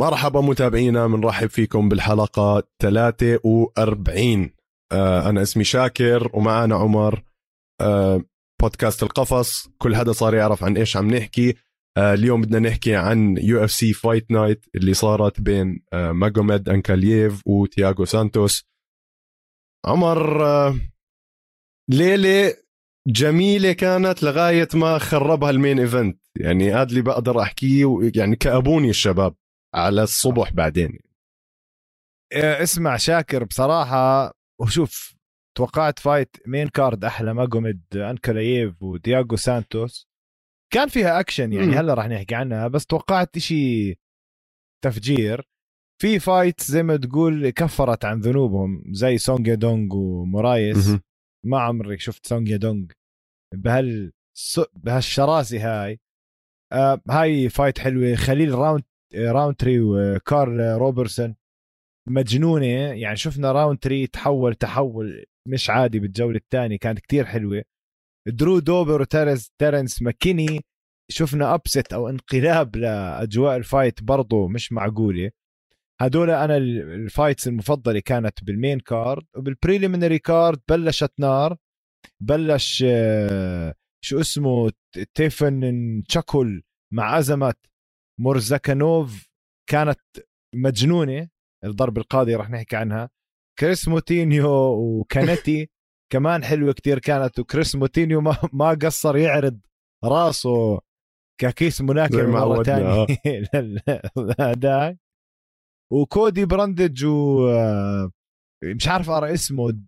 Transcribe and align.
مرحبا 0.00 0.40
متابعينا 0.40 1.06
بنرحب 1.06 1.46
فيكم 1.46 1.88
بالحلقة 1.88 2.62
43 2.82 4.50
آه 4.92 5.28
أنا 5.28 5.42
اسمي 5.42 5.64
شاكر 5.64 6.30
ومعنا 6.34 6.74
عمر. 6.74 7.22
آه 7.80 8.22
بودكاست 8.62 9.02
القفص. 9.02 9.68
كل 9.78 9.96
حدا 9.96 10.12
صار 10.12 10.34
يعرف 10.34 10.64
عن 10.64 10.76
إيش 10.76 10.96
عم 10.96 11.14
نحكي. 11.14 11.54
آه 11.96 12.14
اليوم 12.14 12.40
بدنا 12.40 12.68
نحكي 12.68 12.96
عن 12.96 13.36
UFC 13.38 13.92
Fight 13.92 14.30
Night 14.30 14.66
اللي 14.74 14.94
صارت 14.94 15.40
بين 15.40 15.82
ماجوميد 15.92 16.68
أنكالاييف 16.68 17.42
وتياغو 17.46 18.04
سانتوس. 18.04 18.64
عمر 19.86 20.44
ليلة 21.90 22.54
جميلة 23.08 23.72
كانت 23.72 24.22
لغاية 24.22 24.68
ما 24.74 24.98
خربها 24.98 25.50
ال 25.50 25.56
main 25.56 25.78
event. 25.78 26.20
يعني 26.36 26.72
هذا 26.72 26.88
اللي 26.90 27.02
بقدر 27.02 27.40
أحكيه 27.42 28.10
يعني 28.14 28.36
كأبوني 28.36 28.90
الشباب. 28.90 29.34
على 29.74 30.02
الصبح 30.02 30.52
بعدين. 30.52 30.98
إيه، 32.32 32.62
اسمع 32.62 32.96
شاكر 32.96 33.44
بصراحة 33.44 34.32
وشوف 34.60 35.16
توقعت 35.56 35.98
fight 35.98 36.36
main 36.46 36.68
card 36.68 37.04
أحلى 37.04 37.34
ماجوميد 37.34 37.82
انكلاييف 37.94 38.82
وتياغو 38.82 39.36
سانتوس. 39.36 40.08
كان 40.72 40.88
فيها 40.88 41.20
أكشن 41.20 41.52
يعني 41.52 41.72
هلا 41.72 41.94
راح 41.94 42.06
نحكي 42.06 42.34
عنها 42.34 42.68
بس 42.68 42.86
توقعت 42.86 43.38
شيء 43.38 43.98
تفجير. 44.84 45.48
في 46.02 46.18
fight 46.18 46.60
زي 46.60 46.82
ما 46.82 46.96
تقول 46.96 47.50
كفرت 47.50 48.04
عن 48.04 48.20
ذنوبهم 48.20 48.84
زي 48.92 49.18
سونج 49.18 49.54
يادونغ 49.54 49.96
ومورايس. 49.96 50.90
ما 51.46 51.60
عمري 51.60 51.98
شفت 51.98 52.26
سونج 52.26 52.56
يادونغ 52.56 52.86
بهال 53.54 54.12
بهالشراسة 54.72 55.58
هاي. 55.84 56.00
آه 56.72 57.00
هاي 57.10 57.48
fight 57.48 57.78
حلوة 57.78 58.14
خليل 58.14 58.54
راونتري 58.54 59.80
وكارل 59.80 60.60
روبرتسون 60.60 61.36
مجنونة 62.08 62.66
يعني 62.66 63.16
شفنا 63.16 63.52
راونتري 63.52 64.06
تحول 64.06 64.54
تحول 64.54 65.24
مش 65.48 65.70
عادي 65.70 65.98
بالجولة 66.00 66.36
الثانية 66.36 66.78
كانت 66.78 66.98
كتير 66.98 67.24
حلوة. 67.24 67.62
درو 68.28 68.58
دوبر 68.58 69.00
وتيرنس 69.00 69.50
تيرنس 69.58 70.02
ماكيني 70.02 70.60
شفنا 71.10 71.54
upset 71.54 71.92
أو 71.92 72.08
انقلاب 72.08 72.76
لأجواء 72.76 73.56
ال 73.56 73.64
fight 73.64 74.02
برضه 74.02 74.48
مش 74.48 74.72
معقولة. 74.72 75.30
هدول 76.00 76.30
أنا 76.30 76.56
ال 76.56 76.69
fights 76.69 77.48
المفضلة 77.48 78.00
كانت 78.00 78.44
بال 78.44 78.56
main 78.56 78.80
card 78.80 79.24
وبال 79.36 79.54
preliminary 79.54 80.18
card 80.18 80.60
بلشت 80.68 81.12
نار 81.18 81.56
بلش 82.20 82.84
آه، 82.88 83.74
شو 84.04 84.20
اسمه 84.20 84.72
تيفن 85.14 86.02
تشاكول 86.08 86.62
مع 86.92 87.18
أزمة 87.18 87.54
مورزاكانوف 88.20 89.28
كانت 89.70 90.00
مجنونة 90.54 91.28
الضرب 91.64 91.98
القاضي 91.98 92.34
رح 92.34 92.50
نحكي 92.50 92.76
عنها. 92.76 93.10
كريس 93.58 93.88
موتينيو 93.88 94.50
وكانتي 94.72 95.70
كمان 96.12 96.44
حلوة 96.44 96.72
كتير 96.72 96.98
كانت 96.98 97.38
وكريس 97.38 97.76
موتينيو 97.76 98.20
ما, 98.20 98.36
ما 98.52 98.70
قصر 98.70 99.16
يعرض 99.16 99.60
راسه 100.04 100.80
ككيس 101.40 101.80
مناكر 101.80 102.26
مرة 102.26 102.62
ثانية 102.62 103.06
هذاك 104.40 104.98
وكودي 105.92 106.44
براندج 106.44 107.04
و 107.04 107.48
آه، 107.48 108.10
مش 108.64 108.88
عارف 108.88 109.10
أقرأ 109.10 109.34
اسمه. 109.34 109.82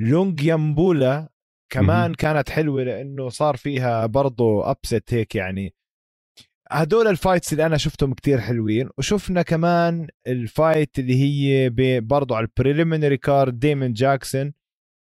لونج 0.00 0.42
يامبولا 0.42 1.28
كمان 1.72 2.14
كانت 2.14 2.50
حلوة 2.50 2.82
لأنه 2.82 3.28
صار 3.28 3.56
فيها 3.56 4.06
برضه 4.06 4.70
upset 4.70 5.14
هيك 5.14 5.34
يعني. 5.34 5.74
هدول 6.74 7.06
ال 7.06 7.13
fights 7.13 7.52
اللي 7.52 7.66
أنا 7.66 7.76
شفتهم 7.76 8.14
كتير 8.14 8.40
حلوين 8.40 8.88
وشفنا 8.98 9.42
كمان 9.42 10.08
ال 10.26 10.38
fight 10.38 10.98
اللي 10.98 11.14
هي 11.14 11.70
برضه 12.00 12.36
على 12.36 12.46
ال 12.46 12.52
preliminary 12.52 13.16
card 13.16 13.58
ديمن 13.58 13.92
جاكسون 13.92 14.52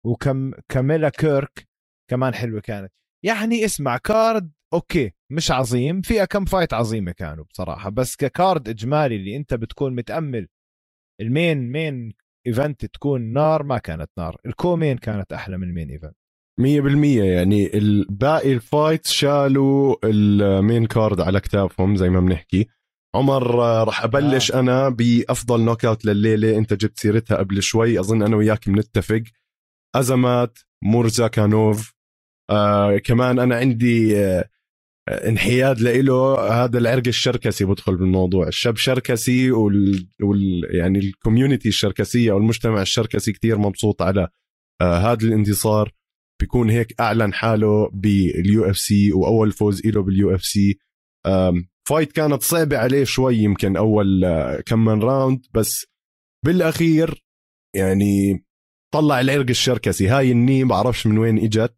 وكم 0.05 0.51
كامويلا 0.69 1.09
كيرك 1.09 1.67
كمان 2.09 2.33
حلوة 2.33 2.61
كانت. 2.61 2.93
يعني 3.25 3.65
اسمع 3.65 3.97
card 3.97 4.51
okay 4.73 5.11
مش 5.31 5.51
عظيم 5.51 6.01
فيها 6.01 6.25
كم 6.25 6.45
fight 6.45 6.73
عظيمة 6.73 7.11
كانوا 7.11 7.45
بصراحة 7.45 7.89
بس 7.89 8.15
ك 8.15 8.26
card 8.26 8.69
إجمالي 8.69 9.15
اللي 9.15 9.35
أنت 9.37 9.53
بتكون 9.53 9.95
متأمل 9.95 10.47
ال 11.21 11.31
main 11.31 11.71
main 11.71 12.13
event 12.47 12.85
تكون 12.85 13.33
نار 13.33 13.63
ما 13.63 13.77
كانت 13.77 14.11
نار 14.17 14.37
ال 14.45 14.51
co-main 14.51 14.97
كانت 14.97 15.33
أحلى 15.33 15.57
من 15.57 15.67
ال 15.67 15.71
main 15.71 15.89
event 15.89 16.17
مية 16.59 16.81
بالمية 16.81 17.23
يعني 17.23 17.71
باقي 18.09 18.53
ال 18.53 18.61
fights 18.61 19.11
شالوا 19.11 19.95
ال 20.03 20.19
main 20.19 20.85
card 20.85 21.21
على 21.21 21.39
كتافهم 21.39 21.95
زي 21.95 22.09
ما 22.09 22.19
بنحكي. 22.19 22.67
عمر 23.15 23.55
راح 23.85 24.03
أبلش 24.03 24.51
آه. 24.51 24.59
أنا 24.59 24.89
بأفضل 24.89 25.61
knockout 25.61 26.05
لليلة 26.05 26.57
أنت 26.57 26.73
جبت 26.73 26.99
سيرتها 26.99 27.37
قبل 27.37 27.63
شوي. 27.63 27.99
أظن 27.99 28.23
أنا 28.23 28.35
وياك 28.35 28.69
بنتفق. 28.69 29.23
أزامات 29.95 30.59
مورزا 30.83 31.27
كانوف 31.27 31.93
آه 32.49 32.97
كمان 32.97 33.39
أنا 33.39 33.55
عندي 33.55 34.17
آه 34.17 34.49
انحياد 35.09 35.81
له 35.81 36.39
هذا 36.63 36.77
العرق 36.77 37.07
الشركسي 37.07 37.65
بدخل 37.65 37.97
بالموضوع. 37.97 38.47
الشاب 38.47 38.77
شركسي 38.77 39.51
وال, 39.51 40.07
وال... 40.21 40.67
يعني 40.75 40.99
ال 40.99 41.06
community 41.06 41.69
الشركسية 41.69 42.31
أو 42.31 42.37
المجتمع 42.37 42.81
الشركسي 42.81 43.31
كتير 43.31 43.57
مبسوط 43.57 44.01
على 44.01 44.27
آه 44.81 44.97
هذا 44.97 45.27
الانتصار. 45.27 45.91
بيكون 46.39 46.69
هيك 46.69 47.01
أعلن 47.01 47.33
حاله 47.33 47.89
بال 47.93 48.69
UFC 48.69 49.13
وأول 49.13 49.51
فوز 49.51 49.85
له 49.85 50.03
بال 50.03 50.35
UFC. 50.35 50.79
fight 51.87 52.11
كانت 52.11 52.41
صعبة 52.41 52.77
عليه 52.77 53.03
شوي 53.03 53.37
يمكن 53.37 53.77
أول 53.77 54.25
آه، 54.25 54.61
كم 54.61 54.85
من 54.85 55.01
round 55.01 55.45
بس 55.53 55.85
بالأخير 56.45 57.23
يعني 57.75 58.45
طلع 58.93 59.19
العرق 59.19 59.49
الشركسي. 59.49 60.07
هاي 60.07 60.31
ال 60.31 60.37
knee 60.37 60.63
بعرفش 60.63 61.07
من 61.07 61.17
وين 61.17 61.37
إجت. 61.37 61.75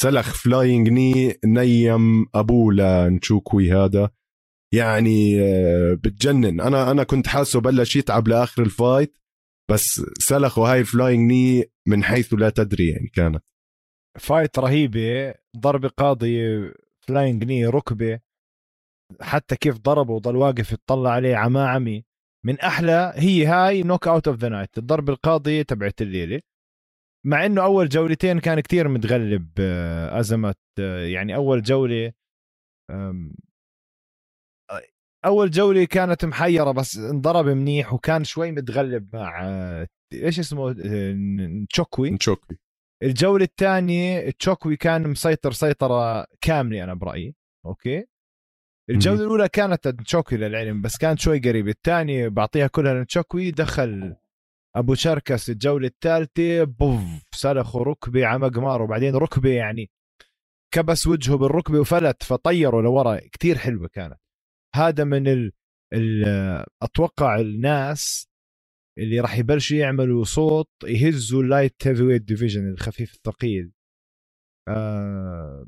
سلخ 0.00 0.34
flying 0.42 0.88
knee 0.88 1.34
knee 1.44 2.26
أبوه 2.34 2.74
لنشوكوي 2.74 3.72
هذا. 3.72 4.10
يعني 4.74 5.40
آه، 5.40 5.94
بتجنن. 5.94 6.60
أنا 6.60 6.90
أنا 6.90 7.04
كنت 7.04 7.26
حاسه 7.26 7.60
بلش 7.60 7.96
يتعب 7.96 8.28
لآخر 8.28 8.62
ال 8.62 8.71
fight 8.71 9.18
بس 9.70 10.02
سلخوا 10.18 10.68
هاي 10.68 10.80
ال 10.80 10.87
flying 10.87 11.30
knee 11.32 11.64
من 11.86 12.04
حيث 12.04 12.34
لا 12.34 12.50
تدري 12.50 12.88
يعني 12.88 13.08
كانت. 13.08 13.44
fight 14.18 14.58
رهيبة 14.58 15.34
ضربة 15.56 15.88
قاضي 15.88 16.38
flying 17.00 17.44
knee 17.44 17.66
ركبة. 17.66 18.20
حتى 19.20 19.56
كيف 19.56 19.78
ضربه 19.78 20.12
وضل 20.12 20.36
واقف 20.36 20.72
يطلع 20.72 21.10
عليه 21.10 21.36
عما 21.36 21.68
عمي. 21.68 22.04
من 22.46 22.60
أحلى 22.60 23.12
هي 23.16 23.46
هاي 23.46 23.82
knockout 23.82 24.28
of 24.28 24.36
the 24.36 24.48
night 24.48 24.78
الضربة 24.78 25.12
القاضية 25.12 25.62
تبعت 25.62 26.02
الليلة. 26.02 26.40
مع 27.26 27.46
إنه 27.46 27.64
أول 27.64 27.88
جولتين 27.88 28.40
كان 28.40 28.60
كتير 28.60 28.88
متغلب 28.88 29.50
آه، 29.60 30.20
ازمه 30.20 30.54
آه، 30.78 31.04
يعني 31.06 31.34
أول 31.36 31.62
جولة 31.62 32.12
أول 35.24 35.50
جولة 35.50 35.84
كانت 35.84 36.24
محيرة 36.24 36.70
بس 36.70 36.96
انضرب 36.96 37.46
منيح 37.46 37.92
وكان 37.94 38.24
شوي 38.24 38.52
متغلب 38.52 39.16
مع 39.16 39.44
آه، 39.44 39.88
إيش 40.12 40.38
اسمه 40.38 40.72
نشوكوي 41.70 42.16
نشوكوي 42.16 42.58
الجولة 43.02 43.44
الثانية 43.44 44.30
نشوكوي 44.30 44.76
كان 44.76 45.08
مسيطر 45.08 45.52
سيطرة 45.52 46.26
كاملة 46.40 46.84
أنا 46.84 46.94
برأيي. 46.94 47.34
أوكي؟ 47.66 48.04
الجولة 48.90 49.20
الأولى 49.20 49.48
كانت 49.48 49.88
نشوكوي 49.88 50.38
للعلم 50.38 50.82
بس 50.82 50.96
كانت 50.98 51.20
شوي 51.20 51.38
قريبه 51.38 51.70
الثانية 51.70 52.28
بعطيها 52.28 52.66
كلها 52.66 53.02
لنشوكوي 53.02 53.50
دخل 53.50 54.16
أبو 54.76 54.94
شركس 54.94 55.50
الجولة 55.50 55.86
الثالثة 55.86 56.64
بوف 56.64 57.02
سلخوا 57.34 57.84
ركبة 57.84 58.26
على 58.26 58.38
مقمار 58.38 58.82
وبعدين 58.82 59.14
ركبة 59.14 59.50
يعني 59.50 59.90
كبس 60.74 61.06
وجهه 61.06 61.36
بالركبة 61.36 61.80
وفلت 61.80 62.22
فطيروا 62.22 62.82
لورا. 62.82 63.16
كتير 63.32 63.58
حلوة 63.58 63.88
كانت. 63.88 64.20
هذا 64.74 65.04
من 65.04 65.28
ال... 65.28 65.52
ال... 65.92 66.24
أتوقع 66.82 67.40
الناس 67.40 68.28
اللي 68.98 69.20
راح 69.20 69.38
يبلشوا 69.38 69.76
يعملوا 69.76 70.24
صوت 70.24 70.70
يهزوا 70.84 71.42
ال 71.42 71.86
light 71.86 72.02
heavyweight 72.02 72.22
division 72.22 72.68
الخفيف 72.68 73.14
الثقيل. 73.14 73.72
آه 74.68 75.66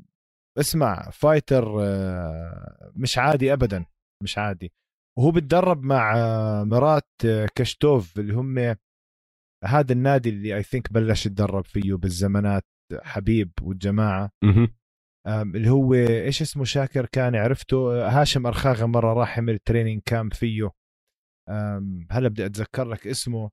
اسمع 0.59 1.09
fighter 1.09 1.77
آه 1.81 2.91
مش 2.95 3.17
عادي 3.17 3.53
ابدا 3.53 3.85
مش 4.23 4.37
عادي. 4.37 4.73
وهو 5.19 5.31
بتدرب 5.31 5.83
مع 5.83 6.17
آه 6.17 6.63
مرات 6.63 7.09
آه 7.25 7.47
كشتوف 7.55 8.19
اللي 8.19 8.33
هم 8.33 8.75
هذا 9.65 9.93
النادي 9.93 10.29
اللي 10.29 10.55
I 10.55 10.63
think 10.63 10.93
بلش 10.93 11.25
يتدرب 11.25 11.63
فيه 11.65 11.93
بالزمانات 11.93 12.65
حبيب 13.01 13.51
والجماعة. 13.61 14.31
اللي 15.27 15.69
هو 15.69 15.93
إيش 15.93 16.41
اسمه 16.41 16.63
شاكر 16.63 17.05
كان 17.05 17.35
عرفته؟ 17.35 18.07
هاشم 18.09 18.47
ارخاغه 18.47 18.85
مرة 18.85 19.13
راح 19.13 19.37
عمل 19.39 19.59
training 19.59 20.01
camp 20.05 20.33
فيه. 20.33 20.71
هلا 22.11 22.27
بدي 22.29 22.45
أتذكر 22.45 22.85
لك 22.89 23.07
اسمه؟ 23.07 23.49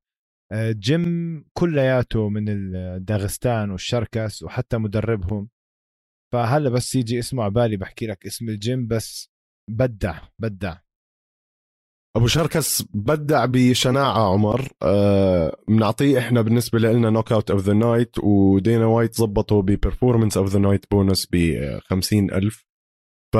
آه، 0.52 0.72
جيم 0.72 1.44
كلياته 1.58 2.28
من 2.28 2.44
داغستان 3.04 3.70
والشركس 3.70 4.42
وحتى 4.42 4.78
مدربهم. 4.78 5.48
فهلا 6.32 6.70
بس 6.70 6.94
يجي 6.94 7.18
اسمه 7.18 7.42
على 7.42 7.52
بالي 7.52 7.76
بحكي 7.76 8.06
لك 8.06 8.26
اسم 8.26 8.48
الجيم 8.48 8.86
بس 8.86 9.28
بدع 9.70 10.18
بدع. 10.38 10.76
أبو 12.16 12.26
شركس 12.26 12.82
بدع 12.94 13.44
بشناعة 13.46 14.32
عمر. 14.32 14.68
آه 14.82 15.56
بنعطيه 15.68 16.18
إحنا 16.18 16.42
بالنسبة 16.42 16.78
لنا 16.78 17.10
knockout 17.10 17.50
of 17.50 17.62
the 17.62 17.72
night 17.72 18.18
ودينا 18.18 18.86
وايت 18.86 19.14
زبطه 19.14 19.62
ب 19.62 19.69
performance 19.69 20.36
of 20.36 20.48
the 20.48 20.58
night 20.58 20.84
bonus 20.90 21.28
ب 21.32 21.36
50000 21.84 22.64
ف 23.34 23.36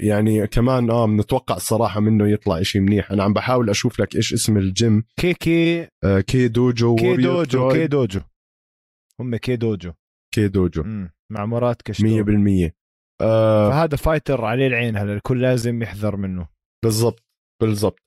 يعني 0.00 0.46
كمان 0.46 0.90
آه 0.90 1.06
بنتوقع 1.06 1.56
الصراحه 1.56 2.00
منه 2.00 2.28
يطلع 2.28 2.60
إشي 2.60 2.80
منيح. 2.80 3.12
أنا 3.12 3.22
عم 3.22 3.32
بحاول 3.32 3.70
أشوف 3.70 4.00
لك 4.00 4.16
إيش 4.16 4.32
اسم 4.32 4.56
ال 4.56 4.66
gym. 4.66 5.04
K 5.20 5.34
K 5.34 5.88
آه 6.04 6.20
K 6.20 6.48
Dojo 6.48 6.96
K 6.96 7.16
Dojo. 7.16 7.68
K 7.68 7.86
Dojo. 7.86 8.20
هم 9.20 9.36
K 9.36 9.56
Dojo. 9.56 9.92
K 10.34 10.48
Dojo. 10.48 10.82
100% 10.82 10.86
مم. 10.86 11.10
مع 11.32 11.46
مراد 11.46 11.76
كشتو. 11.84 12.24
آه 13.20 13.70
فهذا 13.70 13.96
fighter 13.96 14.44
عليه 14.44 14.66
العين 14.66 14.96
هلا 14.96 15.12
الكل 15.12 15.42
لازم 15.42 15.82
يحذر 15.82 16.16
منه. 16.16 16.48
بالضبط 16.84 17.24
بالضبط. 17.62 17.98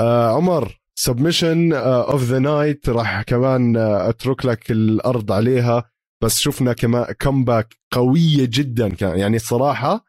آه 0.00 0.36
عمر 0.36 0.80
submission 0.98 1.72
of 1.72 2.22
the 2.22 2.38
night 2.38 2.88
راح 2.88 3.22
كمان 3.22 3.76
آه 3.76 4.08
أترك 4.08 4.46
لك 4.46 4.70
الأرض 4.70 5.32
عليها. 5.32 5.90
بس 6.22 6.38
شفنا 6.38 6.72
كمان 6.72 7.04
comeback 7.04 7.74
قوية 7.92 8.48
جدا 8.52 8.88
كان. 8.88 9.18
يعني 9.18 9.36
الصراحه 9.36 10.05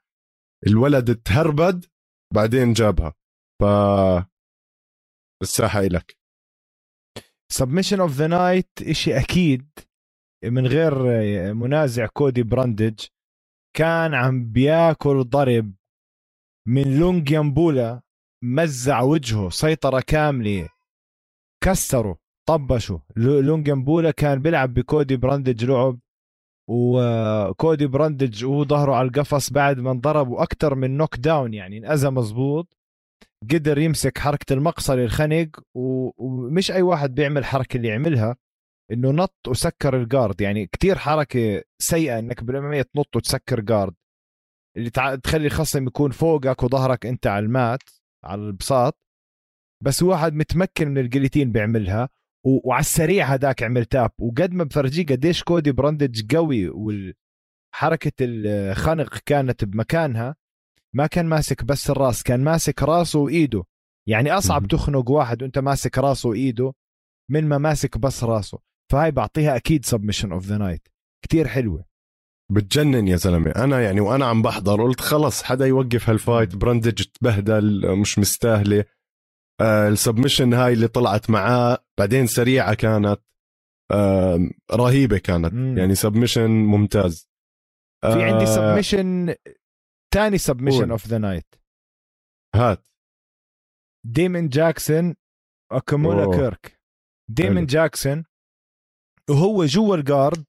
الولد 0.68 1.16
تهربد 1.16 1.86
بعدين 2.34 2.74
جابها. 2.74 3.14
ف 3.62 3.64
الساحة 5.42 5.80
إلك. 5.80 6.18
submission 7.52 8.00
of 8.00 8.12
the 8.12 8.28
night 8.28 8.70
إشي 8.82 9.18
أكيد 9.20 9.70
من 10.46 10.68
غير 10.68 10.94
منازع 11.54 12.06
كودي 12.08 12.44
براندج 12.44 13.00
كان 13.76 14.14
عم 14.14 14.52
بياكل 14.52 15.24
ضرب 15.24 15.74
من 16.68 17.00
لونجيامبولا 17.00 18.02
مزع 18.44 19.02
وجهه 19.02 19.50
سيطرة 19.50 20.00
كاملة. 20.08 20.70
كسره 21.64 22.18
طبشه 22.48 23.02
لو- 23.16 23.40
لونجيامبولا 23.40 24.12
كان 24.12 24.42
بيلعب 24.42 24.74
بكودي 24.74 25.18
براندج 25.18 25.66
لعب 25.66 26.00
وكودي 26.70 27.88
براندج 27.88 28.46
وهو 28.46 28.66
ظهره 28.66 28.96
على 28.96 29.08
القفص 29.08 29.50
بعد 29.50 29.80
ما 29.80 29.92
انضربوا 29.92 30.44
أكثر 30.44 30.76
من 30.76 30.98
knockdown 30.98 31.54
يعني 31.54 31.78
انأذى 31.78 32.10
مزبوط 32.10 32.78
قدر 33.52 33.78
يمسك 33.78 34.18
حركة 34.18 34.54
المقصلة 34.54 35.04
الخنق 35.04 35.48
ومش 35.76 36.72
أي 36.72 36.82
واحد 36.82 37.16
بيعمل 37.16 37.38
الحركة 37.38 37.78
اللي 37.78 37.88
يعملها 37.88 38.36
إنه 38.92 39.12
نط 39.12 39.36
وسكر 39.48 40.02
ال 40.02 40.09
guard 40.09 40.42
يعني 40.42 40.68
كتير 40.68 40.98
حركة 40.98 41.64
سيئة 41.82 42.20
إنك 42.20 42.44
بالأمامية 42.44 42.82
تنط 42.82 43.16
وتسكر 43.16 43.60
guard 43.60 43.94
اللي. 44.78 44.90
تخلي 45.24 45.48
الخصم 45.48 45.88
يكون 45.88 46.12
فوقك 46.12 46.64
وظهرك 46.64 47.06
أنت 47.06 47.28
على 47.28 47.46
ال 47.46 47.55
mat 47.55 47.84
على 48.24 48.42
البساط 48.42 49.00
بس 49.84 50.04
واحد 50.04 50.34
متمكن 50.34 50.88
من 50.88 50.98
ال 50.98 51.03
guillotine 51.03 51.52
بيعملها. 51.52 52.10
وعلى 52.48 52.80
السريع 52.80 53.26
هداك 53.26 53.64
عمل 53.64 53.86
tap 53.86 54.12
وقد 54.20 54.54
ما 54.54 54.64
بفرجيه 54.64 55.06
قديش 55.06 55.44
كودي 55.44 55.72
براندج 55.72 56.36
قوي 56.36 56.70
وحركة 56.70 58.12
الخنق 58.22 59.18
كانت 59.26 59.66
بمكانها 59.66 60.36
ما 60.96 61.08
كان 61.08 61.26
ماسك 61.26 61.64
بس 61.64 61.90
الراس 61.90 62.24
كان 62.24 62.44
ماسك 62.44 62.84
راسه 62.84 63.20
وإيده. 63.20 63.64
يعني 64.08 64.32
أصعب. 64.32 64.68
تخنق 64.68 65.10
واحد 65.10 65.44
وأنت 65.44 65.60
ماسك 65.60 65.98
راسه 65.98 66.30
وإيده 66.30 66.74
من 67.32 67.46
ما 67.46 67.58
ماسك 67.58 67.98
بس 67.98 68.24
راسه. 68.24 68.60
فهاي 68.92 69.12
بعطيها 69.12 69.56
أكيد 69.56 69.86
submission 69.86 70.32
of 70.32 70.46
the 70.46 70.58
night 70.58 70.88
كتير 71.26 71.48
حلوة. 71.48 71.86
بتجنن 72.52 73.08
يا 73.08 73.16
زلمة. 73.16 73.52
أنا 73.52 73.82
يعني 73.82 74.00
وأنا 74.02 74.26
عم 74.26 74.42
بحضر 74.42 74.84
قلت 74.84 75.02
خلص 75.02 75.44
حدا 75.44 75.66
يوقف 75.66 76.10
هال 76.10 76.23
fight 76.23 76.56
براندج 76.56 77.04
تبهدل 77.04 77.96
مش 77.98 78.20
مستاهلة. 78.20 78.86
آه 79.62 79.88
ال 79.88 79.94
submission 79.94 80.54
هاي 80.54 80.74
اللي 80.74 80.88
طلعت 80.88 81.30
معاه 81.30 81.86
بعدين 82.00 82.28
سريعة 82.28 82.74
كانت 82.74 83.22
آه 83.92 84.50
رهيبة 84.72 85.18
كانت 85.18 85.54
مم. 85.54 85.78
يعني 85.78 85.96
submission 85.96 86.50
ممتاز 86.50 87.30
في 88.02 88.24
عندي 88.24 88.44
آه، 88.44 88.56
submission 88.56 89.36
تاني 90.14 90.38
submission. 90.38 90.92
of 90.92 91.08
the 91.08 91.18
night 91.18 91.56
هات 92.56 92.88
ديمن 94.06 94.50
جاكسون 94.50 95.16
اكامولا. 95.72 96.38
كيرك 96.38 96.80
ديمن. 97.30 97.66
جاكسون 97.66 98.26
وهو 99.30 99.66
جوا 99.66 99.96
ال 99.96 100.04
guard 100.04 100.46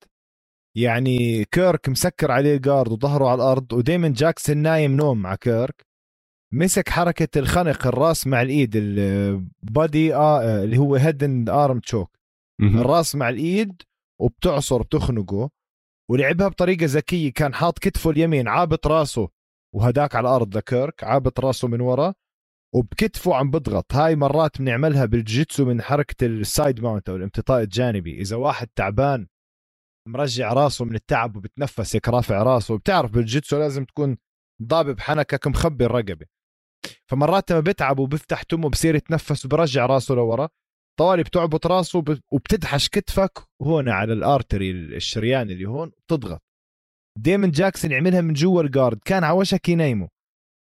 يعني 0.77 1.45
كيرك 1.45 1.89
مسكر 1.89 2.31
عليه 2.31 2.57
ال 2.57 2.63
guard 2.63 2.93
وظهره 2.93 3.29
على 3.29 3.35
الأرض 3.35 3.73
وديمن 3.73 4.13
جاكسون 4.13 4.57
نايم 4.57 4.97
نوم 4.97 5.23
مع 5.23 5.35
كيرك 5.35 5.87
مسك 6.53 6.89
حركة 6.89 7.39
الخنق 7.39 7.87
الراس 7.87 8.27
مع 8.27 8.43
الإيد 8.43 8.73
ال 8.77 9.04
body 9.04 10.15
آه 10.15 10.65
اللي 10.65 10.79
هو 10.79 10.95
head 10.95 11.25
and 11.25 11.51
arm 11.51 11.81
choke. 11.81 12.19
الراس 12.61 13.15
مع 13.15 13.29
الإيد 13.29 13.83
وبتعصر 14.21 14.83
بتخنقه 14.83 15.51
ولعبها 16.11 16.49
بطريقة 16.49 16.87
ذكية 16.87 17.33
كان 17.33 17.55
حاط 17.55 17.79
كتفه 17.79 18.11
اليمين 18.11 18.49
عابط 18.49 18.87
راسه 18.87 19.29
وهداك 19.75 20.15
على 20.15 20.29
الأرض 20.29 20.57
لكيرك 20.57 21.05
عابط 21.05 21.41
راسه 21.41 21.69
من 21.69 21.81
ورا 21.81 22.15
وبكتفه 22.75 23.35
عم 23.35 23.51
بضغط. 23.51 23.95
هاي 23.95 24.17
مرات 24.17 24.59
بنعملها 24.59 25.05
بال 25.05 25.22
jitsu 25.22 25.65
من 25.65 25.83
حركة 25.83 26.27
ال 26.27 26.38
side 26.38 26.81
mount 26.81 27.09
أو 27.09 27.17
الامتطاء 27.17 27.63
الجانبي. 27.63 28.21
إذا 28.21 28.37
واحد 28.37 28.69
تعبان 28.77 29.27
مرجع 30.09 30.53
راسه 30.53 30.85
من 30.85 30.95
التعب 30.95 31.37
وبتنفس 31.37 31.97
هيك 31.97 32.09
رافع 32.09 32.43
راسه. 32.43 32.79
بتعرف 32.79 33.11
بال 33.11 33.24
jitsu 33.24 33.59
لازم 33.59 33.85
تكون 33.85 34.17
ضابب 34.63 35.01
حنكك 35.01 35.47
مخبي 35.47 35.87
الرقبة. 35.87 36.38
فمرات 37.07 37.51
لما 37.51 37.61
بتعب 37.61 37.99
وبفتح 37.99 38.43
تمه 38.43 38.69
بصير 38.69 38.95
يتنفس 38.95 39.45
وبرجع 39.45 39.87
راسه 39.87 40.15
لورا 40.15 40.49
طوالي 40.99 41.23
بتعبط 41.23 41.67
راسه 41.67 41.99
وب- 41.99 42.21
وبتدحش 42.33 42.89
كتفك 42.89 43.39
هون 43.63 43.89
على 43.89 44.13
ال 44.13 44.21
artery 44.21 44.71
الشريان 44.71 45.51
اللي 45.51 45.65
هون 45.67 45.89
بتضغط. 46.07 46.43
ديمن 47.19 47.51
جاكسون 47.51 47.93
عملها 47.95 48.21
من 48.21 48.33
جوا 48.33 48.63
ال 48.63 48.69
guard 48.69 48.99
كان 49.05 49.25
على 49.25 49.37
وشك 49.37 49.69
ينيمه 49.69 50.09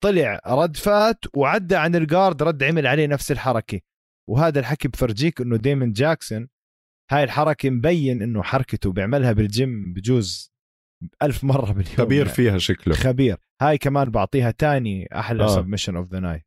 طلع 0.03 0.39
رد 0.47 0.77
فات 0.77 1.19
وعدى 1.35 1.75
عن 1.75 1.95
ال 1.95 2.03
guard 2.03 2.43
رد 2.43 2.63
عمل 2.63 2.87
عليه 2.87 3.07
نفس 3.07 3.31
الحركة. 3.31 3.79
وهذا 4.29 4.59
الحكي 4.59 4.87
بفرجيك 4.87 5.41
إنه 5.41 5.57
ديمن 5.57 5.91
جاكسون 5.91 6.47
هاي 7.11 7.23
الحركة 7.23 7.69
مبين 7.69 8.21
إنه 8.21 8.43
حركته 8.43 8.91
بيعملها 8.91 9.31
بالجيم 9.31 9.93
بجوز 9.93 10.52
ألف 11.23 11.43
مرة 11.43 11.71
باليوم 11.71 11.95
خبير 11.97 12.25
يعني. 12.25 12.29
فيها 12.29 12.57
شكله. 12.57 12.95
خبير. 12.95 13.37
هاي 13.61 13.77
كمان 13.77 14.09
بعطيها 14.11 14.51
تاني 14.51 15.07
أحلى 15.13 15.43
آه. 15.43 15.47
submission 15.47 15.95
of 15.95 16.11
the 16.11 16.19
night 16.19 16.43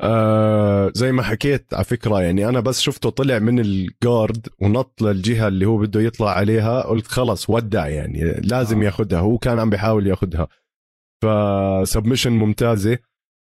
آه 0.00 0.92
زي 0.94 1.12
ما 1.12 1.22
حكيت 1.22 1.74
على 1.74 1.84
فكرة 1.84 2.22
يعني 2.22 2.48
أنا 2.48 2.60
بس 2.60 2.80
شفته 2.80 3.10
طلع 3.10 3.38
من 3.38 3.58
ال 3.60 3.75
guard 3.75 4.48
ونط 4.60 5.02
للجهة 5.02 5.48
اللي 5.48 5.66
هو 5.66 5.78
بده 5.78 6.00
يطلع 6.00 6.30
عليها 6.30 6.82
قلت 6.82 7.06
خلص 7.06 7.50
ودع 7.50 7.88
يعني 7.88 8.32
لازم 8.40 8.80
آه. 8.82 8.84
ياخدها. 8.84 9.20
هو 9.20 9.38
كان 9.38 9.58
عم 9.58 9.70
بيحاول 9.70 10.06
ياخدها. 10.06 10.48
ف 11.22 11.32
submission 11.32 12.32
ممتازة. 12.32 12.98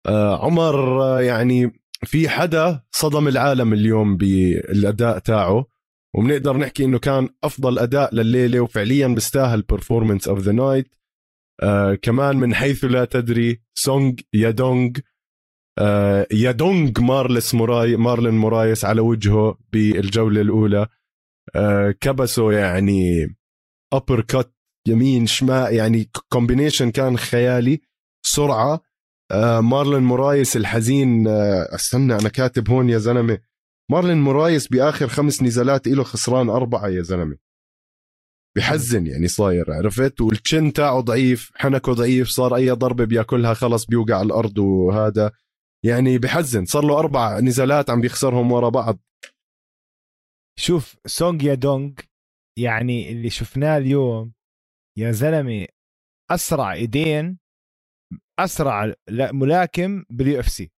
آه 0.06 0.44
عمر 0.44 1.02
آه، 1.02 1.20
يعني 1.20 1.72
في 2.04 2.28
حدا 2.28 2.82
صدم 2.90 3.28
العالم 3.28 3.72
اليوم 3.72 4.16
بالأداء 4.16 5.18
تاعه. 5.18 5.66
وبنقدر 6.16 6.56
نحكي 6.56 6.84
إنه 6.84 6.98
كان 6.98 7.28
أفضل 7.44 7.78
أداء 7.78 8.14
لليلة 8.14 8.60
وفعليا 8.60 9.08
بيستاهل 9.08 9.62
performance 9.62 10.28
of 10.28 10.38
the 10.38 10.52
night 10.52 10.94
كمان 12.02 12.36
من 12.36 12.54
حيث 12.54 12.84
لا 12.84 13.04
تدري 13.04 13.62
سونج 13.74 14.20
يادونج 14.34 15.00
آه، 15.78 16.26
يدونج 16.32 17.00
مارلس 17.00 17.54
موراي 17.54 17.96
مارلين 17.96 18.34
مورايس 18.34 18.84
على 18.84 19.00
وجهه 19.00 19.58
بالجولة 19.72 20.40
الأولى. 20.40 20.86
آه، 21.54 21.90
كبسه 21.90 22.52
يعني 22.52 23.26
uppercut 23.92 24.54
يمين 24.88 25.26
شمال 25.26 25.74
يعني 25.74 26.10
combination 26.28 26.90
كان 26.90 27.18
خيالي 27.18 27.80
سرعة. 28.26 28.80
آه، 29.30 29.60
مارلين 29.60 30.02
مورايس 30.02 30.56
الحزين 30.56 31.28
آه، 31.28 31.74
استنى 31.74 32.14
أنا 32.14 32.28
كاتب 32.28 32.70
هون 32.70 32.90
يا 32.90 32.98
زلمة. 32.98 33.38
مارلين 33.90 34.18
مورايس 34.20 34.68
بآخر 34.68 35.08
خمس 35.08 35.42
نزالات 35.42 35.86
له 35.86 36.02
خسران 36.04 36.48
أربعة 36.48 36.88
يا 36.88 37.02
زلمة. 37.02 37.36
بحزن 38.56 39.06
يعني 39.06 39.28
صاير 39.28 39.72
عرفت؟ 39.72 40.20
وال 40.20 40.38
chin 40.38 40.72
تاعه 40.72 41.00
ضعيف 41.00 41.50
حنكه 41.54 41.92
ضعيف 41.92 42.28
صار 42.28 42.56
أي 42.56 42.70
ضربة 42.70 43.04
بيأكلها 43.04 43.54
خلص 43.54 43.86
بيوقع 43.86 44.14
على 44.18 44.26
الأرض 44.26 44.58
وهذا. 44.58 45.32
يعني 45.84 46.18
بحزن 46.18 46.64
صار 46.64 46.84
له 46.84 46.98
أربع 46.98 47.40
نزالات 47.40 47.90
عم 47.90 48.00
بيخسرهم 48.00 48.52
ورا 48.52 48.68
بعض. 48.68 48.98
شوف 50.58 50.96
سونج 51.06 51.42
يا 51.42 51.54
دونج 51.54 52.00
يعني 52.58 53.12
اللي 53.12 53.30
شفناه 53.30 53.78
اليوم 53.78 54.32
يا 54.98 55.12
زلمة 55.12 55.66
أسرع 56.30 56.72
إيدين 56.72 57.38
أسرع 58.38 58.84
لا- 59.08 59.32
ملاكم 59.32 60.04
بال 60.10 60.40
UFC. 60.40 60.70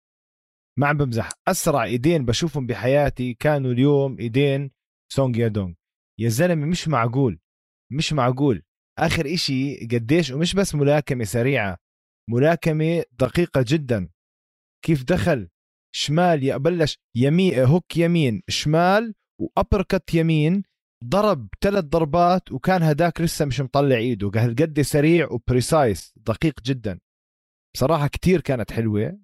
ما 0.79 0.87
عم 0.87 0.97
بمزح. 0.97 1.29
أسرع 1.47 1.83
إيدين 1.83 2.25
بشوفهم 2.25 2.67
بحياتي 2.67 3.33
كانوا 3.33 3.71
اليوم 3.71 4.19
إيدين 4.19 4.71
سونج 5.11 5.37
يا 5.37 5.47
دونج 5.47 5.75
يا 6.19 6.29
زلمة 6.29 6.65
مش 6.65 6.87
معقول 6.87 7.39
مش 7.91 8.13
معقول. 8.13 8.63
آخر 8.99 9.33
إشي 9.33 9.87
قديش 9.87 10.31
ومش 10.31 10.53
بس 10.53 10.75
ملاكمة 10.75 11.23
سريعة 11.23 11.77
ملاكمة 12.29 13.03
دقيقة 13.19 13.65
جدا. 13.67 14.09
كيف 14.85 15.03
دخل؟ 15.03 15.49
شمال 15.95 16.59
بلش 16.59 16.97
يمين 17.15 17.59
hook 17.59 17.97
يمين 17.97 18.41
شمال 18.49 19.13
و 19.39 19.83
uppercut 19.83 20.13
يمين 20.13 20.63
ضرب 21.05 21.47
ثلاث 21.61 21.83
ضربات 21.83 22.51
وكان 22.51 22.83
هداك 22.83 23.21
لسه 23.21 23.45
مش 23.45 23.61
مطلع 23.61 23.95
إيده. 23.95 24.27
قد 24.29 24.81
سريع 24.81 25.27
و 25.31 25.41
precise 25.42 26.13
دقيق 26.17 26.61
جدا. 26.61 26.99
بصراحة 27.75 28.07
كتير 28.07 28.41
كانت 28.41 28.71
حلوة. 28.71 29.19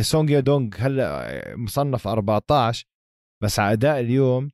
سونج 0.00 0.30
يادونج 0.30 0.74
هلا 0.78 1.56
مصنف 1.56 2.08
14 2.08 2.86
بس 3.42 3.58
على 3.58 3.72
أداء 3.72 4.00
اليوم 4.00 4.50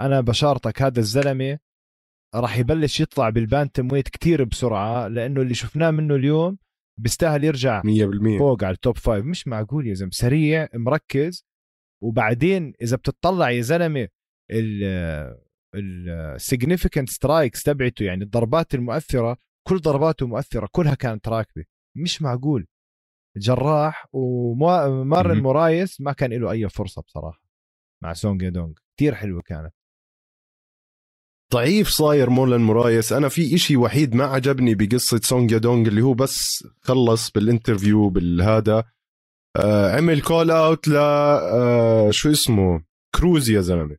أنا 0.00 0.20
بشارتك 0.20 0.82
هذا 0.82 1.00
الزلمة 1.00 1.58
راح 2.34 2.58
يبلش 2.58 3.00
يطلع 3.00 3.30
بال 3.30 3.92
bantamweight 3.92 4.08
كتير 4.08 4.44
بسرعة 4.44 5.08
لأنه 5.08 5.42
اللي 5.42 5.54
شفناه 5.54 5.90
منه 5.90 6.14
اليوم 6.14 6.58
بيستاهل 7.00 7.44
يرجع 7.44 7.82
100% 7.82 8.38
فوق 8.38 8.64
على 8.64 8.74
ال 8.74 8.80
top 8.80 8.96
five 8.96 9.24
مش 9.24 9.48
معقول 9.48 9.86
يا 9.86 9.94
زلمة 9.94 10.10
سريع 10.10 10.68
مركز. 10.74 11.46
وبعدين 12.02 12.72
إذا 12.82 12.96
بتطلع 12.96 13.50
يا 13.50 13.60
زلمة 13.60 14.08
ال 15.74 15.85
significant 15.85 17.10
strikes 17.10 17.62
تبعته 17.62 18.04
يعني 18.04 18.24
الضربات 18.24 18.74
المؤثرة 18.74 19.36
كل 19.68 19.78
ضرباته 19.78 20.26
مؤثرة 20.26 20.68
كلها 20.72 20.94
كانت 20.94 21.28
راكبة. 21.28 21.64
مش 21.96 22.22
معقول. 22.22 22.66
جراح 23.38 24.06
ومارلون 24.12 25.42
مورايس 25.42 26.00
ما 26.00 26.12
كان 26.12 26.32
له 26.32 26.50
أي 26.50 26.68
فرصة 26.68 27.02
بصراحة 27.02 27.42
مع 28.02 28.12
سونج 28.12 28.48
دونغ 28.48 28.72
كثير 28.96 29.14
حلوة 29.14 29.42
كانت. 29.42 29.74
ضعيف 31.52 31.88
صاير 31.88 32.30
مارلون 32.30 32.60
مورايس 32.60 33.12
أنا 33.12 33.28
في 33.28 33.54
إشي 33.54 33.76
وحيد 33.76 34.14
ما 34.14 34.24
عجبني 34.24 34.74
بقصة 34.74 35.20
سونج 35.22 35.56
دونغ 35.56 35.88
اللي 35.88 36.02
هو 36.02 36.14
بس 36.14 36.64
خلص 36.80 37.30
بال 37.30 37.44
interview 37.44 38.08
بالهذا. 38.08 38.84
آه 39.56 39.96
عمل 39.96 40.22
كول 40.22 40.50
اوت 40.50 40.88
ل 40.88 40.96
آه 40.96 42.10
شو 42.10 42.30
اسمه؟ 42.30 42.82
كروز 43.14 43.50
يا 43.50 43.60
زلمة. 43.60 43.96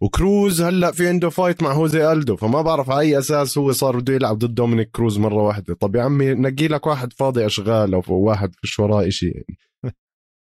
وكروز 0.00 0.62
هلأ 0.62 0.92
في 0.92 1.08
عنده 1.08 1.28
fight 1.28 1.62
مع 1.62 1.72
جوزي 1.72 2.12
ألدو 2.12 2.36
فما 2.36 2.62
بعرف 2.62 2.90
على 2.90 3.00
اي 3.00 3.18
أساس 3.18 3.58
هو 3.58 3.72
صار 3.72 3.98
بده 3.98 4.14
يلعب 4.14 4.38
ضد 4.38 4.54
دومينيك 4.54 4.90
كروز 4.90 5.18
مرة 5.18 5.42
واحدة. 5.46 5.74
طب 5.74 5.96
يا 5.96 6.02
عمي 6.02 6.34
نقي 6.34 6.68
لك 6.68 6.86
واحد 6.86 7.12
فاضي 7.12 7.46
أشغال 7.46 7.94
أو 7.94 8.02
واحد 8.08 8.54
فيش 8.54 8.78
وراه 8.78 9.08
شيء 9.08 9.34
يعني. 9.34 9.58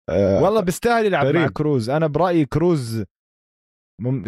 آه 0.09 0.43
والله 0.43 0.61
بيستاهل 0.61 1.05
يلعب 1.05 1.25
غريب. 1.25 1.41
مع 1.41 1.47
كروز. 1.47 1.89
أنا 1.89 2.07
برأيي 2.07 2.45
كروز 2.45 3.03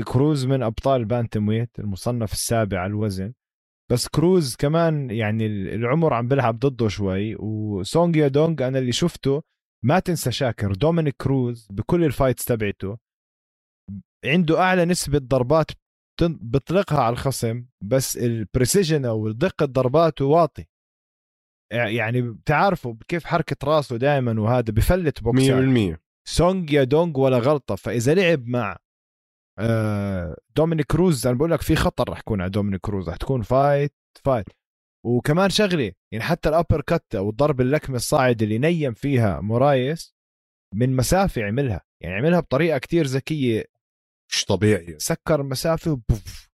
كروز 0.05 0.45
من 0.45 0.63
أبطال 0.63 1.05
bantamweight 1.05 1.79
المصنف 1.79 2.33
السابع 2.33 2.79
على 2.79 2.89
الوزن. 2.89 3.33
بس 3.91 4.07
كروز 4.07 4.55
كمان 4.55 5.11
يعني 5.11 5.45
العمر 5.45 6.13
عم 6.13 6.27
بيلعب 6.27 6.59
ضده 6.59 6.87
شوي. 6.87 7.35
وسونج 7.39 8.15
يادونج 8.15 8.61
أنا 8.61 8.79
اللي 8.79 8.91
شفته 8.91 9.41
ما 9.83 9.99
تنسى 9.99 10.31
شاكر 10.31 10.71
دومينيك 10.71 11.15
كروز 11.21 11.67
بكل 11.71 12.03
ال 12.03 12.09
fights 12.09 12.45
تبعته. 12.45 12.97
عنده 14.25 14.59
أعلى 14.59 14.85
نسبة 14.85 15.17
ضربات 15.17 15.71
بيطلقها 16.21 16.99
على 16.99 17.13
الخصم 17.13 17.65
بس 17.83 18.17
ال 18.17 18.26
precision 18.26 19.05
أو 19.05 19.31
دقه 19.31 19.65
ضرباته 19.65 20.25
واطي. 20.25 20.65
يعني 21.71 22.21
بتعرفوا 22.21 22.95
كيف 23.07 23.25
حركة 23.25 23.55
راسه 23.63 23.97
دائما 23.97 24.41
وهذا 24.41 24.71
بفلت 24.71 25.23
بوكسات 25.23 25.95
100% 25.95 25.99
سونج 26.27 26.71
يادونج 26.71 27.17
ولا 27.17 27.37
غلطة. 27.37 27.75
فإذا 27.75 28.13
لعب 28.13 28.47
مع 28.47 28.77
آه، 29.59 30.35
دومينيك 30.55 30.85
كروز 30.85 31.27
أنا 31.27 31.37
بقول 31.37 31.51
لك 31.51 31.61
في 31.61 31.75
خطر 31.75 32.09
رح 32.09 32.19
يكون 32.19 32.41
على 32.41 32.49
دومينيك 32.49 32.81
كروز 32.81 33.09
رح 33.09 33.15
تكون 33.15 33.41
fight 33.41 33.93
fight 34.25 34.45
وكمان 35.05 35.49
شغلة 35.49 35.91
يعني 36.11 36.23
حتى 36.23 36.49
ال 36.49 36.81
uppercut 36.81 37.15
أو 37.15 37.29
الضرب 37.29 37.61
اللكمة 37.61 37.95
الصاعد 37.95 38.41
اللي 38.41 38.57
نيم 38.57 38.93
فيها 38.93 39.39
مورايس 39.41 40.15
من 40.75 40.95
مسافة 40.95 41.43
عملها 41.43 41.81
يعني 42.03 42.15
عملها 42.15 42.39
بطريقة 42.39 42.77
كتير 42.77 43.05
ذكية. 43.05 43.65
مش 44.31 44.45
طبيعي. 44.45 44.95
سكر 44.99 45.43
مسافة 45.43 45.91
وبوف. 45.91 46.49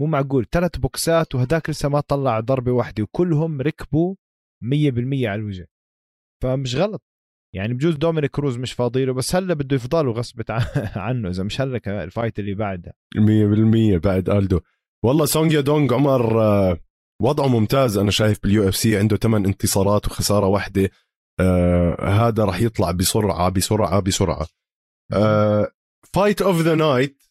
مو 0.00 0.06
معقول. 0.06 0.46
ثلاث 0.52 0.76
بوكسات 0.76 1.34
وهداك 1.34 1.70
لسه 1.70 1.88
ما 1.88 2.00
طلع 2.00 2.40
ضربة 2.40 2.72
واحدة 2.72 3.02
وكلهم 3.02 3.60
ركبوا 3.60 4.14
100% 4.64 5.26
على 5.26 5.34
الوجه. 5.34 5.68
فمش 6.42 6.74
غلط. 6.76 7.02
يعني 7.54 7.74
بجوز 7.74 7.94
دومينيك 7.96 8.30
كروز 8.30 8.56
مش 8.56 8.72
فاضي 8.72 9.04
له 9.04 9.12
بس 9.12 9.34
هلا 9.34 9.54
بده 9.54 9.76
يفضله 9.76 10.12
غصب 10.12 10.42
عنه 11.06 11.28
إذا 11.28 11.42
مش 11.44 11.60
هلا 11.60 12.04
ال 12.04 12.10
fight 12.10 12.38
اللي 12.38 12.54
بعدها. 12.54 12.92
100% 13.16 13.98
بعد 13.98 14.30
ألدو. 14.30 14.60
والله 15.04 15.26
سونج 15.26 15.60
يادونج 15.60 15.92
عمر 15.92 16.42
آه، 16.42 16.78
وضعه 17.22 17.46
ممتاز. 17.48 17.98
أنا 17.98 18.10
شايف 18.10 18.42
بال 18.42 18.68
UFC 18.68 18.98
عنده 18.98 19.16
ثمان 19.16 19.46
انتصارات 19.46 20.06
وخسارة 20.06 20.46
واحدة. 20.46 20.90
آه 21.40 22.28
هذا 22.28 22.44
راح 22.44 22.60
يطلع 22.60 22.90
بسرعة 22.90 23.48
بسرعة 23.48 24.00
بسرعة. 24.00 24.46
fight 26.14 26.42
of 26.42 26.60
the 26.60 26.74
night 26.74 27.22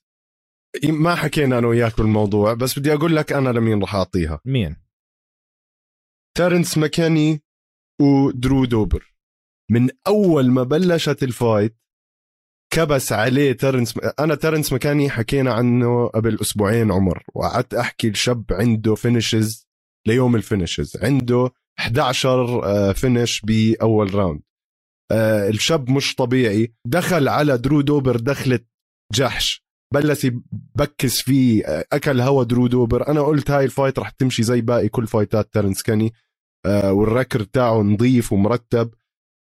ما 0.83 1.15
حكينا 1.15 1.57
أنا 1.57 1.67
وياك 1.67 1.97
بالموضوع 1.97 2.53
بس 2.53 2.79
بدي 2.79 2.93
أقول 2.93 3.15
لك 3.15 3.33
أنا 3.33 3.49
لمين 3.49 3.81
راح 3.81 3.95
أعطيها. 3.95 4.39
مين؟ 4.45 4.75
تيرنس 6.37 6.77
ماكيني 6.77 7.43
ودرو 8.01 8.65
دوبر. 8.65 9.15
من 9.71 9.89
أول 10.07 10.51
ما 10.51 10.63
بلشت 10.63 11.23
ال 11.23 11.32
fight 11.32 11.77
كبس 12.73 13.11
عليه 13.13 13.53
ترنس 13.53 13.99
أنا 14.19 14.35
ترنس 14.35 14.73
ماكيني 14.73 15.09
حكينا 15.09 15.53
عنه 15.53 16.07
قبل 16.07 16.37
أسبوعين 16.41 16.91
عمر 16.91 17.23
وقعدت 17.35 17.73
أحكي 17.73 18.07
الشاب 18.07 18.45
عنده 18.51 18.95
finishes 18.95 19.67
ليوم 20.07 20.35
ال 20.35 20.42
finishes 20.42 20.97
عنده 21.03 21.49
11 21.79 22.93
finish 22.93 23.41
بأول 23.41 24.15
round 24.15 24.41
آه، 25.11 25.49
الشاب 25.49 25.89
مش 25.89 26.15
طبيعي. 26.15 26.73
دخل 26.85 27.27
على 27.27 27.57
درو 27.57 27.81
دوبر 27.81 28.15
دخلت 28.17 28.67
جحش. 29.13 29.67
بلش 29.93 30.25
يبكس 30.25 31.21
فيه 31.21 31.65
آه، 31.65 31.85
أكل 31.93 32.21
هوا 32.21 32.43
درو 32.43 32.67
دوبر. 32.67 33.07
أنا 33.07 33.21
قلت 33.21 33.51
هاي 33.51 33.65
ال 33.65 33.71
fight 33.71 33.99
رح 33.99 34.09
تمشي 34.09 34.43
زي 34.43 34.61
باقي 34.61 34.89
كل 34.89 35.07
فايتات 35.07 35.53
ترنس 35.53 35.81
ماكيني 35.81 36.13
آه، 36.65 36.91
وال 36.93 37.06
record 37.06 37.43
تاعه 37.43 37.81
نظيف 37.81 38.33
ومرتب. 38.33 38.93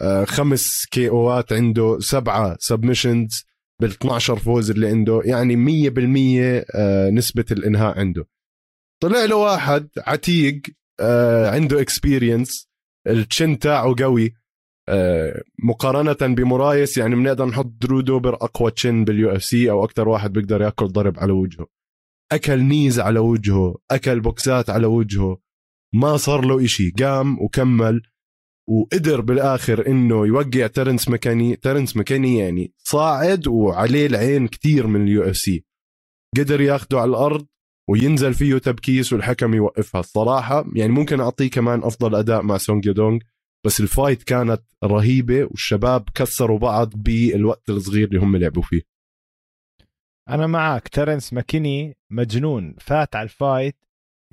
آه، 0.01 0.25
خمس 0.25 0.85
KO 0.91 1.09
ات 1.09 1.53
عنده 1.53 1.99
سبعة 1.99 2.57
submissions 2.59 3.43
بال 3.81 3.89
12 3.89 4.35
فوز 4.35 4.71
اللي 4.71 4.87
عنده. 4.87 5.21
يعني 5.25 5.55
100% 5.55 6.65
آه، 6.75 7.09
نسبة 7.09 7.45
الإنهاء 7.51 7.99
عنده. 7.99 8.27
طلع 9.03 9.25
له 9.25 9.35
واحد 9.35 9.89
عتيق 9.97 10.61
عنده 11.53 11.81
experience 11.81 12.67
ال 13.07 13.18
chin 13.18 13.59
تاعه 13.59 13.95
قوي. 13.99 14.33
مقارنة 15.63 16.35
بمرايس 16.35 16.97
يعني 16.97 17.15
بنقدر 17.15 17.45
نحط 17.45 17.65
درو 17.65 18.01
دوبر 18.01 18.33
أقوى 18.33 18.71
chin 18.71 19.05
بال 19.05 19.35
UFC 19.35 19.71
أو 19.71 19.83
أكثر 19.83 20.09
واحد 20.09 20.33
بيقدر 20.33 20.61
يأكل 20.61 20.87
ضرب 20.87 21.19
على 21.19 21.31
وجهه. 21.31 21.67
أكل 22.31 22.63
knees 22.63 22.99
على 22.99 23.19
وجهه 23.19 23.75
أكل 23.91 24.19
بوكسات 24.19 24.69
على 24.69 24.87
وجهه. 24.87 25.37
ما 25.93 26.17
صار 26.17 26.45
له 26.45 26.65
إشي 26.65 26.89
قام 26.89 27.39
وكمل 27.39 28.01
وقدر 28.69 29.21
بالآخر 29.21 29.87
إنه 29.87 30.27
يوقع 30.27 30.67
ترنس 30.67 31.09
ماكيني 31.09 31.55
ترنس 31.55 31.97
ماكيني 31.97 32.37
يعني 32.39 32.73
صاعد 32.77 33.47
وعليه 33.47 34.05
العين 34.05 34.47
كتير 34.47 34.87
من 34.87 35.01
ال 35.03 35.23
UFC. 35.23 35.65
قدر 36.37 36.61
ياخده 36.61 36.99
على 36.99 37.09
الأرض 37.09 37.47
وينزل 37.89 38.33
فيه 38.33 38.57
تبكيس 38.57 39.13
والحكم 39.13 39.53
يوقفها. 39.53 39.99
الصراحة 39.99 40.65
يعني 40.75 40.91
ممكن 40.91 41.19
أعطيه 41.19 41.49
كمان 41.49 41.83
أفضل 41.83 42.15
أداء 42.15 42.41
مع 42.41 42.57
سونج 42.57 42.85
يودونغ 42.85 43.19
بس 43.65 43.79
ال 43.79 43.87
fight 43.87 44.23
كانت 44.23 44.61
رهيبة 44.83 45.43
والشباب 45.43 46.09
كسروا 46.15 46.59
بعض 46.59 46.89
بالوقت 46.95 47.69
الصغير 47.69 48.07
اللي 48.07 48.19
هم 48.19 48.37
لعبوا 48.37 48.61
فيه. 48.61 48.81
أنا 50.29 50.47
معك. 50.47 50.87
ترنس 50.87 51.33
ماكيني 51.33 51.97
مجنون. 52.11 52.75
فات 52.79 53.15
على 53.15 53.23
ال 53.23 53.32
fight 53.32 53.75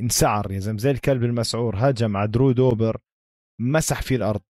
انسعر 0.00 0.52
يا 0.52 0.58
زلمة. 0.58 0.78
زي 0.78 0.90
الكلب 0.90 1.24
المسعور 1.24 1.74
هجم 1.78 2.16
على 2.16 2.28
درو 2.28 2.52
دوبر 2.52 3.00
مسح 3.60 4.02
فيه 4.02 4.16
الأرض. 4.16 4.40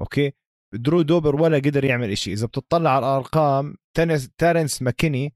okay؟ 0.00 0.32
درو 0.74 1.02
دوبر 1.02 1.36
ولا 1.42 1.56
قدر 1.56 1.84
يعمل 1.84 2.18
شيء 2.18 2.32
إذا 2.34 2.46
بتطلع 2.46 2.90
على 2.90 3.06
الأرقام 3.06 3.76
تارنس 4.38 4.82
ماكيني 4.82 5.34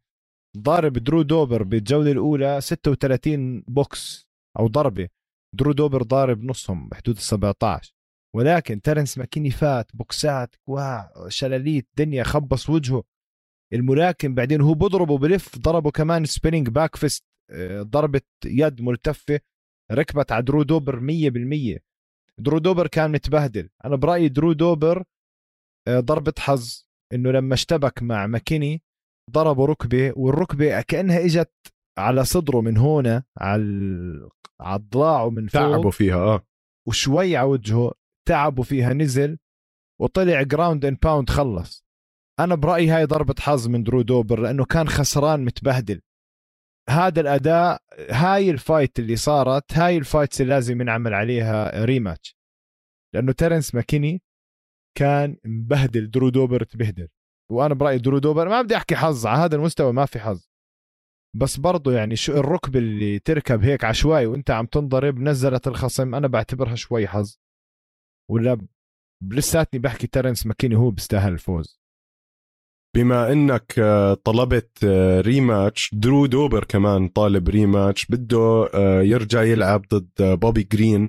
ضارب 0.59 0.93
درو 0.93 1.23
دوبر 1.23 1.63
بالجولة 1.63 2.13
الأولى 2.13 2.61
36 2.61 3.61
بوكس 3.61 4.29
أو 4.59 4.67
ضربة. 4.67 5.09
درو 5.55 5.73
دوبر 5.73 6.03
ضارب 6.03 6.45
نصهم 6.45 6.89
بحدود 6.89 7.17
ال 7.17 7.23
17 7.23 8.02
ولكن 8.37 8.83
ترنس 8.83 9.19
ماكيني 9.19 9.51
فات 9.51 9.97
بوكسات 9.97 10.57
شلاليت 11.29 11.89
دنيا 11.99 12.23
خبص 12.23 12.71
وجهه. 12.71 13.03
الملاكم 13.73 14.35
بعدين 14.35 14.61
هو 14.61 14.75
بضربه 14.75 15.19
بلف 15.19 15.59
ضربه 15.59 15.91
كمان 15.91 16.25
spinning 16.25 16.69
back 16.69 16.97
fist 16.97 17.25
ضربة 17.81 18.21
يد 18.45 18.83
ملتفة 18.83 19.41
ركبت 19.93 20.33
على 20.33 20.43
درو 20.43 20.63
دوبر 20.63 21.01
100% 21.01 21.79
درو 22.39 22.59
دوبر 22.59 22.87
كان 22.87 23.13
متبهدل. 23.13 23.69
أنا 23.85 23.97
برأيي 23.97 24.29
درو 24.29 24.53
دوبر 24.53 25.05
آه، 25.89 26.01
ضربة 26.01 26.33
حظ. 26.39 26.85
إنه 27.13 27.31
لما 27.31 27.55
اشتبك 27.55 28.03
مع 28.03 28.27
ماكيني 28.27 28.83
ضربوا 29.31 29.67
ركبة 29.67 30.13
والركبة 30.17 30.81
كأنها 30.81 31.25
إجت 31.25 31.53
على 31.99 32.25
صدره 32.25 32.61
من 32.61 32.77
هنا 32.77 33.25
على 33.39 34.31
على 34.61 34.83
ضلاعه 34.93 35.31
من 35.31 35.47
فوق. 35.49 35.63
تعبوا 35.63 35.91
فيها 35.91 36.17
آه. 36.17 36.43
وشوي 36.89 37.37
على 37.37 37.49
وجهه. 37.49 37.93
تعبوا 38.29 38.65
فيها 38.65 38.93
نزل 38.93 39.39
وطلع 40.01 40.43
ground 40.43 40.85
and 40.85 40.95
pound 40.95 41.31
خلص. 41.31 41.85
أنا 42.41 42.55
برأيي 42.55 42.89
هاي 42.89 43.05
ضربة 43.05 43.35
حظ 43.39 43.69
من 43.69 43.83
درو 43.83 44.03
دوبر 44.03 44.41
لأنه 44.41 44.65
كان 44.65 44.89
خسران 44.89 45.45
متبهدل. 45.45 46.01
هذا 46.89 47.21
الأداء 47.21 47.83
هاي 48.11 48.51
ال 48.51 48.59
fight 48.59 48.99
اللي 48.99 49.17
صارت 49.17 49.73
هاي 49.73 49.97
ال 49.97 50.03
fights 50.03 50.41
اللي 50.41 50.55
لازم 50.55 50.81
ينعمل 50.81 51.15
عليها 51.15 51.85
rematch 51.85 52.37
لأنه 53.15 53.33
تيرنس 53.33 53.75
ماكيني 53.75 54.23
كان 54.99 55.37
مبهدل 55.45 56.11
درو 56.11 56.29
دوبر 56.29 56.65
تبهدل. 56.65 57.09
وأنا 57.51 57.75
برأيي 57.75 57.99
درو 57.99 58.19
دوبر 58.19 58.49
ما 58.49 58.63
بدي 58.63 58.77
أحكي 58.77 58.97
حظ 58.97 59.27
على 59.27 59.39
هذا 59.39 59.57
المستوى 59.57 59.93
ما 59.93 60.07
في 60.07 60.19
حظ. 60.21 60.49
بس 61.37 61.57
برضه 61.57 61.93
يعني 61.93 62.17
شو 62.17 62.33
الركب 62.33 62.77
اللي 62.77 63.19
تركب 63.19 63.65
هيك 63.65 63.85
عشوائي 63.85 64.27
وأنت 64.27 64.51
عم 64.51 64.67
تنضرب 64.67 65.19
نزلت 65.19 65.67
الخصم 65.69 66.15
أنا 66.15 66.29
بعتبرها 66.29 66.75
شوي 66.75 67.07
حظ. 67.09 67.42
ولا 68.31 68.67
لساتني 69.33 69.81
بحكي 69.81 70.07
تيرنس 70.07 70.47
ماكيني 70.47 70.77
هو 70.77 70.91
بيستاهل 70.91 71.33
الفوز. 71.33 71.83
بما 72.97 73.33
إنك 73.33 73.79
آه، 73.79 74.15
طلبت 74.15 74.85
rematch 75.21 75.91
درو 75.95 76.27
دوبر 76.27 76.65
كمان 76.65 77.09
طالب 77.09 77.49
rematch 77.49 78.07
بده 78.07 78.71
آه، 78.75 79.03
يرجع 79.03 79.43
يلعب 79.43 79.83
ضد 79.95 80.11
بوبي 80.19 80.63
جرين 80.63 81.09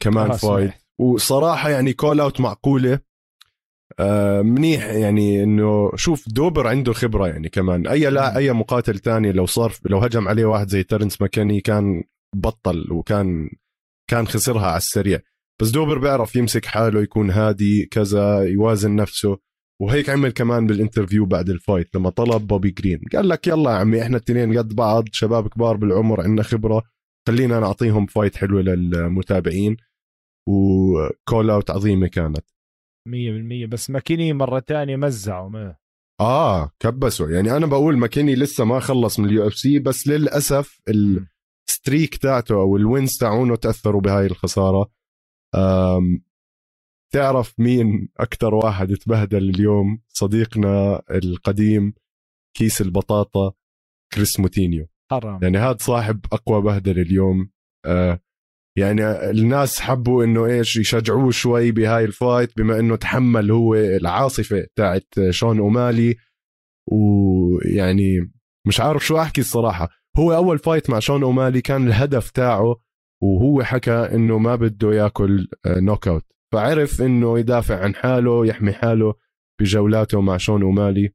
كمان 0.00 0.32
fight 0.32 0.72
وصراحة 1.00 1.70
يعني 1.70 1.92
call 1.92 2.20
out 2.20 2.40
معقولة. 2.40 3.00
آه 3.98 4.42
منيح 4.42 4.84
يعني 4.84 5.42
إنه 5.42 5.90
شوف 5.96 6.28
Dober 6.28 6.66
عنده 6.66 6.92
خبرة 6.92 7.28
يعني 7.28 7.48
كمان. 7.48 7.86
أي 7.86 8.10
لا 8.10 8.36
أي 8.36 8.52
مقاتل 8.52 8.98
تاني 8.98 9.32
لو 9.32 9.46
صار 9.46 9.72
لو 9.84 9.98
هجم 9.98 10.28
عليه 10.28 10.44
واحد 10.44 10.68
زي 10.68 10.82
ترنس 10.82 11.22
ماكاني 11.22 11.60
كان 11.60 12.04
بطل 12.36 12.92
وكان 12.92 13.50
كان 14.10 14.26
خسرها 14.26 14.66
على 14.66 14.76
السريع. 14.76 15.20
بس 15.62 15.70
دوبر 15.70 15.98
بيعرف 15.98 16.36
يمسك 16.36 16.64
حاله 16.64 17.02
يكون 17.02 17.30
هادي 17.30 17.86
كذا 17.86 18.42
يوازن 18.42 18.96
نفسه. 18.96 19.38
وهيك 19.82 20.10
عمل 20.10 20.30
كمان 20.30 20.66
بال 20.66 20.77
interview 20.77 21.26
بعد 21.26 21.48
ال 21.48 21.56
fight 21.56 21.96
لما 21.96 22.10
طلب 22.10 22.46
بوبي 22.46 22.70
جرين. 22.70 23.00
قال 23.12 23.28
لك 23.28 23.46
يلا 23.46 23.70
يا 23.70 23.76
عمي 23.76 24.02
إحنا 24.02 24.16
التنين 24.16 24.58
قد 24.58 24.74
بعض 24.74 25.04
شباب 25.12 25.48
كبار 25.48 25.76
بالعمر 25.76 26.20
عندنا 26.20 26.42
خبرة 26.42 26.82
خلينا 27.28 27.60
نعطيهم 27.60 28.06
fight 28.06 28.36
حلوة 28.36 28.62
للمتابعين. 28.62 29.76
و 30.48 30.68
call 30.68 31.50
out 31.50 31.70
عظيمة 31.70 32.06
كانت. 32.06 32.44
100% 33.08 33.66
بس 33.68 33.90
ماكيني 33.90 34.32
مرة 34.32 34.58
تانية 34.58 34.96
مزعوا 34.96 35.48
ما. 35.48 35.76
آه 36.20 36.70
كبسوا 36.80 37.30
يعني 37.30 37.56
أنا 37.56 37.66
بقول 37.66 37.96
ماكيني 37.96 38.34
لسه 38.34 38.64
ما 38.64 38.80
خلص 38.80 39.20
من 39.20 39.28
ال 39.28 39.46
UFC 39.46 39.78
بس 39.78 40.08
للأسف 40.08 40.80
ال 41.68 41.75
streak 41.75 42.16
تاعته 42.16 42.54
أو 42.54 42.76
ال 42.76 42.84
wins 42.84 43.16
تاعونه 43.20 43.56
تأثروا 43.56 44.00
بهاي 44.00 44.26
الخسارة. 44.26 45.01
تعرف 47.12 47.60
مين 47.60 48.08
أكثر 48.18 48.54
واحد 48.54 48.94
تبهدل 48.94 49.50
اليوم؟ 49.50 50.02
صديقنا 50.08 51.02
القديم 51.10 51.94
كيس 52.56 52.80
البطاطا 52.80 53.52
كريس 54.12 54.40
موتينيو. 54.40 54.88
حرام. 55.10 55.38
يعني 55.42 55.58
هذا 55.58 55.76
صاحب 55.80 56.20
أقوى 56.32 56.62
بهدل 56.62 56.98
اليوم. 56.98 57.50
آه 57.86 58.20
يعني 58.78 59.30
الناس 59.30 59.80
حبوا 59.80 60.24
إنه 60.24 60.46
إيش 60.46 60.76
يشجعوه 60.76 61.30
شوي 61.30 61.70
بهاي 61.72 62.04
ال 62.04 62.13
fight 62.13 62.56
بما 62.56 62.78
إنه 62.78 62.96
تحمل 62.96 63.50
هو 63.50 63.74
العاصفة 63.74 64.66
تاعت 64.76 65.06
شون 65.30 65.58
أومالي. 65.58 66.16
ويعني 66.90 68.32
مش 68.66 68.80
عارف 68.80 69.06
شو 69.06 69.18
أحكي 69.18 69.40
الصراحة. 69.40 69.88
هو 70.16 70.34
أول 70.34 70.58
fight 70.58 70.90
مع 70.90 70.98
شون 70.98 71.22
أومالي 71.22 71.60
كان 71.60 71.86
الهدف 71.86 72.30
تاعه 72.30 72.76
وهو 73.22 73.62
حكى 73.62 74.08
إنه 74.14 74.38
ما 74.38 74.56
بده 74.56 74.92
ياكل 74.94 75.48
knock 75.66 76.08
out 76.08 76.24
فعرف 76.52 77.02
إنه 77.02 77.38
يدافع 77.38 77.84
عن 77.84 77.94
حاله 77.94 78.46
يحمي 78.46 78.72
حاله 78.72 79.14
بجولاته 79.60 80.20
مع 80.20 80.36
شون 80.36 80.62
اومالي 80.62 81.12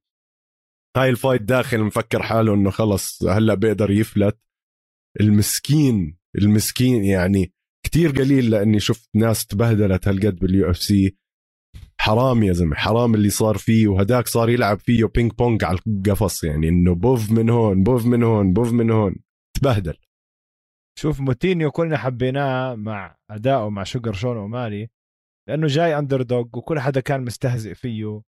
هاي 0.97 1.09
ال 1.09 1.14
fight 1.14 1.41
داخل 1.41 1.83
مفكر 1.83 2.23
حاله 2.23 2.53
إنه 2.53 2.69
خلص 2.69 3.23
هلأ 3.23 3.53
بيقدر 3.53 3.91
يفلت. 3.91 4.39
المسكين 5.21 6.17
المسكين 6.37 7.03
يعني 7.03 7.53
كتير 7.85 8.09
قليل 8.11 8.49
لإني 8.49 8.79
شفت 8.79 9.09
ناس 9.15 9.45
تبهدلت 9.45 10.07
هالقد 10.07 10.35
بال 10.35 10.69
UFC 10.69 11.17
حرام 11.99 12.43
يا 12.43 12.53
زلمة 12.53 12.75
حرام 12.75 13.15
اللي 13.15 13.29
صار 13.29 13.57
فيه 13.57 13.87
وهداك 13.87 14.27
صار 14.27 14.49
يلعب 14.49 14.79
فيه 14.79 15.05
ping 15.05 15.31
pong 15.31 15.63
على 15.63 15.79
القفص 15.87 16.43
يعني 16.43 16.69
إنه 16.69 16.95
بوف 16.95 17.31
من 17.31 17.49
هون 17.49 17.83
بوف 17.83 18.05
من 18.05 18.23
هون 18.23 18.53
بوف 18.53 18.71
من 18.71 18.91
هون. 18.91 19.15
تبهدل. 19.53 19.97
شوف 20.99 21.21
موتينيو 21.21 21.71
كلنا 21.71 21.97
حبيناه 21.97 22.75
مع 22.75 23.17
أدائه 23.31 23.69
مع 23.69 23.83
شوجر 23.83 24.13
شون 24.13 24.37
أومالي 24.37 24.89
لأنه 25.49 25.67
جاي 25.67 25.97
underdog 25.97 26.45
وكل 26.53 26.79
حدا 26.79 26.99
كان 26.99 27.25
مستهزئ 27.25 27.73
فيه 27.73 28.21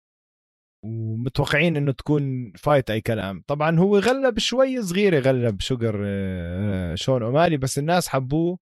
ومتوقعين 0.85 1.77
إنه 1.77 1.93
تكون 1.93 2.53
fight 2.53 2.91
أي 2.91 3.01
كلام. 3.01 3.45
طبعا 3.47 3.79
هو 3.79 3.99
غلب 3.99 4.39
شوي 4.39 4.83
صغيره 4.83 5.19
غلب 5.19 5.61
شوجر 5.61 6.03
آه، 6.07 6.95
شون 6.95 7.23
اومالي 7.23 7.57
بس 7.57 7.79
الناس 7.79 8.09
حبوه 8.09 8.59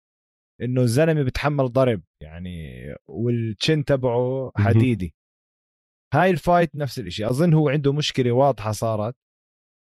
إنه 0.62 0.82
الزلمة 0.82 1.24
بتحمل 1.24 1.72
ضرب 1.72 2.02
يعني 2.24 2.82
وال 3.08 3.34
chin 3.34 3.86
تبعه 3.86 4.52
حديدي. 4.58 5.14
هاي 6.14 6.30
ال 6.30 6.38
fight 6.38 6.76
نفس 6.76 7.00
الشيء 7.00 7.30
أظن 7.30 7.54
هو 7.54 7.70
عنده 7.70 7.94
مشكلة 7.94 8.32
واضحة 8.32 8.72
صارت 8.72 9.16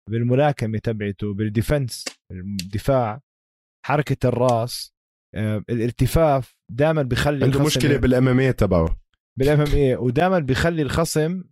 بالملاكمة 0.09 0.79
تبعته 0.79 1.33
بال 1.33 1.49
defense 1.49 2.05
الدفاع 2.31 3.21
حركة 3.87 4.27
الراس 4.27 4.93
آه، 5.35 5.63
الارتفاف 5.69 6.55
دائما 6.71 7.01
بخلي 7.01 7.45
عنده 7.45 7.63
مشكلة 7.63 7.97
بالام 7.97 8.27
ام 8.27 8.39
اي 8.39 8.53
تبعه. 8.53 8.99
بالام 9.39 9.61
ام 9.61 9.71
اي 9.73 9.95
ودائما 9.95 10.39
بخلي 10.39 10.81
الخصم 10.81 11.43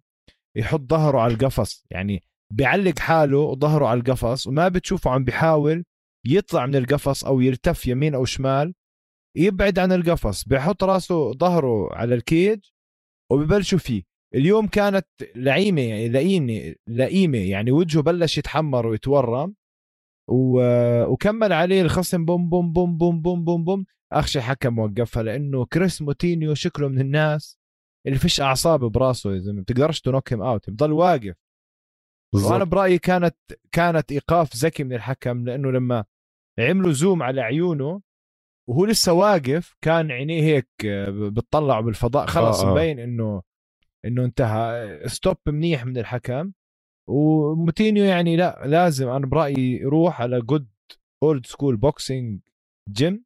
يحط 0.57 0.81
ظهره 0.89 1.19
على 1.19 1.33
القفص. 1.33 1.85
يعني 1.91 2.23
بيعلق 2.53 2.99
حاله 2.99 3.37
وظهره 3.37 3.87
على 3.87 3.99
القفص 3.99 4.47
وما 4.47 4.67
بتشوفه 4.67 5.11
عم 5.11 5.23
بيحاول 5.23 5.83
يطلع 6.27 6.65
من 6.65 6.75
القفص 6.75 7.25
أو 7.25 7.41
يلتف 7.41 7.87
يمين 7.87 8.15
أو 8.15 8.25
شمال 8.25 8.73
يبعد 9.37 9.79
عن 9.79 9.91
القفص. 9.91 10.43
بيحط 10.43 10.83
راسه 10.83 11.31
ظهره 11.33 11.93
على 11.93 12.15
الكيج 12.15 12.59
وببلشوا 13.31 13.79
فيه. 13.79 14.03
اليوم 14.35 14.67
كانت 14.67 15.07
لعيمة 15.35 15.81
يعني 15.81 16.09
لئيمة 16.09 16.75
لئيمة 16.89 17.37
يعني 17.37 17.71
وجهه 17.71 18.01
بلش 18.01 18.37
يتحمر 18.37 18.87
ويتورم. 18.87 19.55
و... 20.27 20.61
وكمل 21.03 21.53
عليه 21.53 21.81
الخصم 21.81 22.25
بوم 22.25 22.49
بوم 22.49 22.73
بوم 22.73 22.97
بوم 22.97 23.21
بوم 23.21 23.43
بوم 23.45 23.63
بوم. 23.63 23.85
أجى 24.11 24.41
الحكم 24.41 24.79
وقفها 24.79 25.23
لأنه 25.23 25.65
كريس 25.65 26.01
موتينيو 26.01 26.53
شكله 26.53 26.87
من 26.87 27.01
الناس 27.01 27.59
اللي 28.07 28.17
فيش 28.19 28.41
أعصاب 28.41 28.79
براسه 28.79 29.33
يا 29.33 29.39
زلمة. 29.39 29.61
بتقدرش 29.61 30.01
ت 30.01 30.07
knock 30.07 30.33
him 30.33 30.41
out 30.41 30.69
بضل 30.69 30.91
واقف. 30.91 31.35
بالزبط. 32.33 32.51
وأنا 32.51 32.63
برأيي 32.63 32.97
كانت 32.97 33.35
كانت 33.71 34.11
إيقاف 34.11 34.55
ذكي 34.55 34.83
من 34.83 34.93
الحكم 34.93 35.45
لأنه 35.45 35.71
لما 35.71 36.05
عملوا 36.59 36.91
zoom 36.91 37.23
على 37.23 37.41
عيونه 37.41 38.01
وهو 38.69 38.85
لسه 38.85 39.13
واقف 39.13 39.75
كان 39.81 40.11
عينيه 40.11 40.41
هيك 40.41 40.69
بتطلع 41.09 41.79
بالفضاء 41.79 42.25
خلص 42.25 42.63
آه, 42.63 42.69
آه. 42.69 42.71
مبين 42.71 42.99
إنه 42.99 43.41
إنه 44.05 44.25
انتهى. 44.25 44.99
stop 45.05 45.37
منيح 45.47 45.85
من 45.85 45.97
الحكم. 45.97 46.51
وموتينيو 47.07 48.03
يعني 48.03 48.35
لا 48.35 48.63
لازم 48.65 49.09
أنا 49.09 49.25
برأيي 49.25 49.79
يروح 49.81 50.21
على 50.21 50.41
good 50.41 50.67
old 51.23 51.45
school 51.45 51.77
boxing 51.77 52.41
gym 52.89 53.25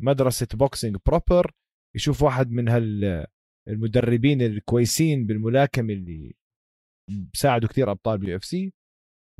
مدرسة 0.00 0.46
boxing 0.54 0.96
proper 1.06 1.52
يشوف 1.96 2.22
واحد 2.22 2.50
من 2.50 2.68
هال 2.68 3.26
المدربين 3.68 4.42
الكويسين 4.42 5.26
بالملاكمة 5.26 5.92
اللي 5.92 6.34
بساعدوا 7.34 7.68
كثير 7.68 7.90
أبطال 7.90 8.18
UFC 8.18 8.72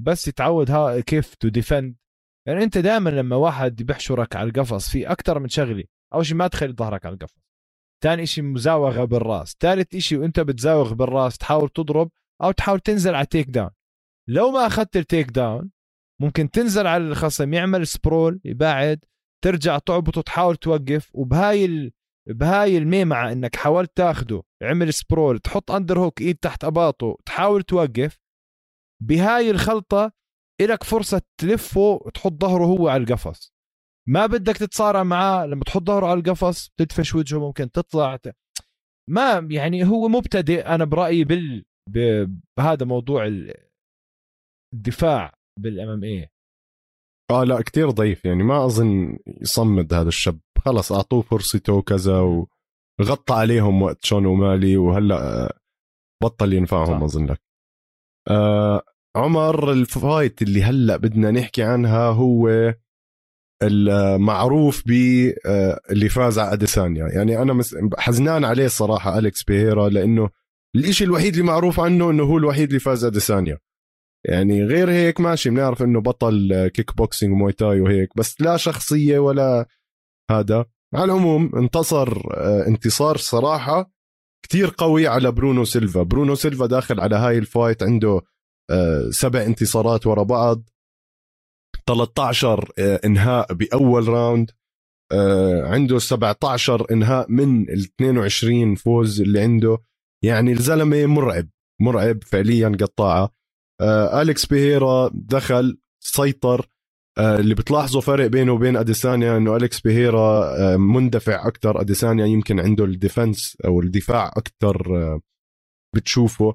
بس 0.01 0.29
يتعود 0.29 0.71
ها 0.71 1.01
كيف 1.01 1.35
to 1.35 1.49
defend 1.49 1.97
يعني 2.49 2.65
أنت 2.65 2.79
دائما 2.79 3.11
لما 3.11 3.37
واحد 3.37 3.83
بيحشرك 3.83 4.37
على 4.37 4.49
القفص 4.49 4.91
في 4.91 5.07
أكثر 5.13 5.39
من 5.39 5.49
شغلة 5.49 5.85
أول 6.15 6.27
شيء 6.27 6.37
ما 6.37 6.49
تخلي 6.49 6.73
ظهرك 6.73 7.07
على 7.07 7.13
القفص 7.15 7.41
ثاني 8.03 8.27
شيء 8.27 8.45
مزاوغة 8.45 9.05
بالراس 9.05 9.57
ثالث 9.61 9.97
شيء 9.97 10.19
وأنت 10.19 10.41
بتزاوغ 10.41 10.95
بالراس 10.95 11.39
تحاول 11.39 11.69
تضرب 11.69 12.11
أو 12.43 12.51
تحاول 12.51 12.81
تنزل 12.81 13.15
على 13.15 13.27
take 13.27 13.49
down 13.51 13.71
لو 14.29 14.51
ما 14.51 14.67
أخذت 14.67 14.97
ال 14.97 15.04
take 15.04 15.31
down 15.31 15.71
ممكن 16.21 16.51
تنزل 16.51 16.87
على 16.87 17.05
الخصم 17.05 17.55
يعمل 17.55 17.87
sprawl 17.87 18.41
يبعد 18.45 19.05
ترجع 19.45 19.79
تعبط 19.79 20.17
وتحاول 20.17 20.57
توقف. 20.57 21.11
وبهاي 21.15 21.93
بهاي 22.29 22.79
المعمعة 22.79 23.33
إنك 23.33 23.57
حاولت 23.57 23.97
تاخده 23.97 24.43
عمل 24.63 24.95
sprawl 24.95 25.39
تحط 25.39 25.71
underhook 25.71 26.21
إيد 26.21 26.37
تحت 26.37 26.65
أباطه 26.65 27.17
تحاول 27.27 27.63
توقف. 27.63 28.19
بهاي 29.03 29.51
الخلطة 29.51 30.13
إلك 30.61 30.85
فرصة 30.85 31.23
تلفه 31.41 31.81
وتحط 31.81 32.33
ظهره 32.33 32.65
هو 32.65 32.89
على 32.89 33.03
القفص. 33.03 33.53
ما 34.09 34.27
بدك 34.27 34.57
تتصارع 34.57 35.03
معاه 35.03 35.47
لما 35.47 35.65
تحط 35.65 35.83
ظهره 35.83 36.07
على 36.07 36.21
القفص 36.21 36.71
تدفش 36.77 37.15
وجهه 37.15 37.39
ممكن 37.39 37.71
تطلع. 37.71 38.19
ما 39.09 39.49
يعني 39.51 39.85
هو 39.85 40.09
مبتدئ 40.09 40.67
أنا 40.67 40.85
برأيي 40.85 41.25
بال 41.25 41.65
بهذا 41.93 42.87
موضوع 42.87 43.31
الدفاع 44.75 45.35
بال 45.61 45.89
MMA 45.89 46.29
آه 47.31 47.45
لا 47.45 47.63
كتير 47.63 47.91
ضعيف 47.91 48.25
يعني. 48.25 48.43
ما 48.43 48.65
أظن 48.65 49.19
يصمد 49.41 49.95
هذا 49.95 50.09
الشاب. 50.09 50.41
خلص 50.59 50.93
أعطوه 50.93 51.23
فرصته 51.23 51.73
وكذا 51.73 52.21
وغطى 53.01 53.35
عليهم 53.35 53.83
وقت 53.83 54.05
شون 54.05 54.27
أومالي 54.27 54.77
وهلأ 54.77 55.57
بطل 56.23 56.53
ينفعهم 56.53 57.03
أظن 57.03 57.27
لك. 57.27 57.41
آه 58.29 58.83
عمر 59.17 59.73
ال 59.73 59.85
fight 59.85 60.43
اللي 60.43 60.63
هلأ 60.63 60.97
بدنا 60.97 61.31
نحكي 61.31 61.63
عنها 61.63 62.09
هو 62.09 62.49
المعروف 63.63 64.83
ب 64.87 64.93
آه، 65.47 65.81
اللي 65.91 66.09
فاز 66.09 66.39
على 66.39 66.53
أديسانيا. 66.53 67.09
يعني 67.09 67.43
أنا 67.43 67.63
حزنان 67.99 68.45
عليه 68.45 68.65
الصراحه 68.65 69.19
أليكس 69.19 69.45
بيهيرا 69.45 69.89
لأنه 69.89 70.31
الإشي 70.77 71.05
الوحيد 71.05 71.33
اللي 71.33 71.47
معروف 71.47 71.81
عنه 71.81 72.11
إنه 72.11 72.23
هو 72.23 72.39
الوحيد 72.39 72.69
اللي 72.69 72.81
فاز 72.81 73.05
أديسانيا. 73.05 73.59
يعني 74.25 74.65
غير 74.65 74.91
هيك 74.91 75.21
ماشي 75.21 75.51
بنعرف 75.51 75.83
إنه 75.83 76.01
بطل 76.01 76.69
kickboxing 76.75 76.97
و 76.97 77.33
Muay 77.33 77.53
Thai 77.53 77.81
وهيك 77.81 78.17
بس 78.17 78.41
لا 78.41 78.57
شخصية 78.57 79.19
ولا 79.19 79.67
هذا. 80.31 80.65
على 80.95 81.05
العموم 81.05 81.57
انتصر 81.57 82.09
آه، 82.35 82.67
انتصار 82.67 83.17
صراحة 83.17 83.91
كتير 84.45 84.75
قوي 84.79 85.07
على 85.07 85.33
برونو 85.33 85.65
سيلفا. 85.65 86.03
برونو 86.03 86.35
سيلفا 86.35 86.67
داخل 86.67 87.01
على 87.01 87.17
هاي 87.17 87.39
ال 87.39 87.46
fight 87.46 87.83
عنده 87.83 88.21
آه، 88.71 89.11
سبع 89.11 89.43
انتصارات 89.43 90.07
ورا 90.07 90.23
بعض. 90.23 90.69
13 91.87 92.73
آه، 92.79 93.01
إنهاء 93.05 93.55
بأول 93.55 94.09
round. 94.09 94.51
عنده 95.63 95.99
17 95.99 96.87
إنهاء 96.93 97.31
من 97.31 97.63
ال 97.63 97.81
22 97.81 98.75
فوز 98.75 99.21
اللي 99.21 99.41
عنده. 99.41 99.79
يعني 100.25 100.53
الزلمة 100.53 101.07
مرعب 101.07 101.49
مرعب 101.81 102.25
فعليا 102.25 102.69
قطاعه 102.81 103.35
أليكس 104.23 104.47
بيهيرا 104.47 105.11
دخل 105.15 105.79
سيطر. 106.01 106.71
آه، 107.19 107.39
اللي 107.39 107.55
بتلاحظوا 107.55 108.01
فرق 108.01 108.27
بينه 108.27 108.53
وبين 108.53 108.77
أديسانيا 108.77 109.37
إنه 109.37 109.57
أليكس 109.57 109.81
بيهيرا 109.81 110.45
آه، 110.59 110.77
مندفع 110.77 111.49
أكثر 111.49 111.81
أديسانيا 111.81 112.27
يمكن 112.27 112.61
عنده 112.61 112.85
ال 112.85 112.94
defense 112.94 113.57
أو 113.65 113.81
الدفاع 113.81 114.33
أكثر 114.37 114.97
آه، 114.97 115.21
بتشوفه. 115.97 116.55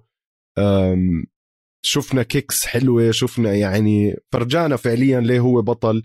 شفنا 1.85 2.23
kicks 2.23 2.65
حلوة 2.65 3.11
شفنا 3.11 3.53
يعني 3.53 4.15
فرجانا 4.33 4.75
فعليا 4.75 5.19
ليه 5.19 5.39
هو 5.39 5.61
بطل 5.61 6.03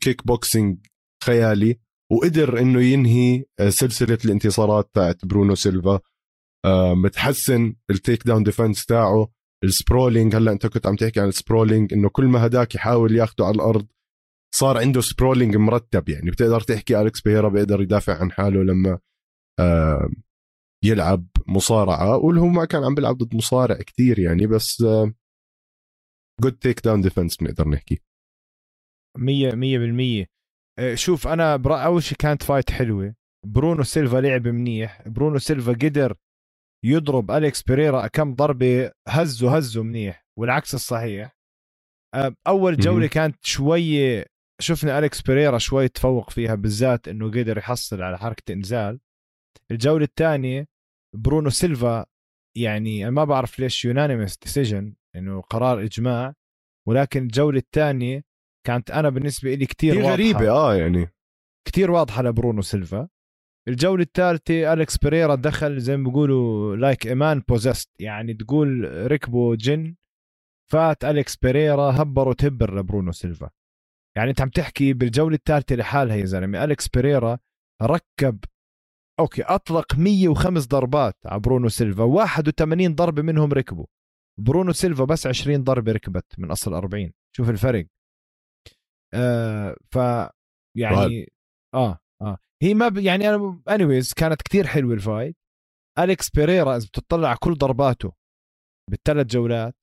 كيك 0.00 0.26
بوكسينج 0.26 0.78
خيالي. 1.24 1.78
وقدر 2.12 2.60
إنه 2.60 2.82
ينهي 2.82 3.44
سلسلة 3.68 4.18
الانتصارات 4.24 4.90
تاعت 4.94 5.24
برونو 5.24 5.54
سيلفا. 5.54 6.00
متحسن 6.94 7.74
ال 7.90 8.26
takedown 8.26 8.42
defense 8.42 8.86
تاعه. 8.86 9.28
ال 9.64 9.71
sprawling 9.71 10.36
هلا 10.36 10.52
انت 10.52 10.66
كنت 10.66 10.86
عم 10.86 10.96
تحكي 10.96 11.20
عن 11.20 11.28
ال 11.28 11.34
sprawling 11.34 11.92
إنه 11.92 12.08
كل 12.08 12.24
ما 12.24 12.46
هداك 12.46 12.74
يحاول 12.74 13.16
ياخده 13.16 13.44
على 13.44 13.54
الأرض 13.54 13.86
صار 14.54 14.78
عنده 14.78 15.00
sprawling 15.00 15.56
مرتب 15.56 16.08
يعني. 16.08 16.30
بتقدر 16.30 16.60
تحكي 16.60 17.00
الكس 17.00 17.20
بيريرا 17.20 17.48
بيقدر 17.48 17.80
يدافع 17.80 18.20
عن 18.20 18.32
حاله 18.32 18.62
لما 18.62 18.98
آه 19.60 20.08
يلعب 20.84 21.26
مصارعة 21.46 22.16
واللي 22.16 22.40
ما 22.40 22.64
كان 22.64 22.84
عم 22.84 22.94
بيلعب 22.94 23.16
ضد 23.16 23.34
مصارع 23.34 23.76
كثير 23.76 24.18
يعني 24.18 24.46
بس 24.46 24.84
good 26.42 26.52
takedown 26.52 27.00
defense 27.00 27.36
بنقدر 27.36 27.68
نحكي. 27.68 28.02
100 29.18 30.24
100% 30.24 30.94
شوف 30.94 31.26
أنا 31.28 31.62
أول 31.84 32.02
شيء 32.02 32.18
كانت 32.18 32.42
fight 32.42 32.70
حلوة. 32.70 33.14
برونو 33.46 33.82
سيلفا 33.82 34.16
لعب 34.16 34.48
منيح. 34.48 35.08
برونو 35.08 35.38
سيلفا 35.38 35.72
قدر 35.72 36.16
يضرب 36.86 37.30
أليكس 37.30 37.62
بيريرا 37.62 38.06
كم 38.06 38.34
ضربة 38.34 38.90
هزه 39.08 39.56
هزه 39.56 39.82
منيح 39.82 40.26
والعكس 40.38 40.74
الصحيح. 40.74 41.36
أول 42.46 42.76
جولة 42.76 43.06
كانت 43.06 43.44
شوية 43.44 44.26
شفنا 44.60 44.98
أليكس 44.98 45.22
بيريرا 45.22 45.58
شوي 45.58 45.88
تفوق 45.88 46.30
فيها 46.30 46.54
بالذات 46.54 47.08
إنه 47.08 47.26
قدر 47.30 47.58
يحصل 47.58 48.02
على 48.02 48.18
حركة 48.18 48.52
إنزال. 48.52 49.00
الجولة 49.70 50.04
الثانية 50.04 50.66
برونو 51.14 51.50
سيلفا 51.50 52.06
يعني 52.56 53.02
أنا 53.02 53.10
ما 53.10 53.24
بعرف 53.24 53.58
ليش 53.58 53.84
unanimous 53.84 54.36
decision 54.36 54.94
إنه 55.16 55.40
قرار 55.40 55.82
إجماع 55.82 56.34
ولكن 56.88 57.22
الجولة 57.22 57.58
الثانية 57.58 58.24
كانت 58.66 58.90
أنا 58.90 59.08
بالنسبة 59.08 59.54
لي 59.54 59.66
كثير 59.66 60.02
غريبة 60.02 60.50
آه 60.50 60.74
يعني. 60.74 61.08
كثير 61.68 61.90
واضحة 61.90 62.22
لبرونو 62.22 62.62
سيلفا. 62.62 63.08
الجولة 63.68 64.02
الثالثة 64.02 64.72
الكس 64.72 64.98
بيريرا 64.98 65.34
دخل 65.34 65.80
زي 65.80 65.96
ما 65.96 66.08
بيقولوا 66.08 66.76
like 66.76 67.06
a 67.06 67.15
man 67.15 67.42
possessed 67.48 68.00
يعني 68.00 68.34
تقول 68.34 68.90
ركبوا 69.12 69.56
جن. 69.56 69.96
فات 70.72 71.04
الكس 71.04 71.36
بيريرا 71.36 72.02
هبر 72.02 72.28
وتهبر 72.28 72.78
لبرونو 72.78 73.12
سيلفا. 73.12 73.50
يعني 74.16 74.30
أنت 74.30 74.40
عم 74.40 74.48
تحكي 74.48 74.92
بالجولة 74.92 75.34
الثالثة 75.34 75.76
لحالها 75.76 76.16
يا 76.16 76.24
زلمة 76.24 76.64
الكس 76.64 76.88
بيريرا 76.88 77.38
ركب 77.82 78.38
okay 79.20 79.42
أطلق 79.42 79.94
105 79.98 80.68
ضربات 80.68 81.16
على 81.26 81.40
برونو 81.40 81.68
سيلفا. 81.68 82.02
81 82.02 82.94
ضربة 82.94 83.22
منهم 83.22 83.52
ركبوا. 83.52 83.86
برونو 84.40 84.72
سيلفا 84.72 85.04
بس 85.04 85.26
20 85.26 85.64
ضربة 85.64 85.92
ركبت 85.92 86.26
من 86.38 86.50
أصل 86.50 86.74
40 86.74 87.12
شوف 87.36 87.50
الفرق. 87.50 87.86
آه 89.14 89.76
ف 89.90 89.96
يعني 90.76 91.32
آه 91.74 91.98
آه. 92.22 92.38
هي 92.62 92.74
ما 92.74 92.88
ب... 92.88 92.98
يعني 92.98 93.28
أنا 93.28 93.62
anyways 93.68 94.12
كانت 94.12 94.42
كتير 94.42 94.66
حلوة 94.66 94.94
ال 94.94 95.00
fight. 95.00 95.36
أليكس 95.98 96.30
بيريرا 96.30 96.76
إذا 96.76 96.86
بتطلع 96.86 97.34
كل 97.34 97.54
ضرباته 97.54 98.12
بالثلاث 98.90 99.26
جولات 99.26 99.74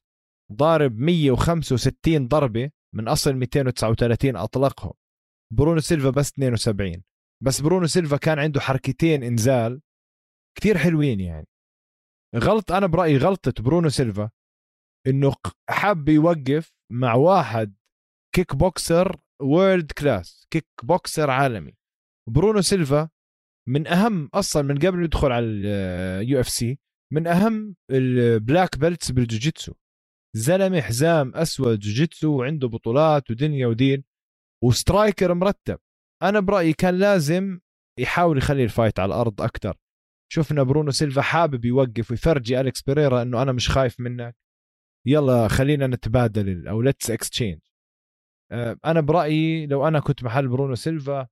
ضارب 0.53 0.99
165 0.99 2.27
ضربة 2.27 2.71
من 2.95 3.07
أصل 3.07 3.33
239 3.33 4.35
أطلقهم. 4.35 4.93
برونو 5.53 5.79
سيلفا 5.79 6.09
بس 6.09 6.31
72 6.31 7.03
بس 7.43 7.61
برونو 7.61 7.87
سيلفا 7.87 8.17
كان 8.17 8.39
عنده 8.39 8.61
حركتين 8.61 9.23
إنزال 9.23 9.81
كتير 10.57 10.77
حلوين 10.77 11.19
يعني. 11.19 11.47
غلط 12.35 12.71
أنا 12.71 12.87
برأيي 12.87 13.17
غلطة 13.17 13.63
برونو 13.63 13.89
سيلفا 13.89 14.29
إنه 15.07 15.33
حاب 15.69 16.09
يوقف 16.09 16.73
مع 16.91 17.13
واحد 17.13 17.75
kickboxer 18.35 19.19
world 19.41 19.91
class 19.91 20.47
kickboxer 20.51 21.29
عالمي. 21.29 21.73
برونو 22.29 22.61
سيلفا 22.61 23.09
من 23.69 23.87
أهم 23.87 24.29
أصلا 24.33 24.61
من 24.61 24.77
قبل 24.77 25.03
يدخل 25.03 25.31
على 25.31 25.45
ال 25.45 26.39
UFC 26.39 26.79
من 27.13 27.27
أهم 27.27 27.75
ال 27.91 28.05
black 28.05 28.77
belts 28.77 29.11
بالجوجيتسو. 29.11 29.73
زلمة 30.35 30.81
حزام 30.81 31.35
أسود 31.35 31.79
جوجيتسو 31.79 32.39
وعنده 32.39 32.67
بطولات 32.67 33.31
ودنيا 33.31 33.67
ودين 33.67 34.03
و 34.63 34.72
striker 34.72 35.33
مرتب. 35.33 35.79
أنا 36.23 36.39
برأيي 36.39 36.73
كان 36.73 36.99
لازم 36.99 37.59
يحاول 37.99 38.37
يخلي 38.37 38.63
ال 38.63 38.69
fight 38.69 38.99
على 38.99 39.15
الأرض 39.15 39.41
أكثر 39.41 39.77
شفنا 40.31 40.63
برونو 40.63 40.91
سيلفا 40.91 41.21
حابب 41.21 41.65
يوقف 41.65 42.11
ويفرجي 42.11 42.59
أليكس 42.59 42.81
بيريرا 42.81 43.21
إنه 43.21 43.41
أنا 43.41 43.51
مش 43.51 43.69
خايف 43.69 43.99
منك. 43.99 44.35
يلا 45.07 45.47
خلينا 45.47 45.87
نتبادل 45.87 46.67
أو 46.67 46.81
let's 46.81 47.11
exchange 47.11 47.59
أنا 48.85 49.01
برأيي 49.01 49.65
لو 49.65 49.87
أنا 49.87 49.99
كنت 49.99 50.23
محل 50.23 50.47
برونو 50.47 50.75
سيلفا 50.75 51.27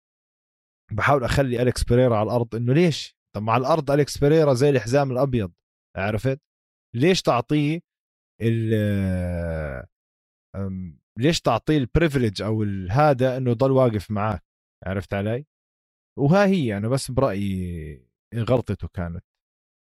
بحاول 0.92 1.24
أخلي 1.24 1.62
أليكس 1.62 1.84
بيريرا 1.84 2.16
على 2.18 2.26
الأرض 2.26 2.56
إنه 2.56 2.74
ليش؟ 2.74 3.18
طب 3.36 3.42
ما 3.42 3.50
ع 3.50 3.58
الأرض 3.58 3.92
أليكس 3.92 4.18
بيريرا 4.18 4.54
زي 4.54 4.70
الحزام 4.70 5.12
الأبيض 5.12 5.52
عرفت؟ 5.98 6.42
ليش 6.96 7.22
تعطيه 7.22 7.82
ال 8.42 9.86
ليش 11.20 11.42
تعطيه 11.42 11.78
ال 11.78 11.84
privilege 11.84 12.42
أو 12.42 12.64
هذا 12.90 13.38
إنه 13.38 13.52
يضل 13.52 13.72
واقف 13.72 14.12
معك 14.12 14.44
عرفت 14.86 15.14
علي؟ 15.14 15.46
وها 16.20 16.46
هي 16.46 16.78
أنا 16.78 16.88
بس 16.88 17.12
برأيي 17.12 18.08
غلطته 18.36 18.88
كانت. 18.88 19.24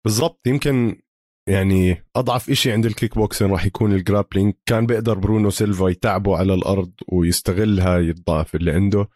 بالضبط 0.05 0.47
يمكن 0.47 1.01
يعني 1.49 2.05
أضعف 2.15 2.49
إشي 2.49 2.71
عند 2.71 2.85
الكيك 2.85 3.15
بوكسين 3.15 3.51
راح 3.51 3.65
يكون 3.65 3.93
ال 3.93 3.99
grappling 3.99 4.53
كان 4.65 4.85
بيقدر 4.85 5.19
برونو 5.19 5.49
سيلفا 5.49 5.89
يتعبه 5.89 6.37
على 6.37 6.53
الأرض 6.53 6.93
ويستغل 7.07 7.79
هاي 7.79 8.09
الضعف 8.09 8.55
اللي 8.55 8.71
عنده. 8.71 9.07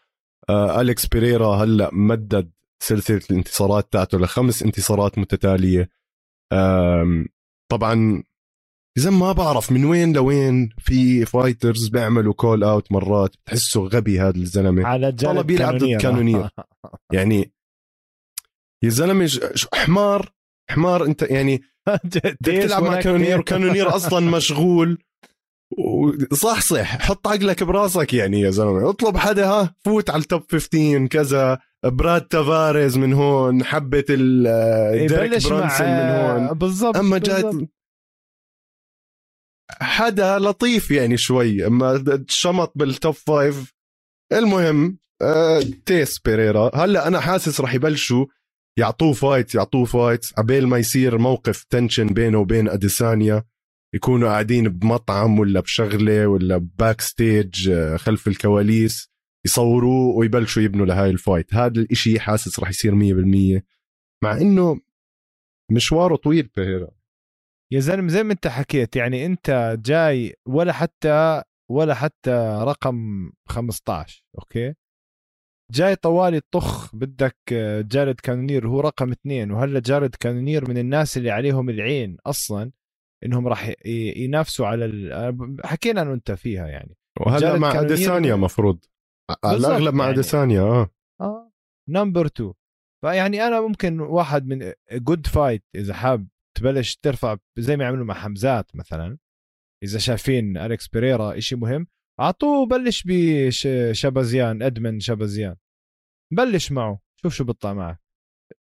آه 0.50 0.82
أليكس 0.82 1.06
بيريرا 1.08 1.56
هلا 1.56 1.90
مدد 1.94 2.52
سلسلة 2.84 3.22
الانتصارات 3.32 3.94
تاعته 3.94 4.18
لخمس 4.18 4.64
انتصارات 4.64 5.18
متتالية. 5.18 5.90
طبعا 7.72 8.24
إذا 8.98 9.10
ما 9.10 9.32
بعرف 9.32 9.72
من 9.72 9.86
وين 9.86 10.14
لوين 10.14 10.70
في 10.78 11.26
fighters 11.26 11.88
بيعملوا 11.88 12.34
call 12.34 12.64
out 12.64 12.92
مرات 12.92 13.36
بتحسه 13.38 13.82
غبي 13.82 14.20
هذا 14.20 14.38
الزلمة. 14.38 14.88
على 14.88 15.12
طلع 15.12 15.42
بيلعب 15.42 15.78
ضد 15.78 15.98
كانونير 16.02 16.50
يعني 17.14 17.54
يا 18.84 18.90
زلمة 18.90 19.30
حمار 19.74 20.32
حمار 20.70 21.06
أنت 21.06 21.22
يعني 21.22 21.62
بتلعب 22.42 22.84
مع 22.84 23.02
كانونير 23.02 23.40
وكانونير 23.40 23.96
أصلا 23.96 24.32
مشغول. 24.38 25.04
صح 26.34 26.62
صح 26.62 26.98
حط 27.00 27.28
عقلك 27.28 27.64
براسك 27.64 28.14
يعني 28.14 28.42
يا 28.42 28.50
زلمة. 28.50 28.90
اطلب 28.90 29.18
حدا 29.18 29.46
ها 29.46 29.76
فوت 29.86 30.10
على 30.10 30.22
ال 30.22 30.27
top 30.27 30.44
15 30.52 31.08
كذا. 31.08 31.60
براد 31.84 32.22
تافاريز 32.22 32.98
من 32.98 33.14
هون 33.14 33.64
حبة 33.64 34.00
ديريك 34.10 35.48
برانسون 35.48 35.88
من 35.88 36.10
هون. 36.10 36.48
بالضبط 36.48 36.98
أما 36.98 37.18
جات 37.18 37.56
حدا 39.72 40.40
لطيف 40.40 40.92
يعني 40.92 41.18
شوي 41.18 41.68
أما 41.68 42.24
شمط 42.28 42.72
بال 42.76 42.91
top 42.91 43.14
five 43.14 43.74
المهم 44.34 45.00
آه 45.22 45.64
تيس 45.86 46.20
بيريرا. 46.20 46.72
هلأ 46.76 47.08
أنا 47.08 47.20
حاسس 47.20 47.62
رح 47.62 47.74
يبلشوا 47.74 48.26
يعطوه 48.80 49.14
fight 49.14 49.56
يعطوه 49.56 49.86
fight 49.86 50.26
عبين 50.38 50.66
ما 50.66 50.78
يصير 50.78 51.18
موقف 51.18 51.64
tension 51.64 52.08
بينه 52.08 52.38
وبين 52.38 52.70
أديسانيا. 52.70 53.44
يكونوا 53.94 54.30
قاعدين 54.30 54.70
بمطعم 54.70 55.40
ولا 55.40 55.60
بشغلة 55.60 56.28
ولا 56.28 56.58
backstage 56.58 57.70
آه، 57.70 57.98
خلف 57.98 58.28
الكواليس 58.28 59.12
يصوروه 59.46 60.16
ويبلشوا 60.16 60.64
يبنوا 60.64 60.86
لهاي 60.86 61.10
ال 61.10 61.16
fight. 61.16 61.54
هذا 61.54 61.82
الإشي 61.82 62.20
حاسس 62.20 62.60
رح 62.60 62.70
يصير 62.70 62.96
100% 62.96 63.62
مع 64.24 64.38
إنه 64.38 64.82
مشواره 65.72 66.16
طويل 66.16 66.50
بيريرا 66.56 66.90
يا 67.72 67.80
زلمة 67.80 68.08
زي 68.08 68.24
ما 68.24 68.34
انت 68.34 68.48
حكيت 68.48 68.96
يعني 68.96 69.26
انت 69.26 69.78
جاي 69.86 70.36
ولا 70.46 70.74
حتى 70.74 71.44
ولا 71.72 71.94
حتى 71.94 72.60
رقم 72.62 73.30
15 73.50 74.24
okay؟ 74.40 74.74
جاي 75.72 75.96
طوالي 75.96 76.38
الطخ 76.38 76.96
بدك 76.96 77.38
آه، 77.54 77.82
جارد 77.82 78.16
كانونير 78.16 78.68
هو 78.68 78.80
رقم 78.80 79.12
اثنين. 79.12 79.52
وهلا 79.52 79.80
جارد 79.80 80.16
كانونير 80.16 80.70
من 80.70 80.78
الناس 80.78 81.18
اللي 81.18 81.32
عليهم 81.32 81.70
العين 81.70 82.18
أصلا. 82.26 82.72
إنهم 83.24 83.48
راح 83.48 83.74
ينافسوا 84.16 84.68
على 84.68 84.86
ال... 84.86 85.58
حكينا 85.66 86.02
انه 86.02 86.14
انت 86.14 86.32
فيها 86.32 86.68
يعني. 86.68 86.98
وهلا 87.20 87.58
مع 87.58 87.80
أديسانيا 87.80 88.36
مفروض. 88.36 88.86
على 89.44 89.58
الاغلب 89.58 89.94
مع 89.94 90.04
يعني. 90.04 90.16
أديسانيا 90.16 90.62
آه. 90.62 90.90
آه 91.22 91.52
number 91.90 92.26
2 92.26 92.54
فيعني 93.02 93.48
أنا 93.48 93.62
ممكن 93.62 94.00
واحد 94.00 94.48
من 94.48 94.74
good 94.92 95.28
fight 95.28 95.64
إذا 95.76 95.94
حاب 95.94 96.28
تبلش 96.58 96.96
ترفع 96.96 97.38
زي 97.60 97.78
ما 97.78 97.84
يعملوا 97.84 98.06
مع 98.06 98.14
حمزات 98.14 98.76
مثلا. 98.76 99.18
إذا 99.84 100.00
شايفين 100.00 100.58
أليكس 100.58 100.88
بيريرا 100.88 101.40
شيء 101.40 101.58
مهم 101.58 101.88
أعطوه 102.20 102.66
بلش 102.66 103.04
بشبازيان 103.08 104.64
إدمن 104.64 105.00
شبازيان 105.00 105.56
بلش 106.34 106.72
معه 106.72 107.00
شوف 107.22 107.34
شو 107.34 107.44
بيطلع 107.44 107.74
معك 107.74 108.02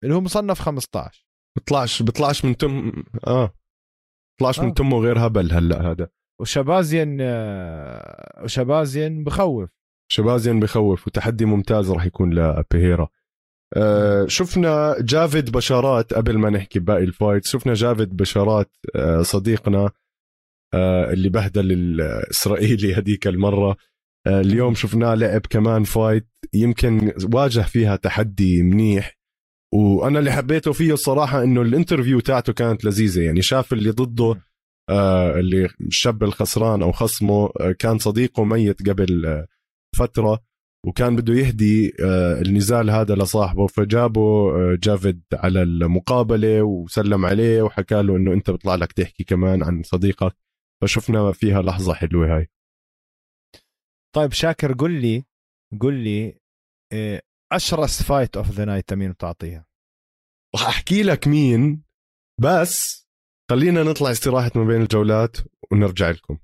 اللي 0.04 0.14
هو 0.14 0.20
مصنف 0.20 0.60
15 0.60 1.26
بيطلعش 1.56 2.02
بيطلعش 2.02 2.44
من 2.44 2.56
تم 2.56 3.04
آه. 3.26 3.54
بيطلعش 4.38 4.60
آه. 4.60 4.64
من 4.64 4.74
تمه 4.74 4.98
غير 4.98 5.26
هبل 5.26 5.52
هلا 5.52 5.90
هذا. 5.90 6.08
وشبازين 6.40 7.18
آه 7.20 8.40
وشبازين 8.44 9.24
بخوف. 9.24 9.70
شبازين 10.12 10.60
بخوف 10.60 11.06
وتحدي 11.06 11.44
ممتاز 11.44 11.90
راح 11.90 12.06
يكون 12.06 12.34
لبيريرا 12.34 13.08
آه 13.76 14.26
شفنا 14.26 14.96
جافد 15.00 15.52
بشارات 15.52 16.14
قبل 16.14 16.38
ما 16.38 16.50
نحكي 16.50 16.78
باقي 16.78 17.04
ال 17.04 17.10
fight. 17.10 17.44
شفنا 17.44 17.74
جافد 17.74 18.16
بشارات 18.16 18.70
آه 18.96 19.22
صديقنا 19.22 19.90
اللي 20.74 21.28
بهدل 21.28 21.72
الإسرائيلي 21.72 22.94
هذيك 22.94 23.26
المرة. 23.26 23.76
اليوم 24.26 24.74
شفناه 24.74 25.14
لعب 25.14 25.40
كمان 25.50 25.84
fight. 25.84 26.28
يمكن 26.54 27.12
واجه 27.34 27.60
فيها 27.60 27.96
تحدي 27.96 28.62
منيح. 28.62 29.17
وأنا 29.74 30.18
اللي 30.18 30.32
حبيته 30.32 30.72
فيه 30.72 30.92
الصراحة 30.92 31.42
إنه 31.42 31.62
ال 31.62 31.68
interview 31.68 32.20
تاعته 32.20 32.52
كانت 32.52 32.84
لذيذة. 32.84 33.22
يعني 33.22 33.42
شاف 33.42 33.72
اللي 33.72 33.90
ضده 33.90 34.40
آه 34.90 35.38
اللي 35.38 35.68
الشاب 35.80 36.22
الخسران 36.22 36.82
أو 36.82 36.92
خصمه 36.92 37.50
آه 37.60 37.72
كان 37.72 37.98
صديقه 37.98 38.44
ميت 38.44 38.88
قبل 38.88 39.26
آه 39.26 39.46
فترة 39.96 40.42
وكان 40.86 41.16
بده 41.16 41.34
يهدي 41.34 41.92
النزال 42.46 42.90
هذا 42.90 43.14
لصاحبه. 43.14 43.66
فجابه 43.66 44.52
جابه 44.74 45.22
على 45.32 45.62
المقابلة 45.62 46.62
وسلم 46.62 47.26
عليه 47.26 47.62
وحكى 47.62 48.02
له 48.02 48.16
إنه 48.16 48.32
أنت 48.32 48.50
بيطلع 48.50 48.74
لك 48.74 48.92
تحكي 48.92 49.24
كمان 49.24 49.62
عن 49.62 49.82
صديقك. 49.82 50.36
فشفنا 50.82 51.32
فيها 51.32 51.62
لحظة 51.62 51.94
حلوة 51.94 52.36
هاي. 52.36 52.48
طيب 54.16 54.32
شاكر 54.32 54.72
قل 54.72 55.00
لي 55.00 55.24
قل 55.80 55.94
لي 55.94 56.38
أشرس 57.52 58.02
fight 58.02 58.36
of 58.36 58.50
the 58.50 58.64
night 58.64 58.92
مين 58.92 59.12
بتعطيها 59.12 59.66
راح 60.54 60.68
أحكي 60.68 61.02
لك 61.02 61.28
مين 61.28 61.82
بس 62.40 63.06
خلينا 63.50 63.82
نطلع 63.82 64.10
استراحة 64.10 64.50
ما 64.54 64.64
بين 64.64 64.82
الجولات 64.82 65.36
ونرجع 65.72 66.10
لكم. 66.10 66.38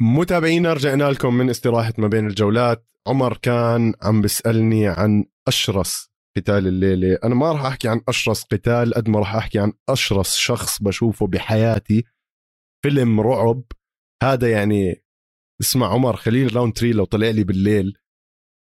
متابعينا 0.00 0.72
رجعنا 0.72 1.04
لكم 1.10 1.34
من 1.34 1.50
استراحة 1.50 1.92
ما 1.98 2.08
بين 2.08 2.26
الجولات. 2.26 2.86
عمر 3.06 3.36
كان 3.36 3.94
عم 4.02 4.20
بيسألني 4.20 4.88
عن 4.88 5.24
أشرس 5.48 6.15
قتال 6.36 6.66
الليلة. 6.66 7.18
أنا 7.24 7.34
ما 7.34 7.52
راح 7.52 7.64
أحكي 7.64 7.88
عن 7.88 8.00
أشرس 8.08 8.44
قتال 8.44 8.94
قد 8.94 9.08
ما 9.08 9.18
راح 9.18 9.34
أحكي 9.34 9.58
عن 9.58 9.72
أشرس 9.88 10.36
شخص 10.36 10.82
بشوفه 10.82 11.26
بحياتي. 11.26 12.04
فيلم 12.84 13.20
رعب. 13.20 13.62
هذا 14.22 14.50
يعني 14.50 15.02
اسمع 15.60 15.92
عمر 15.92 16.16
خليل 16.16 16.56
راونتري 16.56 16.92
لو 16.92 17.04
طلع 17.04 17.30
لي 17.30 17.44
بالليل 17.44 17.98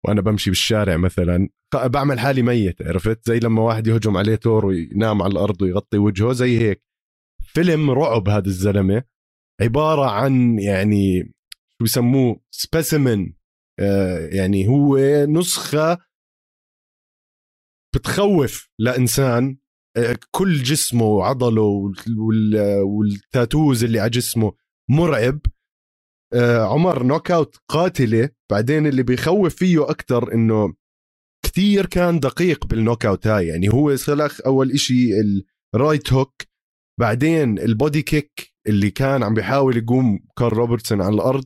وأنا 0.05 0.21
بمشي 0.21 0.51
بالشارع 0.51 0.97
مثلا. 0.97 1.49
بعمل 1.75 2.21
حالي 2.21 2.43
ميت 2.43 2.83
عرفت؟ 2.83 3.27
زي 3.27 3.39
لما 3.39 3.63
واحد 3.63 3.87
يهجم 3.87 4.17
عليه 4.17 4.35
تور 4.35 4.67
وينام 4.67 5.23
على 5.23 5.33
الأرض 5.33 5.63
ويغطي 5.63 5.99
وجهه 5.99 6.33
زي 6.33 6.59
هيك. 6.59 6.83
فيلم 7.43 7.91
رعب 7.91 8.29
هذا 8.29 8.47
الزلمة. 8.47 9.03
عبارة 9.61 10.11
عن 10.11 10.59
يعني 10.59 11.33
شو 11.79 11.85
بسموه؟ 11.85 12.41
specimen 12.51 13.33
آه 13.81 14.19
يعني 14.19 14.69
هو 14.69 14.99
نسخة 15.27 15.99
بتخوف 17.95 18.69
لإنسان 18.79 19.57
آه، 19.97 20.19
كل 20.31 20.63
جسمه 20.63 21.05
وعضله 21.05 21.93
وال 22.83 23.05
tattoos 23.05 23.85
اللي 23.85 24.01
على 24.01 24.11
جسمه 24.11 24.53
مرعب. 24.91 25.41
آه، 26.35 26.63
عمر 26.63 27.03
knockout 27.03 27.57
قاتلة. 27.69 28.31
بعدين 28.51 28.87
اللي 28.87 29.03
بيخوف 29.03 29.55
فيه 29.55 29.91
أكثر 29.91 30.35
إنه 30.35 30.75
كثير 31.45 31.87
كان 31.87 32.21
دقيق 32.21 32.67
بال 32.67 33.07
knockout 33.07 33.27
هاي. 33.27 33.47
يعني 33.47 33.69
هو 33.69 33.97
سلخ 33.97 34.41
أول 34.47 34.71
إشي 34.71 35.11
ال 35.75 35.81
right 35.81 36.13
hook 36.13 36.43
بعدين 37.01 37.59
ال 37.59 37.67
body 37.67 38.03
kick 38.03 38.53
اللي 38.67 38.91
كان 38.91 39.23
عم 39.23 39.35
بيحاول 39.35 39.77
يقوم 39.77 40.21
كارل 40.39 40.53
روبرتسون 40.53 41.01
على 41.03 41.15
الأرض. 41.15 41.45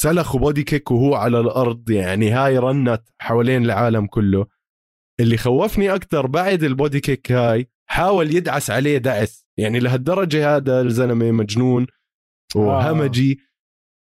سلخه 0.00 0.38
body 0.38 0.62
kick 0.62 0.90
وهو 0.90 1.14
على 1.14 1.40
الأرض. 1.40 1.90
يعني 1.90 2.30
هاي 2.30 2.58
رنت 2.58 3.02
حوالين 3.20 3.64
العالم 3.64 4.06
كله. 4.06 4.46
اللي 5.20 5.36
خوفني 5.36 5.94
أكثر 5.94 6.26
بعد 6.26 6.62
ال 6.62 6.70
body 6.70 7.00
kick 7.00 7.32
هاي 7.32 7.70
حاول 7.88 8.34
يدعس 8.34 8.70
عليه 8.70 8.98
دعس. 8.98 9.46
يعني 9.58 9.78
لهالدرجة 9.78 10.56
هذا 10.56 10.80
الزلمة 10.80 11.30
مجنون 11.30 11.86
وهمجي 12.54 13.40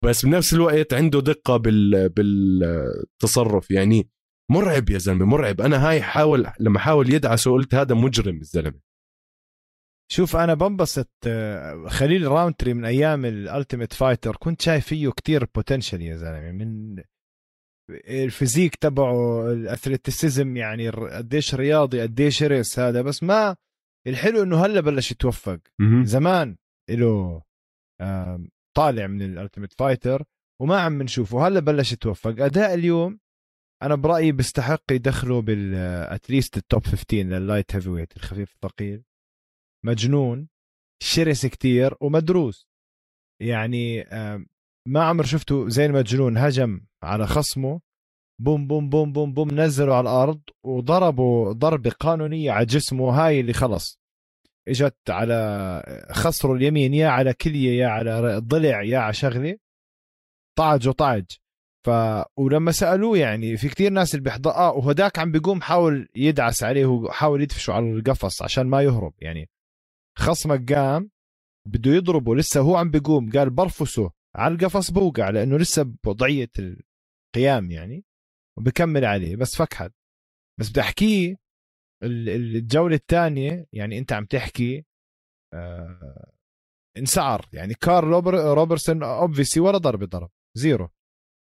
بس 0.03 0.25
بنفس 0.25 0.53
الوقت 0.53 0.93
عنده 0.93 1.21
دقة 1.21 1.57
بال 1.57 2.09
بالتصرف. 2.09 3.71
يعني 3.71 4.09
مرعب 4.51 4.89
يا 4.89 4.97
زلمة 4.97 5.25
مرعب. 5.25 5.61
أنا 5.61 5.89
هاي 5.89 6.01
حاول 6.01 6.47
لما 6.59 6.79
حاول 6.79 7.13
يدعسه 7.13 7.51
قلت 7.51 7.75
هذا 7.75 7.95
مجرم 7.95 8.37
الزلمة. 8.37 8.79
شوف 10.11 10.35
أنا 10.35 10.53
بنبسط 10.53 11.11
آه، 11.27 11.87
خليل 11.87 12.27
راونتري 12.27 12.73
من 12.73 12.85
أيام 12.85 13.25
ال 13.25 13.33
Ultimate 13.33 13.93
Fighter 13.93 14.35
كنت 14.35 14.61
شايف 14.61 14.87
فيه 14.87 15.09
كتير 15.09 15.47
potential 15.55 16.01
يا 16.01 16.15
زلمة. 16.15 16.51
من 16.51 16.95
ال 17.93 18.02
physique 18.02 18.75
تبعه 18.75 19.51
ال 19.51 19.60
athleticism 19.60 20.57
يعني 20.57 20.89
قديش 20.89 21.55
رياضي 21.55 22.01
قديش 22.01 22.37
شرس 22.37 22.79
هذا 22.79 23.01
بس 23.01 23.23
ما 23.23 23.55
الحلو 24.07 24.43
إنه 24.43 24.65
هلأ 24.65 24.81
بلش 24.81 25.11
يتوفق. 25.11 25.59
زمان 26.03 26.57
له 26.89 27.41
طالع 28.73 29.07
من 29.07 29.21
ال 29.21 29.27
Ultimate 29.27 29.73
Fighter 29.73 30.23
وما 30.61 30.79
عم 30.79 31.01
نشوفه 31.01 31.47
هلأ 31.47 31.59
بلش 31.59 31.91
يتوفق. 31.91 32.35
أداء 32.39 32.73
اليوم 32.73 33.19
أنا 33.83 33.95
برأيي 33.95 34.31
بيستحق 34.31 34.83
يدخله 34.91 35.41
بال 35.41 35.67
at 35.67 35.93
least 35.93 36.57
ال 36.57 36.64
top 36.64 36.85
15 36.85 37.17
لل 37.17 37.75
light 37.75 37.89
heavyweight 37.89 38.17
الخفيف 38.17 38.53
الثقيل. 38.53 39.03
مجنون 39.85 40.47
شرس 41.03 41.45
كتير 41.45 41.95
ومدروس. 42.01 42.67
يعني 43.41 44.03
ما 44.87 45.03
عمر 45.03 45.23
شفته 45.25 45.69
زي 45.69 45.85
المجنون 45.85 46.37
هجم. 46.37 46.81
على 47.03 47.27
خصمه 47.27 47.81
بوم 48.41 48.67
بوم 48.67 48.89
بوم 48.89 49.13
بوم 49.13 49.33
بوم 49.33 49.51
نزلوا 49.51 49.95
على 49.95 50.09
الأرض 50.09 50.41
وضربوا 50.63 51.51
ضربة 51.53 51.89
قانونية 51.89 52.51
على 52.51 52.65
جسمه 52.65 53.09
هاي 53.09 53.39
اللي 53.39 53.53
خلص. 53.53 53.99
إجت 54.67 55.09
على 55.09 56.07
خصره 56.11 56.53
اليمين 56.53 56.93
يا 56.93 57.07
على 57.07 57.33
كلية 57.33 57.79
يا 57.79 57.87
على 57.87 58.37
ضلع 58.37 58.83
يا 58.83 58.99
على 58.99 59.13
شغلة. 59.13 59.57
طعج 60.57 60.87
وطعج 60.87 61.25
ف 61.85 61.89
ولما 62.37 62.71
سألوه 62.71 63.17
يعني 63.17 63.57
في 63.57 63.69
كتير 63.69 63.91
ناس 63.91 64.15
اللي 64.15 64.23
بيحضر 64.23 64.51
آه 64.51 64.71
وهداك 64.71 65.19
عم 65.19 65.31
بيقوم 65.31 65.61
حاول 65.61 66.09
يدعس 66.15 66.63
عليه 66.63 66.85
وحاول 66.85 67.41
يدفشه 67.41 67.73
على 67.73 67.91
القفص 67.91 68.41
عشان 68.41 68.67
ما 68.67 68.81
يهرب 68.81 69.13
يعني. 69.19 69.49
خصمك 70.17 70.73
قام 70.73 71.09
بده 71.67 71.91
يضربه 71.91 72.35
لسه 72.35 72.61
هو 72.61 72.75
عم 72.75 72.91
بيقوم. 72.91 73.31
قال 73.31 73.49
برفسه 73.49 74.11
على 74.35 74.53
القفص 74.53 74.91
بوقع 74.91 75.29
لأنه 75.29 75.57
لسه 75.57 75.83
بوضعية 76.03 76.49
القيام 77.35 77.71
يعني 77.71 78.05
وبكمل 78.57 79.05
عليه 79.05 79.35
بس 79.35 79.55
فكحت 79.55 79.91
بس 80.59 80.69
بدي 80.69 80.81
أحكيه 80.81 81.37
الجولة 82.03 82.95
الثانية 82.95 83.67
يعني 83.73 83.97
أنت 83.97 84.13
عم 84.13 84.25
تحكي 84.25 84.85
آه 85.53 86.31
انسعر. 86.97 87.49
يعني 87.53 87.73
كارل 87.73 88.03
روبر 88.03 88.33
روبرتسون 88.33 89.03
obviously 89.03 89.59
ولا 89.59 89.77
ضربه 89.77 90.05
ضرب 90.05 90.29
zero. 90.57 90.89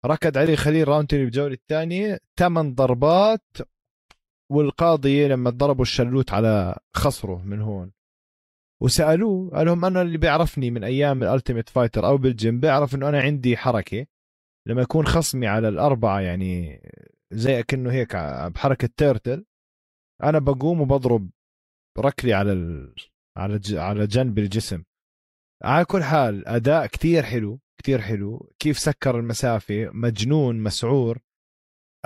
ركض 0.06 0.38
عليه 0.38 0.56
خليل 0.56 0.88
راونتري 0.88 1.24
بالجولة 1.24 1.54
الثانية 1.54 2.20
ثمان 2.38 2.74
ضربات 2.74 3.46
والقاضي 4.50 5.28
لما 5.28 5.50
ضربوا 5.50 5.82
الشلوت 5.82 6.32
على 6.32 6.78
خصره 6.96 7.42
من 7.42 7.60
هون. 7.60 7.92
وسألوه 8.82 9.50
قال 9.50 9.66
لهم 9.66 9.84
أنا 9.84 10.02
اللي 10.02 10.18
بيعرفني 10.18 10.70
من 10.70 10.84
أيام 10.84 11.22
ال 11.22 11.28
Ultimate 11.28 11.68
Fighter 11.68 12.06
أو 12.06 12.16
بالجيم 12.18 12.60
بيعرف 12.60 12.94
إنه 12.94 13.08
أنا 13.08 13.20
عندي 13.20 13.56
حركة. 13.56 14.06
لما 14.68 14.83
يكون 14.83 15.07
خصمي 15.07 15.46
على 15.46 15.68
الأربعة 15.68 16.20
يعني 16.20 16.81
زي 17.33 17.62
كأنه 17.62 17.92
هيك 17.92 18.16
بحركة 18.54 18.88
تيرتل 18.96 19.44
أنا 20.22 20.38
بقوم 20.38 20.81
وبضرب 20.81 21.31
ركلي 21.98 22.35
على 22.35 22.52
ال... 22.52 22.94
على 23.37 23.59
ج... 23.59 23.74
على 23.74 24.07
جنب 24.07 24.38
الجسم. 24.38 24.85
على 25.64 25.85
كل 25.85 26.02
حال 26.02 26.48
أداء 26.48 26.87
كتير 26.87 27.22
حلو 27.22 27.61
كتير 27.78 28.00
حلو. 28.00 28.52
كيف 28.59 28.78
سكر 28.78 29.18
المسافة؟ 29.18 29.90
مجنون 29.92 30.62
مسعور. 30.62 31.18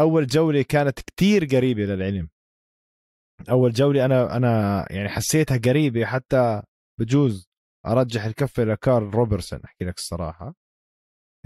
أول 0.01 0.27
جولة 0.27 0.63
كانت 0.63 1.01
كتير 1.01 1.45
قريبة 1.45 1.83
للعلم. 1.83 2.29
أول 3.51 3.73
جولة 3.73 4.05
أنا 4.05 4.37
أنا 4.37 4.87
يعني 4.91 5.09
حسيتها 5.09 5.57
قريبة 5.57 6.05
حتى 6.05 6.63
بجوز 7.01 7.49
أرجح 7.87 8.25
الكفة 8.25 8.65
لكارل 8.65 9.15
روبرتسون 9.15 9.61
أحكي 9.65 9.85
لك 9.85 9.99
الصراحة. 9.99 10.55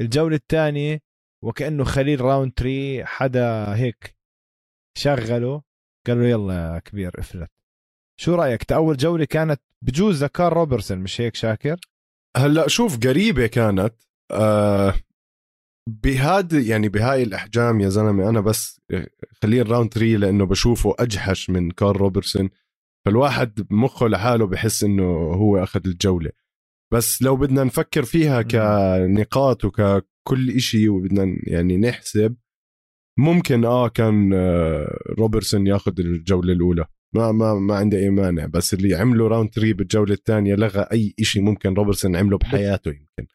الجولة 0.01 0.37
الثانية 0.37 1.06
وكأنه 1.45 1.85
خليل 1.85 2.21
راونتري 2.21 3.05
حدا 3.05 3.75
هيك 3.75 4.17
شغله. 4.99 5.63
قال 6.07 6.19
له 6.19 6.27
يلا 6.29 6.55
يا 6.55 6.79
كبير 6.79 7.21
افلت 7.21 7.51
شو 8.21 8.35
رأيك؟ 8.35 8.73
أول 8.73 8.97
جولة 8.97 9.25
كانت 9.25 9.61
بجوز 9.85 10.25
كارل 10.25 10.53
روبرتسون 10.53 10.99
مش 10.99 11.21
هيك 11.21 11.35
شاكر؟ 11.35 11.81
هلا 12.37 12.69
شوف 12.69 12.99
قريبة 13.07 13.47
كانت. 13.47 13.95
آه 14.31 14.95
بهاد 15.89 16.53
يعني 16.53 16.89
بهاي 16.89 17.23
الأحجام 17.23 17.81
يا 17.81 17.89
زلمة 17.89 18.29
أنا 18.29 18.41
بس 18.41 18.81
خليل 19.43 19.63
راونتري 19.63 20.07
لأنه 20.07 20.47
بشوفه 20.47 20.95
أجحش 20.99 21.51
من 21.51 21.71
كارل 21.71 21.97
روبرتسون. 21.97 22.51
فالواحد 23.07 23.55
بمخه 23.55 24.09
لحاله 24.09 24.47
بحس 24.47 24.85
إنه 24.85 25.05
هو 25.35 25.63
أخذ 25.63 25.81
الجولة. 25.87 26.31
بس 26.93 27.23
لو 27.23 27.37
بدنا 27.37 27.65
نفكر 27.65 28.05
فيها 28.05 28.43
كنقاط 28.43 29.65
وككل 30.27 30.51
إشي 30.51 30.89
وبدنا 30.89 31.37
يعني 31.47 31.77
نحسب. 31.77 32.37
ممكن 33.19 33.65
آه 33.65 33.89
كان 33.89 34.33
آه 34.35 34.99
روبرتسون 35.19 35.67
ياخذ 35.67 36.01
الجولة 36.01 36.53
الأولى. 36.53 36.85
ما 37.15 37.33
ما 37.33 37.55
ما 37.55 37.75
عندي 37.77 37.99
اي 37.99 38.11
مانع 38.11 38.47
بس 38.47 38.75
اللي 38.75 38.95
عمله 38.95 39.29
راونتري 39.29 39.73
بالجولة 39.73 40.13
الثانية 40.15 40.55
لغى 40.55 40.87
أي 40.93 41.15
شيء 41.21 41.43
ممكن 41.43 41.75
روبرتسون 41.75 42.17
عمله 42.17 42.39
بحياته 42.39 42.89
يمكن. 42.91 43.27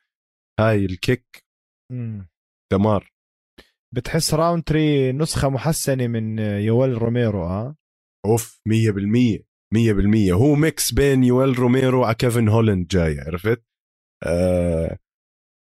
هاي 0.59 0.85
ال 0.85 0.95
kick. 0.95 1.45
دمار. 2.71 3.11
بتحس 3.95 4.33
راونتري 4.33 5.11
نسخة 5.11 5.49
محسنة 5.49 6.07
من 6.07 6.39
يويل 6.39 7.01
روميرو 7.01 7.43
آه؟ 7.43 7.75
أوف 8.25 8.61
100% 8.69 9.43
100% 9.73 10.31
هو 10.31 10.55
mix 10.55 10.93
بين 10.93 11.23
يويل 11.23 11.59
روميرو 11.59 12.03
على 12.03 12.15
كيفن 12.15 12.47
هولند 12.49 12.87
جاي 12.87 13.19
عرفت؟ 13.19 13.63
آه 14.23 14.97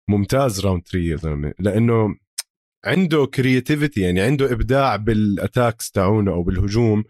ممتاز 0.08 0.60
راونتري 0.60 0.98
يا 0.98 1.16
زلمة. 1.16 1.54
لأنه 1.58 2.16
عنده 2.84 3.26
creativity 3.26 4.00
يعني 4.00 4.20
عنده 4.20 4.52
إبداع 4.52 4.96
بال 4.96 5.17
attacks 5.17 5.90
تاعونه 5.90 6.32
أو 6.32 6.42
بالهجوم 6.42 7.04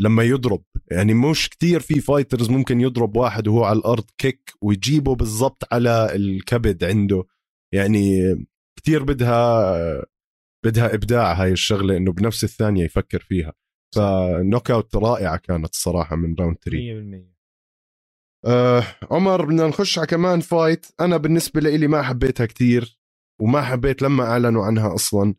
لما 0.00 0.22
يضرب. 0.22 0.62
يعني 0.90 1.14
مش 1.14 1.48
كتير 1.48 1.80
في 1.80 2.00
fighters 2.00 2.50
ممكن 2.50 2.80
يضرب 2.80 3.16
واحد 3.16 3.48
وهو 3.48 3.64
على 3.64 3.78
الأرض 3.78 4.04
kick 4.18 4.52
ويجيبه 4.62 5.14
بالضبط 5.14 5.72
على 5.72 6.14
الكبد 6.14 6.84
عنده. 6.84 7.24
يعني 7.74 8.20
كتير 8.78 9.04
بدها 9.04 10.04
بدها 10.64 10.94
إبداع 10.94 11.32
هاي 11.32 11.52
الشغلة 11.52 11.96
إنه 11.96 12.12
بنفس 12.12 12.44
الثانية 12.44 12.84
يفكر 12.84 13.20
فيها. 13.20 13.52
ف 13.94 14.70
knockout 14.70 14.96
رائعة 14.96 15.36
كانت 15.36 15.70
الصراحة 15.74 16.16
من 16.16 16.34
راونتري 16.38 16.78
100% 17.32 17.35
آه 18.46 18.82
عمر 19.10 19.44
بدنا 19.44 19.66
نخش 19.66 19.98
على 19.98 20.06
كمان 20.06 20.40
fight 20.40 20.86
أنا 21.00 21.16
بالنسبة 21.16 21.60
لي 21.60 21.88
ما 21.88 22.02
حبيتها 22.02 22.46
كتير 22.46 22.98
وما 23.40 23.62
حبيت 23.62 24.02
لما 24.02 24.24
أعلنوا 24.24 24.64
عنها 24.64 24.94
أصلا. 24.94 25.34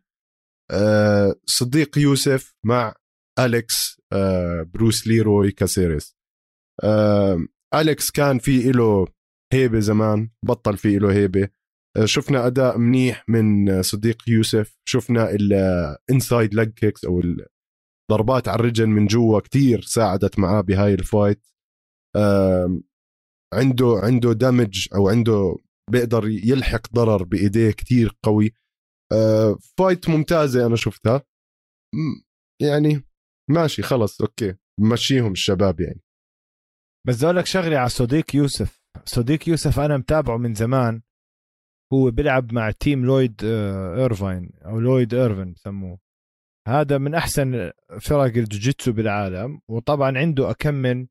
آه 0.72 1.36
صديق 1.46 1.98
يوسف 1.98 2.56
مع 2.65 2.96
أليكس 3.39 4.02
آه 4.13 4.63
بروس 4.74 5.08
ليروي 5.08 5.52
كاسيريس. 5.52 6.17
آه 6.84 7.46
أليكس 7.76 8.12
كان 8.12 8.39
في 8.39 8.72
له 8.72 9.08
هيبة 9.54 9.80
زمان 9.80 10.30
بطل 10.46 10.78
في 10.78 11.00
له 11.00 11.13
هيبة. 11.13 11.50
آه 11.98 12.06
شفنا 12.06 12.48
أداء 12.48 12.78
منيح 12.78 13.26
من 13.30 13.82
صديق 13.82 14.24
يوسف. 14.30 14.78
شفنا 14.86 15.30
ال 15.32 15.49
inside 15.49 16.54
leg 16.56 16.74
kicks 16.74 17.06
أو 17.06 17.22
الضربات 18.12 18.48
على 18.48 18.60
الرجل 18.60 18.88
من 18.88 19.06
جوا 19.08 19.39
كتير 19.39 19.82
ساعدت 19.82 20.39
معاه 20.39 20.62
بهاي 20.62 20.93
ال 20.94 21.03
fight 21.03 21.48
عنده 23.54 24.00
عنده 24.04 24.34
damage 24.34 24.88
أو 24.96 25.10
عنده 25.10 25.56
بيقدر 25.92 26.28
يلحق 26.28 26.94
ضرر 26.94 27.24
بإيديه 27.24 27.72
كتير 27.72 28.18
قوي. 28.24 28.54
آه 29.14 29.58
fight 29.78 30.10
ممتازة 30.10 30.66
أنا 30.66 30.76
شفتها. 30.76 31.24
يعني 32.62 33.04
ماشي 33.50 33.82
خلص 33.82 34.22
okay. 34.22 34.56
مشيهم 34.80 35.32
الشباب 35.32 35.80
يعني. 35.80 36.02
بس 37.08 37.24
أقول 37.24 37.36
لك 37.36 37.46
شغلة 37.46 37.78
على 37.78 37.90
صديق 37.90 38.36
يوسف. 38.36 38.82
صديق 39.06 39.50
يوسف 39.50 39.80
أنا 39.80 39.98
متابعه 39.98 40.38
من 40.38 40.54
زمان. 40.54 41.02
هو 41.94 42.12
بيلعب 42.12 42.54
مع 42.54 42.72
تيم 42.72 43.06
لويد 43.06 43.44
ايرفاين 43.44 44.50
أو 44.66 44.80
لويد 44.80 45.14
ايرفن 45.14 45.54
بسموه. 45.54 46.00
هذا 46.68 46.98
من 46.98 47.16
أحسن 47.16 47.72
فرق 48.02 48.38
الجوجيتسو 48.38 48.92
بالعالم. 48.92 49.62
وطبعا 49.70 50.18
عنده 50.18 50.52
أكم 50.52 50.74
من 50.74 51.08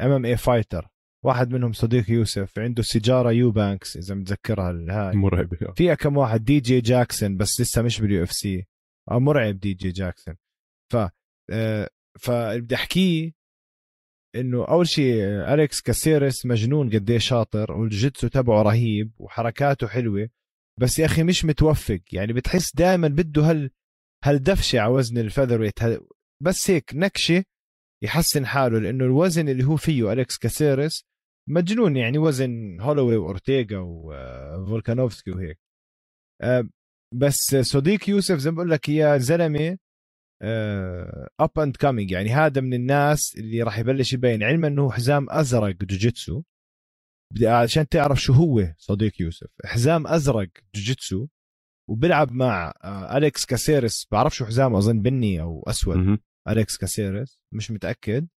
ام 0.00 0.10
ام 0.10 0.24
اي 0.24 0.36
فايتر 0.36 0.88
واحد 1.24 1.50
منهم 1.50 1.72
صديق 1.72 2.10
يوسف 2.10 2.58
عنده 2.58 2.82
سيجارة 2.82 3.32
يو 3.32 3.50
بانكس 3.50 3.96
إذا 3.96 4.14
متذكرها 4.14 4.70
الهاي 4.70 5.16
مرعب 5.16 5.74
في 5.76 5.96
كم 5.96 6.16
واحد 6.16 6.44
دي 6.44 6.60
جي 6.60 6.80
جاكسون 6.80 7.36
بس 7.36 7.60
لسه 7.60 7.82
مش 7.82 8.00
باليو 8.00 8.22
إف 8.22 8.32
سي. 8.32 8.66
مرعب 9.10 9.58
دي 9.60 9.74
جي 9.74 9.90
جاكسون. 9.90 10.36
ف 10.92 10.96
آه 11.50 11.88
فاللي 12.20 12.60
بدي 12.60 12.74
أحكيه 12.74 13.32
إنه 14.36 14.64
أول 14.64 14.88
شيء 14.88 15.22
أليكس 15.24 15.80
كاسيرس 15.80 16.46
مجنون 16.46 16.90
قديش 16.90 17.28
شاطر 17.28 17.72
والجيتسو 17.72 18.28
تبعه 18.28 18.62
رهيب 18.62 19.12
وحركاته 19.18 19.86
حلوة. 19.86 20.28
بس 20.80 20.98
يا 20.98 21.06
أخي 21.06 21.22
مش 21.22 21.44
متوفق 21.44 22.00
يعني 22.12 22.32
بتحس 22.32 22.74
دائما 22.76 23.08
بده 23.08 23.42
هال 23.42 23.70
هالدفشة 24.24 24.80
على 24.80 24.92
وزن 24.92 25.18
ال 25.18 25.60
featherweight 25.60 25.78
بس 26.42 26.70
هيك 26.70 26.90
نكشة 26.94 27.44
يحسن 28.02 28.46
حاله 28.46 28.78
لأنه 28.78 29.04
الوزن 29.04 29.48
اللي 29.48 29.64
هو 29.64 29.76
فيه 29.76 30.12
أليكس 30.12 30.38
كاسيرس 30.38 31.04
مجنون 31.50 31.96
يعني 31.96 32.18
وزن 32.18 32.80
هولوي 32.80 33.16
وأورتيغا 33.16 33.78
وفولكانوفسكي 33.78 35.30
وهيك. 35.30 35.58
بس 37.14 37.56
صديق 37.60 38.08
يوسف 38.08 38.38
زي 38.38 38.50
ما 38.50 38.56
بقول 38.56 38.70
لك 38.70 38.88
يا 38.88 39.18
زلمة 39.18 39.78
up 41.40 41.58
and 41.58 41.76
coming 41.76 42.10
يعني 42.10 42.30
هذا 42.30 42.60
من 42.60 42.74
الناس 42.74 43.36
اللي 43.36 43.62
راح 43.62 43.78
يبلش 43.78 44.12
يبين 44.12 44.42
علما 44.42 44.68
إنه 44.68 44.90
حزام 44.90 45.26
أزرق 45.30 45.76
جوجيتسو. 45.76 46.42
بدي 47.34 47.48
عشان 47.48 47.88
تعرف 47.88 48.20
شو 48.20 48.32
هو 48.32 48.74
صديق 48.78 49.22
يوسف 49.22 49.48
حزام 49.64 50.06
أزرق 50.06 50.48
جوجيتسو 50.74 51.26
وبيلعب 51.90 52.32
مع 52.32 52.72
أليكس 53.16 53.44
كاسيرس 53.44 54.06
بعرف 54.10 54.34
شو 54.34 54.44
حزامه 54.44 54.78
أظن 54.78 55.02
بني 55.02 55.40
أو 55.40 55.62
أسود. 55.66 56.18
أليكس 56.48 56.76
كاسيرس 56.76 57.40
مش 57.54 57.70
متأكد. 57.70 58.28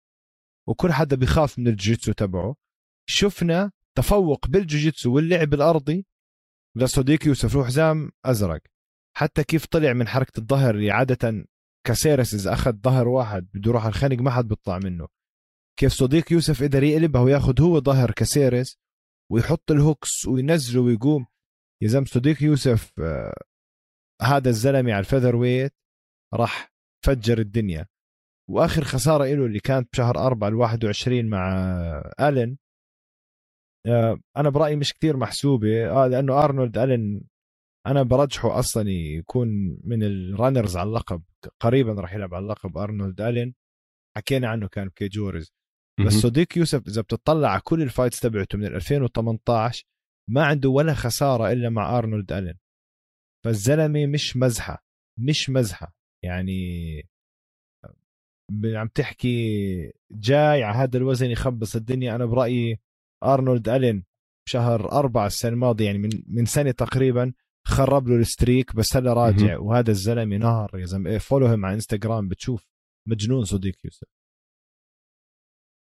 وكل 0.68 0.92
حدا 0.92 1.16
بيخاف 1.16 1.60
من 1.60 1.68
الجوجيتسو 1.68 2.12
تبعه. 2.12 2.56
شفنا 3.10 3.72
تفوق 3.98 4.48
بالجوجيتسو 4.48 5.16
واللعب 5.16 5.54
الأرضي 5.54 6.06
لصديق 6.76 7.28
يوسف 7.28 7.56
له 7.56 7.66
حزام 7.66 8.12
أزرق. 8.26 8.62
حتى 9.18 9.44
كيف 9.44 9.66
طلع 9.66 9.94
من 9.94 10.08
حركة 10.08 10.40
الظهر 10.40 10.76
اللي 10.76 10.92
عادة 10.92 11.48
كاسيرس 11.88 12.34
اذا 12.34 12.54
أخذ 12.54 12.72
ظهر 12.72 13.08
واحد 13.08 13.48
بده 13.54 13.70
يروح 13.70 13.86
الخنق 13.86 14.20
ما 14.20 14.32
حد 14.32 14.48
بيطلع 14.48 14.80
منه. 14.80 15.08
كيف 15.80 15.92
صديق 15.92 16.34
يوسف 16.34 16.64
قدر 16.64 16.84
يقلبها 16.84 17.22
وياخذ 17.22 17.62
هو 17.62 17.80
ظهر 17.80 18.12
كاسيرس 18.12 18.78
ويحط 19.32 19.72
ال 19.72 19.81
hooks 19.81 20.26
وينزله 20.26 20.82
ويقوم. 20.82 21.26
يا 21.82 21.88
زلمة 21.88 22.06
صديق 22.06 22.44
يوسف 22.44 22.92
آه 23.00 23.34
هذا 24.22 24.50
الزلمة 24.50 24.92
على 24.92 25.00
ال 25.00 25.36
featherweight 25.36 25.74
راح 26.34 26.74
فجر 27.06 27.40
الدنيا. 27.40 27.88
وآخر 28.50 28.84
خسارة 28.84 29.26
له 29.26 29.46
اللي 29.46 29.60
كانت 29.60 29.90
بشهر 29.94 30.18
4 30.18 30.48
ال 30.48 30.56
21 30.56 31.30
مع 31.30 31.54
آلن 32.20 32.58
أنا 34.38 34.50
برأيي 34.50 34.76
مش 34.76 34.94
كتير 34.94 35.18
محسوبة. 35.18 35.90
آه 35.90 36.08
لأنه 36.08 36.44
أرنولد 36.44 36.78
الن 36.78 37.22
أنا 37.88 38.04
برجحه 38.04 38.60
أصلا 38.60 38.90
يكون 38.90 39.48
من 39.84 40.04
ال 40.04 40.13
runners 40.13 40.78
على 40.78 40.88
اللقب 40.90 41.24
قريبا 41.60 41.94
راح 41.94 42.14
يلعب 42.14 42.34
على 42.34 42.44
اللقب 42.44 42.78
أرنولد 42.78 43.22
ألين. 43.22 43.56
حكينا 44.18 44.48
عنه 44.50 44.68
كان 44.68 44.88
ب 44.88 44.93
Cage 44.93 45.12
Warriors 45.12 45.52
بس. 46.06 46.14
صديق 46.14 46.58
يوسف 46.58 46.88
إذا 46.88 47.02
بتطلع 47.02 47.50
على 47.50 47.62
كل 47.62 47.82
ال 47.82 47.87
fights 47.87 48.20
تبعته 48.20 48.58
من 48.58 48.66
2018 48.66 49.86
ما 50.30 50.46
عنده 50.46 50.70
ولا 50.70 50.94
خسارة 50.94 51.52
إلا 51.52 51.70
مع 51.70 51.98
أرنولد 51.98 52.32
ألين. 52.32 52.58
فالزلمة 53.46 54.06
مش 54.06 54.38
مزحة 54.38 54.84
مش 55.20 55.50
مزحة. 55.50 55.94
يعني 56.24 57.00
ب- 58.52 58.66
عم 58.76 58.88
تحكي 58.88 59.94
جاي 60.12 60.64
على 60.64 60.78
هذا 60.78 60.98
الوزن 60.98 61.26
يخبص 61.30 61.76
الدنيا. 61.76 62.16
أنا 62.16 62.26
برأيي 62.26 62.80
أرنولد 63.24 63.70
ألين 63.70 64.04
بشهر 64.48 64.92
أربعة 64.92 65.28
السنة 65.28 65.52
الماضية 65.52 65.86
يعني 65.86 65.98
من 65.98 66.10
من 66.28 66.46
سنة 66.46 66.72
تقريبا 66.72 67.34
خرب 67.68 68.08
له 68.08 68.16
ال 68.16 68.24
streak 68.24 68.76
بس 68.76 68.98
هلا 68.98 69.14
راجع 69.14 69.58
وهذا 69.58 69.92
الزلمة 69.92 70.38
نار 70.38 70.80
يا 70.80 70.86
زلمة. 70.86 71.18
follow 71.18 71.48
him 71.48 71.66
على 71.66 71.76
انستغرام 71.76 72.28
بتشوف 72.28 72.68
مجنون 73.08 73.44
صديق 73.46 73.76
يوسف. 73.84 74.08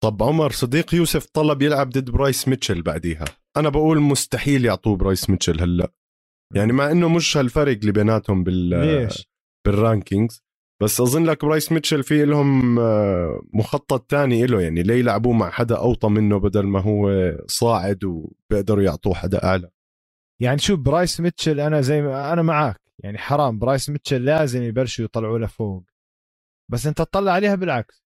طب 0.03 0.23
عمر 0.23 0.51
صديق 0.51 0.95
يوسف 0.95 1.25
طلب 1.25 1.61
يلعب 1.61 1.89
ضد 1.89 2.09
برايس 2.09 2.47
ميتشل 2.47 2.81
بعديها. 2.81 3.25
أنا 3.57 3.69
بقول 3.69 3.99
مستحيل 3.99 4.65
يعطوه 4.65 4.97
برايس 4.97 5.29
ميتشل 5.29 5.61
هلا. 5.61 5.93
يعني 6.55 6.73
مع 6.73 6.91
إنه 6.91 7.09
مش 7.09 7.37
هالفرق 7.37 7.77
اللي 7.77 7.91
بيناتهم 7.91 8.43
بال 8.43 8.69
ليش؟ 8.69 9.27
بال 9.65 9.81
rankings 9.81 10.43
بس 10.81 11.01
أظن 11.01 11.23
لك 11.23 11.45
برايس 11.45 11.71
ميتشل 11.71 12.03
في 12.03 12.25
لهم 12.25 12.79
آه، 12.79 13.41
مخطط 13.53 14.01
تاني 14.01 14.45
له 14.45 14.61
يعني 14.61 14.83
ليه 14.83 14.95
يلعبوه 14.95 15.33
مع 15.33 15.49
حدا 15.49 15.77
أوطى 15.77 16.09
منه 16.09 16.39
بدل 16.39 16.67
ما 16.67 16.79
هو 16.79 17.11
صاعد 17.47 18.03
وبيقدروا 18.03 18.83
يعطوه 18.83 19.13
حدا 19.13 19.43
أعلى؟ 19.43 19.69
يعني 20.41 20.57
شوف 20.57 20.79
برايس 20.79 21.21
ميتشل 21.21 21.59
أنا 21.59 21.81
زي 21.81 22.01
ما 22.01 22.33
أنا 22.33 22.41
معك 22.41 22.81
يعني 23.03 23.17
حرام 23.17 23.59
برايس 23.59 23.89
ميتشل 23.89 24.25
لازم 24.25 24.63
يبلشوا 24.63 25.05
يطلعوا 25.05 25.39
له 25.39 25.47
فوق. 25.47 25.83
بس 26.71 26.87
أنت 26.87 26.97
تطلع 26.97 27.31
عليها 27.31 27.55
بالعكس. 27.55 28.03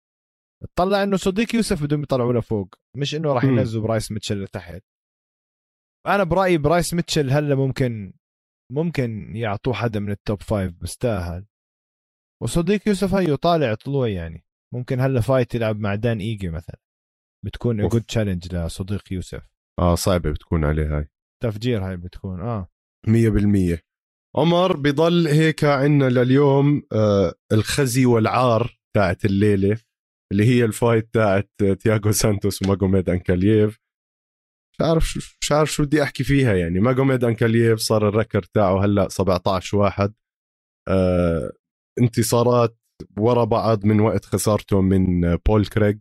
تطلع 0.75 1.03
إنه 1.03 1.17
صديق 1.17 1.55
يوسف 1.55 1.83
بدهم 1.83 2.03
يطلعوا 2.03 2.33
له 2.33 2.41
فوق. 2.41 2.75
مش 2.97 3.15
إنه 3.15 3.33
راح. 3.33 3.43
ينزلوا 3.43 3.83
برايس 3.83 4.11
ميتشل 4.11 4.43
لتحت. 4.43 4.83
أنا 6.07 6.23
برأيي 6.23 6.57
برايس 6.57 6.93
ميتشل 6.93 7.29
هلا 7.29 7.55
ممكن 7.55 8.13
ممكن 8.71 9.35
يعطوه 9.35 9.73
حدا 9.73 9.99
من 9.99 10.11
ال 10.11 10.19
top 10.19 10.41
five 10.41 10.73
بستاهل 10.81 11.45
وصديق 12.43 12.87
يوسف 12.87 13.13
هيو 13.13 13.35
طالع 13.35 13.73
طلوع 13.73 14.07
يعني. 14.07 14.45
ممكن 14.73 14.99
هلا 14.99 15.21
fight 15.21 15.55
يلعب 15.55 15.79
مع 15.79 15.95
دان 15.95 16.19
إيجي 16.19 16.49
مثلا. 16.49 16.79
بتكون. 17.45 17.87
good 17.87 18.01
challenge 18.01 18.55
لصديق 18.55 19.13
يوسف. 19.13 19.49
آه 19.79 19.95
صعبة 19.95 20.31
بتكون 20.31 20.65
عليه 20.65 20.97
هاي. 20.97 21.09
تفجير 21.43 21.87
هاي 21.87 21.97
بتكون 21.97 22.41
آه. 22.41 22.69
مية 23.07 23.29
بالمية. 23.29 23.81
عمر 24.35 24.77
بضل 24.77 25.27
هيك 25.27 25.63
عنا 25.63 26.05
لليوم 26.09 26.83
آه 26.93 27.33
الخزي 27.51 28.05
والعار 28.05 28.79
تاعت 28.95 29.25
الليلة 29.25 29.77
اللي 30.31 30.45
هي 30.45 30.65
ال 30.65 30.73
fight 30.73 31.13
تاعت 31.13 31.49
تياغو 31.79 32.11
سانتوس 32.11 32.61
وماجوميد 32.61 33.09
أنكالييف. 33.09 33.79
مش 34.73 34.81
عارف 34.81 35.37
مش 35.41 35.51
عارف 35.51 35.71
شو 35.71 35.83
بدي 35.83 36.03
أحكي 36.03 36.23
فيها 36.23 36.53
يعني. 36.53 36.79
ماجوميد 36.79 37.23
أنكالييف 37.23 37.79
صار 37.79 38.07
ال 38.09 38.14
record 38.14 38.43
تاعه 38.43 38.85
هلا 38.85 39.09
17 39.09 39.77
واحد. 39.77 40.13
آه 40.87 41.51
انتصارات 41.99 42.77
ورا 43.17 43.43
بعض 43.43 43.85
من 43.85 43.99
وقت 43.99 44.25
خسارته 44.25 44.81
من 44.81 45.35
بول 45.35 45.65
كريج 45.65 45.99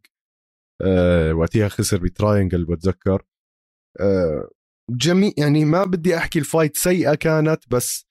آه 0.82 1.34
وقتها 1.34 1.68
خسر 1.68 1.98
ب 1.98 2.06
triangle 2.06 2.64
بتذكر. 2.64 3.22
آه 4.00 4.48
جميع 4.90 5.32
يعني 5.38 5.64
ما 5.64 5.84
بدي 5.84 6.16
أحكي 6.16 6.38
ال 6.38 6.45
fight 6.45 6.76
سيئة 6.76 7.14
كانت 7.14 7.64
بس 7.70 8.06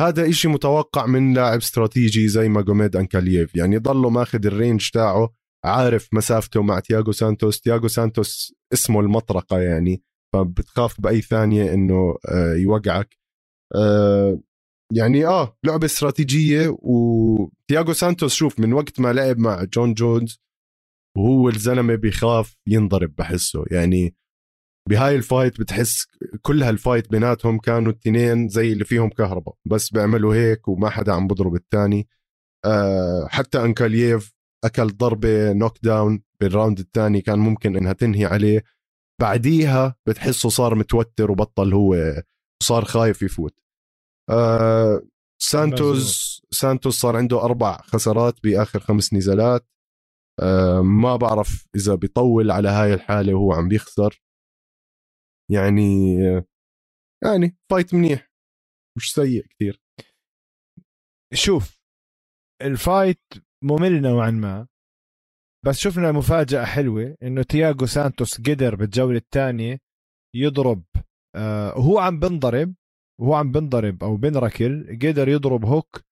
هذا 0.00 0.28
إشي 0.28 0.48
متوقع 0.48 1.06
من 1.06 1.34
لاعب 1.34 1.58
استراتيجي 1.58 2.28
زي 2.28 2.48
ماجوميد 2.48 2.96
أنكالييف. 2.96 3.56
يعني 3.56 3.78
ضله 3.78 4.10
ماخذ 4.10 4.46
ال 4.46 4.53
range 4.53 4.90
تاعه 4.90 5.34
عارف 5.64 6.08
مسافته 6.14 6.62
مع 6.62 6.80
تياغو 6.80 7.12
سانتوس. 7.12 7.60
تياغو 7.60 7.88
سانتوس 7.88 8.54
اسمه 8.72 9.00
المطرقة 9.00 9.60
يعني 9.60 10.02
فبتخاف 10.34 11.00
بأي 11.00 11.20
ثانية 11.20 11.74
إنه 11.74 12.16
آه، 12.28 12.54
يوقعك. 12.54 13.18
آه، 13.74 14.40
يعني 14.92 15.26
آه 15.26 15.56
لعبة 15.64 15.86
استراتيجية 15.86 16.76
وتياغو 16.78 17.92
سانتوس 17.92 18.34
شوف 18.34 18.60
من 18.60 18.72
وقت 18.72 19.00
ما 19.00 19.12
لعب 19.12 19.38
مع 19.38 19.64
جون 19.64 19.94
جونز 19.94 20.40
وهو 21.16 21.48
الزلمة 21.48 21.94
بيخاف 21.94 22.56
ينضرب 22.66 23.14
بحسه. 23.18 23.64
يعني 23.70 24.14
بهاي 24.88 25.14
ال 25.16 25.23
fight 25.23 25.60
بتحس 25.60 26.06
كل 26.42 26.62
هال 26.62 26.76
fight 26.76 27.10
بيناتهم 27.10 27.58
كانوا 27.58 27.92
التنين 27.92 28.48
زي 28.48 28.72
اللي 28.72 28.84
فيهم 28.84 29.10
كهرباء. 29.10 29.54
بس 29.66 29.90
بيعملوا 29.92 30.34
هيك 30.34 30.68
وما 30.68 30.90
حدا 30.90 31.12
عم 31.12 31.26
بضرب 31.26 31.54
الثاني 31.54 32.08
أه 32.64 33.26
حتى 33.30 33.62
أنكالييف 33.64 34.34
أكل 34.64 34.86
ضربة 34.86 35.52
knockdown 35.52 36.22
بال 36.40 36.51
round 36.51 36.78
الثاني 36.78 37.20
كان 37.20 37.38
ممكن 37.38 37.76
إنها 37.76 37.92
تنهي 37.92 38.24
عليه. 38.24 38.64
بعديها 39.20 39.96
بتحسه 40.06 40.48
صار 40.48 40.74
متوتر 40.74 41.30
وبطل 41.30 41.72
هو 41.74 42.22
صار 42.62 42.84
خايف 42.84 43.22
يفوت. 43.22 43.65
أه 44.30 45.02
سانتوس 45.42 46.42
سانتوس 46.50 47.00
صار 47.00 47.16
عنده 47.16 47.42
أربع 47.44 47.76
خسارات 47.82 48.42
بآخر 48.42 48.80
خمس 48.80 49.14
نزالات. 49.14 49.66
أه 50.42 50.80
ما 50.82 51.16
بعرف 51.16 51.66
إذا 51.76 51.94
بيطول 51.94 52.50
على 52.50 52.68
هاي 52.68 52.94
الحالة 52.94 53.34
وهو 53.34 53.52
عم 53.52 53.68
بيخسر. 53.68 54.22
يعني 55.50 56.16
يعني 57.24 57.56
fight 57.70 57.94
منيح 57.94 58.32
مش 58.98 59.12
سيء 59.14 59.46
كثير 59.46 59.82
شوف 61.34 61.80
ال 62.62 62.72
fight 62.72 63.22
ممل 63.64 64.02
نوعا 64.02 64.30
ما 64.30 64.68
بس 65.66 65.78
شفنا 65.78 66.12
مفاجأة 66.12 66.64
حلوة 66.64 67.16
إنه 67.22 67.42
تياغو 67.42 67.86
سانتوس 67.86 68.40
قدر 68.40 68.74
بالجولة 68.74 69.18
الثانية 69.18 69.78
يضرب 70.36 70.84
آه 71.36 71.72
هو 71.72 71.98
عم 71.98 72.20
بنضرب 72.20 72.74
وهو 73.20 73.34
عم 73.34 73.52
بنضرب 73.52 74.04
أو 74.04 74.16
بنركل 74.16 74.98
قدر 75.02 75.28
يضرب 75.28 75.64
hook 75.64 76.02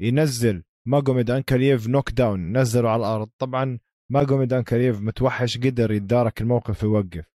ينزل 0.00 0.62
ماجوميد 0.86 1.30
انكالييف 1.30 1.88
knockdown 1.88 2.58
نزله 2.58 2.90
على 2.90 3.00
الأرض. 3.00 3.30
طبعا 3.38 3.78
ماجوميد 4.10 4.52
انكالييف 4.52 5.00
متوحش 5.00 5.58
قدر 5.58 5.92
يتدارك 5.92 6.40
الموقف 6.40 6.84
ويوقف. 6.84 7.30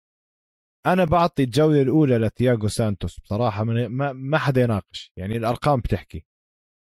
أنا 0.85 1.05
بعطي 1.05 1.43
الجولة 1.43 1.81
الأولى 1.81 2.17
لتياغو 2.17 2.67
سانتوس. 2.67 3.19
بصراحة 3.19 3.63
من 3.63 3.85
ما, 3.85 4.13
ما 4.13 4.37
حدا 4.37 4.61
يناقش. 4.61 5.11
يعني 5.17 5.37
الأرقام 5.37 5.79
بتحكي. 5.79 6.25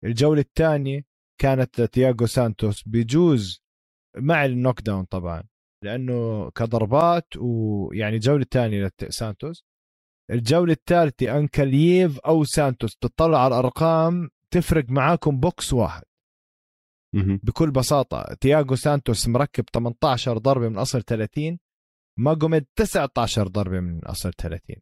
الجولة 0.04 0.42
الثانية 0.42 1.04
كانت 1.42 1.82
لتياغو 1.82 2.26
سانتوس 2.26 2.84
بجوز 2.88 3.64
مع 4.18 4.46
ال 4.46 4.82
knockdown 4.82 5.06
طبعا. 5.06 5.44
لأنه 5.84 6.50
كضربات 6.50 7.28
ويعني 7.38 8.16
الجولة 8.16 8.42
الثانية 8.42 8.92
لسانتوس 9.02 9.66
الجولة 10.32 10.74
الثالثة 10.74 11.38
انكالييف 11.38 12.20
أو 12.20 12.44
سانتوس 12.44 12.98
تطلع 12.98 13.44
على 13.44 13.48
الأرقام 13.48 14.30
تفرق 14.52 14.90
معاكم 14.90 15.40
بوكس 15.40 15.74
واحد. 15.74 16.04
بكل 17.44 17.72
بساطة 17.72 18.34
تياغو 18.34 18.76
سانتوس 18.76 19.28
مركب 19.28 19.66
18 19.74 20.38
ضربة 20.38 20.70
من 20.70 20.78
أصل 20.78 21.02
30 21.04 21.60
ماجوميد 22.20 22.66
19 22.76 23.48
ضربة 23.48 23.80
من 23.80 24.06
أصل 24.06 24.34
30 24.34 24.76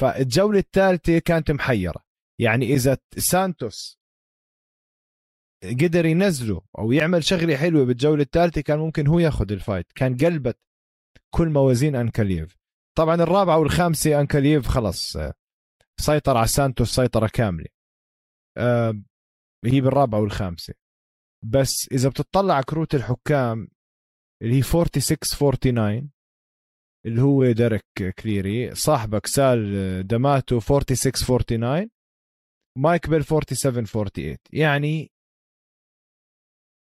فالجولة 0.00 0.58
الثالثة 0.58 1.18
كانت 1.18 1.50
محيرة. 1.50 2.04
يعني 2.40 2.66
إذا 2.74 2.98
سانتوس 3.16 3.98
قدر 5.64 6.06
ينزله 6.06 6.62
أو 6.78 6.92
يعمل 6.92 7.24
شغلة 7.24 7.56
حلوة 7.56 7.84
بالجولة 7.84 8.22
الثالثة 8.22 8.60
كان 8.60 8.78
ممكن 8.78 9.06
هو 9.06 9.18
ياخذ 9.18 9.52
ال 9.52 9.58
fight. 9.58 9.92
كان 9.92 10.16
قلبت 10.16 10.58
كل 11.34 11.48
موازين 11.48 11.96
انكاليف 11.96 12.58
طبعا 12.98 13.14
الرابعه 13.14 13.58
والخامسه 13.58 14.20
انكاليف 14.20 14.66
خلص 14.68 15.16
آه، 15.16 15.34
سيطر 16.00 16.36
على 16.36 16.46
سانتوس 16.46 16.94
سيطرة 16.94 17.30
كاملة. 17.34 17.66
آه، 18.58 19.02
هي 19.64 19.80
بالرابعه 19.80 20.20
والخامسه 20.20 20.74
بس 21.44 21.88
إذا 21.92 22.08
بتطلع 22.08 22.54
على 22.54 22.64
كروت 22.64 22.94
الحكام 22.94 23.68
اللي 24.42 24.54
هي 24.54 24.62
46 24.62 25.18
49 25.18 26.10
اللي 27.06 27.22
هو 27.22 27.52
ديريك 27.52 27.84
كليري 28.18 28.74
صاحبك 28.74 29.26
سال 29.26 30.06
دماتو 30.06 30.60
46 30.60 31.12
49 31.12 31.90
مايك 32.78 33.10
بيل 33.10 33.24
47 33.24 33.86
48 33.86 34.36
يعني 34.52 35.10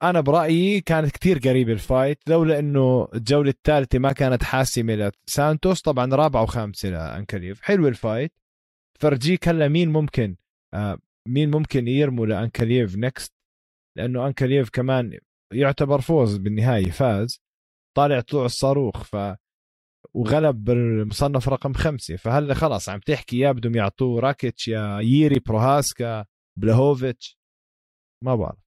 أنا 0.02 0.20
برأيي 0.20 0.80
كانت 0.80 1.10
كتير 1.10 1.38
قريبة 1.38 1.72
ال 1.72 1.82
fight 1.82 2.28
لولا 2.28 2.58
إنه 2.58 3.08
الجولة 3.14 3.50
الثالثة 3.50 3.98
ما 3.98 4.12
كانت 4.12 4.42
حاسمة 4.42 5.12
لسانتوس 5.28 5.80
طبعا 5.80 6.14
رابعة 6.14 6.42
وخامسة 6.42 6.88
لانكليف 6.88 7.60
حلو 7.60 7.88
ال 7.88 7.95
fight. 7.95 8.32
فرجيك 9.00 9.48
هلا 9.48 9.68
مين 9.68 9.88
ممكن 9.88 10.36
آه 10.74 10.98
مين 11.28 11.50
ممكن 11.50 11.88
يرموا 11.88 12.26
لانكليف 12.26 12.96
next 12.96 13.32
لأنه 13.96 14.26
انكليف 14.26 14.70
كمان 14.70 15.18
يعتبر 15.52 16.00
فوز 16.00 16.36
بالنهاية 16.36 16.90
فاز. 16.90 17.40
طالع 17.96 18.20
طلوع 18.20 18.44
الصاروخ 18.44 19.04
ف 19.04 19.16
وغلب 20.14 20.64
بالمصنف 20.64 21.48
رقم 21.48 21.72
خمسة. 21.72 22.16
فهلا 22.16 22.54
خلاص 22.54 22.88
عم 22.88 23.00
تحكي 23.00 23.38
يا 23.38 23.52
بدهم 23.52 23.74
يعطوه 23.74 24.20
راكيتش 24.20 24.68
يا 24.68 25.00
ييري 25.00 25.40
بروهاسكا 25.40 26.24
بلاهوفيتش 26.58 27.38
ما 28.24 28.34
بعرف. 28.34 28.61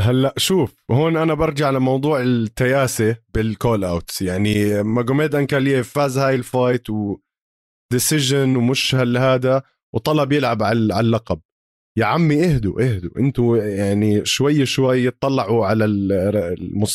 هلا 0.00 0.34
شوف 0.36 0.74
هون 0.90 1.16
أنا 1.16 1.34
برجع 1.34 1.70
لموضوع 1.70 2.22
التياسة 2.22 3.16
بال 3.34 3.51
call 3.51 3.84
outs 3.84 4.22
يعني 4.22 4.82
ماجوميد 4.82 5.34
انكالييف 5.34 5.92
فاز 5.92 6.18
هاي 6.18 6.34
ال 6.34 6.43
fight 6.43 6.90
و 6.90 7.16
decision 7.92 8.56
ومش 8.56 8.94
هل 8.94 9.16
هذا 9.16 9.62
وطلب 9.94 10.32
يلعب 10.32 10.62
على 10.62 11.00
اللقب. 11.00 11.40
يا 11.98 12.04
عمي 12.04 12.44
اهدوا 12.44 12.82
اهدوا. 12.82 13.10
أنتوا 13.18 13.56
يعني 13.56 14.24
شوي 14.24 14.66
شوي 14.66 15.10
تطلعوا 15.10 15.66
على 15.66 15.84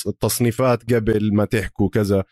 التصنيفات 0.08 0.94
قبل 0.94 1.34
ما 1.34 1.46
تحكوا 1.46 1.90
كذا. 1.90 2.24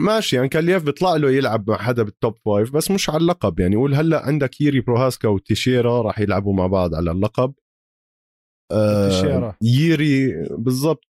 ماشي 0.00 0.36
يعني 0.36 0.48
انكاليف 0.48 0.82
بيطلع 0.82 1.16
له 1.16 1.30
يلعب 1.30 1.70
مع 1.70 1.76
حدا 1.76 2.02
بال 2.02 2.16
top 2.16 2.38
five 2.44 2.72
بس 2.72 2.90
مش 2.90 3.10
على 3.10 3.18
اللقب. 3.18 3.60
يعني 3.60 3.76
قول 3.76 3.94
هلا 3.94 4.26
عندك 4.26 4.60
ييري 4.60 4.80
بروهاسكا 4.80 5.28
وتيشيرا 5.28 6.02
راح 6.02 6.18
يلعبوا 6.18 6.54
مع 6.54 6.66
بعض 6.66 6.94
على 6.94 7.10
اللقب. 7.10 7.54
آه 8.72 9.56
ييري 9.62 10.46
بالضبط. 10.50 11.04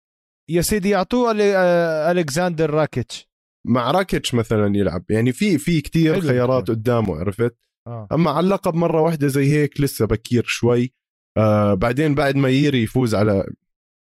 يا 0.51 0.63
سيدي 0.63 0.89
يعطوه 0.91 1.37
آه، 1.41 2.11
ألكساندر 2.11 2.71
راكيتش. 2.71 3.31
مع 3.67 3.91
راكيتش 3.91 4.35
مثلا 4.35 4.77
يلعب. 4.77 5.05
يعني 5.11 5.33
في 5.33 5.59
في 5.59 5.81
كثير 5.81 6.21
خيارات 6.21 6.71
قدامه 6.71 7.17
عرفت؟ 7.17 7.57
آه. 7.87 8.09
أما 8.13 8.31
على 8.31 8.45
اللقب 8.45 8.75
مرة 8.75 9.01
واحدة 9.01 9.27
زي 9.29 9.53
هيك 9.53 9.81
لسه 9.81 10.07
بكير 10.07 10.45
شوي. 10.47 10.93
آه 11.37 11.75
بعدين 11.75 12.15
بعد 12.15 12.37
ما 12.37 12.49
ييري 12.49 12.83
يفوز 12.83 13.15
على 13.15 13.45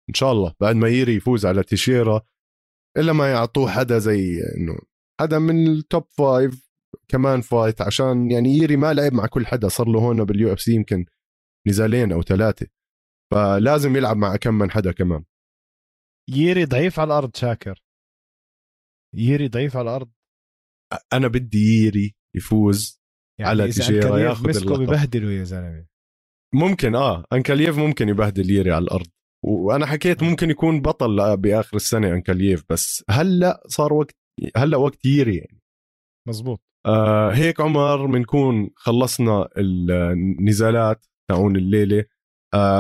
إن 0.10 0.14
شاء 0.14 0.32
الله 0.32 0.54
بعد 0.60 0.76
ما 0.76 0.88
ييري 0.88 1.16
يفوز 1.16 1.46
على 1.46 1.64
تيشيرا 1.64 2.22
إلا 2.98 3.14
ما 3.14 3.32
يعطوه 3.32 3.72
حدا 3.72 3.98
زي 3.98 4.42
إنه 4.58 4.78
حدا 5.22 5.40
من 5.40 5.68
ال 5.68 5.77
top 5.77 6.04
five 6.18 6.70
كمان 7.08 7.42
fight 7.42 7.82
عشان 7.82 8.32
يعني 8.32 8.50
ييري 8.58 8.78
ما 8.78 8.94
لعب 8.94 9.14
مع 9.14 9.26
كل 9.26 9.46
حدا 9.46 9.68
صار 9.68 9.90
له 9.90 10.00
هون 10.00 10.24
بال 10.24 10.54
UFC 10.54 10.72
يمكن 10.74 11.06
نزالين 11.68 12.12
أو 12.12 12.22
ثلاثة. 12.22 12.68
فلازم 13.34 13.96
يلعب 13.96 14.18
مع 14.18 14.36
كم 14.36 14.54
من 14.54 14.72
حدا 14.72 14.92
كمان. 14.92 15.24
ييري 16.30 16.66
ضعيف 16.66 17.00
على 17.00 17.08
الأرض 17.08 17.36
شاكر. 17.36 17.84
ييري 19.16 19.48
ضعيف 19.48 19.78
على 19.78 19.90
الأرض. 19.90 20.12
أنا 21.14 21.28
بدي 21.28 21.58
ييري 21.58 22.16
يفوز 22.36 23.02
يعني 23.40 23.50
على 23.50 23.72
تيشيرا 23.72 24.18
ياخذ 24.18 24.50
اللقب. 24.50 24.84
ببهدله 24.84 25.32
يا 25.32 25.44
زلمة. 25.44 25.86
ممكن 26.54 26.96
آه. 26.96 27.26
أنكلييف 27.34 27.78
ممكن 27.78 28.10
يبهدل 28.10 28.52
ييري 28.52 28.72
على 28.72 28.84
الأرض. 28.84 29.08
وأنا 29.46 29.86
حكيت 29.86 30.24
ممكن 30.24 30.50
يكون 30.50 30.82
بطل 30.82 31.38
بآخر 31.38 31.76
السنة 31.76 32.08
أنكلييف 32.14 32.66
بس 32.70 33.04
هلأ 33.10 33.64
صار 33.68 33.94
وقت 33.94 34.16
هلأ 34.58 34.78
وقت 34.78 35.06
ييري 35.06 35.36
يعني. 35.38 35.62
مزبوط 36.28 36.62
آه 36.86 37.32
هيك 37.32 37.62
عمر 37.62 38.06
بنكون 38.06 38.70
خلصنا 38.76 39.50
النزالات 39.58 41.06
تاعون 41.30 41.56
الليلة. 41.56 42.06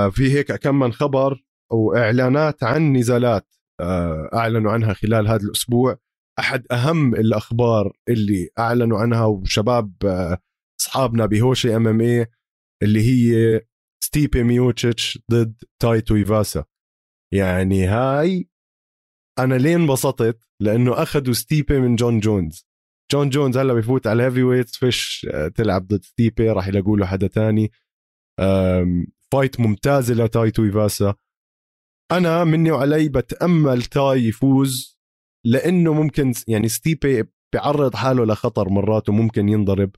في 0.09 0.31
هيك 0.31 0.51
كم 0.51 0.79
من 0.79 0.93
خبر 0.93 1.43
وإعلانات 1.71 2.63
عن 2.63 2.93
نزالات 2.93 3.55
آه 3.81 4.29
أعلنوا 4.33 4.71
عنها 4.71 4.93
خلال 4.93 5.27
هذا 5.27 5.43
الأسبوع. 5.43 5.97
أحد 6.39 6.65
أهم 6.71 7.15
الأخبار 7.15 7.97
اللي 8.09 8.49
أعلنوا 8.59 8.99
عنها 8.99 9.25
وشباب 9.25 9.93
آه، 10.05 10.37
أصحابنا 10.81 11.25
بهوشة 11.25 11.75
MMA 11.75 12.25
اللي 12.83 13.01
هي 13.01 13.61
ستيبي 14.03 14.43
ميوتشيتش 14.43 15.19
ضد 15.31 15.63
تاي 15.81 16.15
تويفاسا. 16.15 16.65
يعني 17.33 17.85
هاي 17.85 18.49
أنا 19.39 19.55
ليه 19.55 19.75
انبسطت 19.75 20.47
لأنه 20.61 21.01
أخذوا 21.03 21.33
ستيبي 21.33 21.79
من 21.79 21.95
جون 21.95 22.19
جونز. 22.19 22.67
جون 23.11 23.29
جونز 23.29 23.57
هلأ 23.57 23.73
بفوت 23.73 24.07
على 24.07 24.27
ال 24.27 24.43
heavyweights 24.43 24.77
فيش 24.77 25.27
آه، 25.33 25.47
تلعب 25.47 25.87
ضد 25.87 26.03
ستيبي 26.03 26.49
راح 26.49 26.67
يلاقوا 26.67 26.97
له 26.97 27.05
حدا 27.05 27.27
تاني. 27.27 27.71
fight 29.35 29.59
ممتازة 29.59 30.13
لتاي 30.13 30.63
تويفاسا 30.63 31.15
أنا 32.11 32.43
مني 32.43 32.71
وعلي 32.71 33.09
بتأمل 33.09 33.83
تاي 33.83 34.19
يفوز 34.19 34.99
لأنه 35.45 35.93
ممكن 35.93 36.33
يعني 36.47 36.67
ستيبي 36.67 37.23
بيعرض 37.53 37.95
حاله 37.95 38.25
لخطر 38.25 38.69
مرات 38.69 39.09
وممكن 39.09 39.49
ينضرب. 39.49 39.91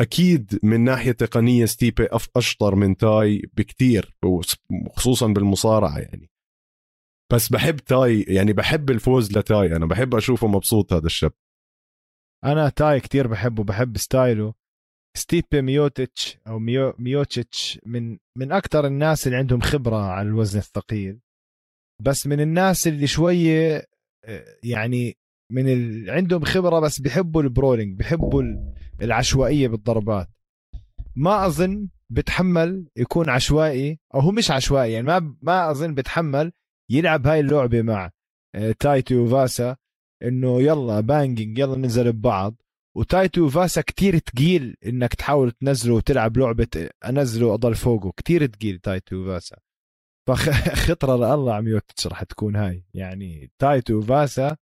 أكيد 0.00 0.60
من 0.62 0.80
ناحية 0.80 1.12
تقنية 1.12 1.64
ستيبي 1.64 2.08
أشطر 2.36 2.74
من 2.74 2.96
تاي 2.96 3.42
بكتير 3.52 4.16
وخصوصا 4.24 5.26
بالمصارعة 5.26 5.98
يعني. 5.98 6.30
بس 7.32 7.48
بحب 7.48 7.76
تاي 7.76 8.20
يعني 8.22 8.52
بحب 8.52 8.90
الفوز 8.90 9.38
لتاي 9.38 9.76
أنا 9.76 9.86
بحب 9.86 10.14
أشوفه 10.14 10.46
مبسوط 10.46 10.92
هذا 10.92 11.06
الشاب. 11.06 11.32
أنا 12.44 12.68
تاي 12.68 13.00
كتير 13.00 13.26
بحبه 13.26 13.64
بحب 13.64 13.98
style 13.98 14.38
ه. 14.38 14.54
ستيبي 15.16 15.62
ميوتيتش 15.62 16.38
أو 16.46 16.58
ميو 16.58 16.94
ميوتيتش 16.98 17.80
من 17.86 18.18
من 18.38 18.52
أكثر 18.52 18.86
الناس 18.86 19.26
اللي 19.26 19.38
عندهم 19.38 19.60
خبرة 19.60 19.96
على 19.96 20.28
الوزن 20.28 20.58
الثقيل. 20.58 21.20
بس 22.02 22.26
من 22.26 22.40
الناس 22.40 22.86
اللي 22.86 23.06
شوية 23.06 23.86
يعني 24.62 25.16
من 25.52 25.68
ال... 25.68 26.10
عندهم 26.10 26.44
خبرة 26.44 26.80
بس 26.80 27.00
بيحبوا 27.00 27.42
ال 27.42 27.48
brawling 27.48 27.98
بيحبوا 27.98 28.42
العشوائية 29.02 29.68
بالضربات. 29.68 30.28
ما 31.16 31.46
أظن 31.46 31.88
بتحمل 32.10 32.88
يكون 32.96 33.28
عشوائي 33.30 33.98
أو 34.14 34.20
هو 34.20 34.30
مش 34.30 34.50
عشوائي 34.50 34.92
يعني 34.92 35.06
ما 35.06 35.36
ما 35.42 35.70
أظن 35.70 35.94
بتحمل 35.94 36.52
يلعب 36.90 37.26
هاي 37.26 37.40
اللعبة 37.40 37.82
مع 37.82 38.10
آه، 38.54 38.72
تاي 38.72 39.14
تويفاسا 39.14 39.76
إنه 40.22 40.62
يلا 40.62 41.00
banging 41.00 41.58
يلا 41.58 41.76
ننزل 41.78 42.12
ببعض. 42.12 42.54
وتاي 42.96 43.44
تويفاسا 43.44 43.80
كتير 43.80 44.18
تقيل 44.18 44.76
إنك 44.86 45.14
تحاول 45.14 45.50
تنزله 45.50 45.94
وتلعب 45.94 46.36
لعبة 46.36 46.88
أنزله 47.04 47.54
اضل 47.54 47.74
فوقه. 47.74 48.12
كتير 48.16 48.46
تقيل 48.46 48.78
تاي 48.78 49.16
تويفاسا 49.16 49.56
فخطرة 50.28 51.16
والله 51.16 51.54
ع 51.54 51.68
ميوتش 51.68 52.06
راح 52.06 52.22
تكون 52.22 52.56
هاي. 52.56 52.84
يعني 52.94 53.50
تاي 53.58 53.94
تويفاسا 53.98 54.56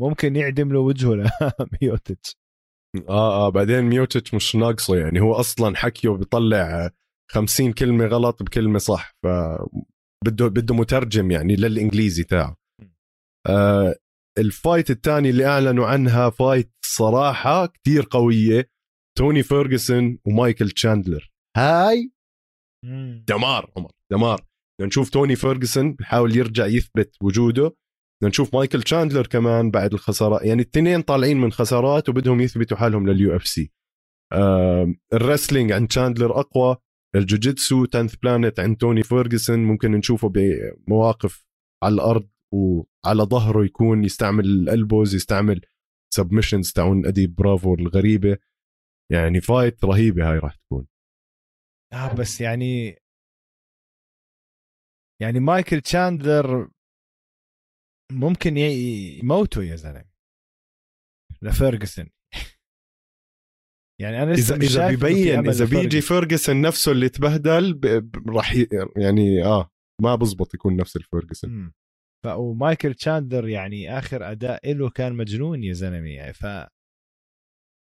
ممكن 0.00 0.36
يعدم 0.36 0.72
له 0.72 0.78
وجهه 0.78 1.14
لميوتش 1.14 2.36
آه 3.08 3.46
آه 3.46 3.48
بعدين 3.48 3.82
ميوتش 3.82 4.34
مش 4.34 4.56
ناقصه. 4.56 4.96
يعني 4.96 5.20
هو 5.20 5.32
أصلا 5.32 5.76
حكيه 5.76 6.08
بيطلع 6.10 6.90
50 7.30 7.72
كلمة 7.72 8.06
غلط 8.06 8.42
بكلمة 8.42 8.78
صح. 8.78 9.14
ف 9.22 9.26
بده 10.24 10.48
بده 10.48 10.74
مترجم 10.74 11.30
يعني 11.30 11.56
للإنجليزي 11.56 12.24
تاعه. 12.24 12.56
آه 13.46 13.94
ال 14.38 14.47
fight 14.47 14.90
الثاني 14.90 15.30
اللي 15.30 15.46
أعلنوا 15.46 15.86
عنها 15.86 16.30
fight 16.30 16.72
صراحة 16.84 17.66
كتير 17.66 18.06
قوية 18.10 18.70
توني 19.18 19.42
فيرجسون 19.42 20.18
ومايكل 20.26 20.70
تشاندلر. 20.70 21.30
هاي 21.56 22.12
دمار 23.28 23.72
عمر 23.76 23.90
دمار. 24.12 24.46
نشوف 24.80 25.10
توني 25.10 25.36
فيرجسون 25.36 25.92
بحاول 25.92 26.36
يرجع 26.36 26.66
يثبت 26.66 27.16
وجوده. 27.22 27.76
نشوف 28.22 28.54
مايكل 28.54 28.82
تشاندلر 28.82 29.26
كمان 29.26 29.70
بعد 29.70 29.92
الخسارات 29.92 30.42
يعني 30.42 30.62
الاثنين 30.62 31.02
طالعين 31.02 31.36
من 31.40 31.52
خسارات 31.52 32.08
وبدهم 32.08 32.40
يثبتوا 32.40 32.76
حالهم 32.76 33.08
لل 33.08 33.36
UFC. 33.36 33.72
ال 35.14 35.20
wrestling 35.20 35.72
عند 35.72 35.88
تشاندلر 35.88 36.40
أقوى. 36.40 36.76
الجوجيتسو 37.16 37.84
10th 37.84 38.14
Planet 38.16 38.60
عند 38.60 38.76
توني 38.76 39.02
فيرجسون 39.02 39.58
ممكن 39.58 39.90
نشوفه 39.90 40.28
بمواقف 40.28 41.46
على 41.82 41.94
الأرض. 41.94 42.28
وعلى 42.54 43.22
ظهره 43.22 43.64
يكون 43.64 44.04
يستعمل 44.04 44.44
ال 44.44 44.54
elbows 44.54 45.14
يستعمل 45.14 45.60
submissions 46.14 46.72
تاعون 46.72 47.06
Eddie 47.06 47.34
Bravo 47.34 47.74
الغريبة. 47.74 48.38
يعني 49.12 49.40
fight 49.40 49.84
رهيبة 49.84 50.30
هاي 50.30 50.38
راح 50.38 50.54
تكون. 50.56 50.86
آه 51.92 52.14
بس 52.14 52.40
يعني 52.40 52.96
يعني 55.22 55.40
مايكل 55.40 55.80
تشاندلر 55.80 56.70
ممكن 58.12 58.56
يموتوا 58.56 59.62
يا 59.62 59.76
زلمة. 59.76 60.08
لفيرجسون 61.42 62.10
يعني 64.02 64.22
أنا 64.22 64.32
اذا 64.32 64.56
إذا 64.56 64.88
بيبين 64.88 65.48
إذا 65.48 65.64
بيجي 65.64 66.00
فيرجسون 66.00 66.60
نفسه 66.60 66.92
اللي 66.92 67.08
تبهدل 67.08 67.80
راح 68.28 68.54
يعني 68.96 69.44
آه 69.44 69.70
ما 70.02 70.14
بزبط 70.14 70.54
يكون 70.54 70.76
نفس 70.76 70.96
الفيرجسون 70.96 71.72
ومايكل 72.26 72.94
تشاندلر 72.94 73.48
يعني 73.48 73.98
آخر 73.98 74.30
أداء 74.30 74.72
له 74.72 74.90
كان 74.90 75.12
مجنون 75.12 75.64
يا 75.64 75.72
زلمة. 75.72 76.08
يعني 76.08 76.32
ف 76.32 76.44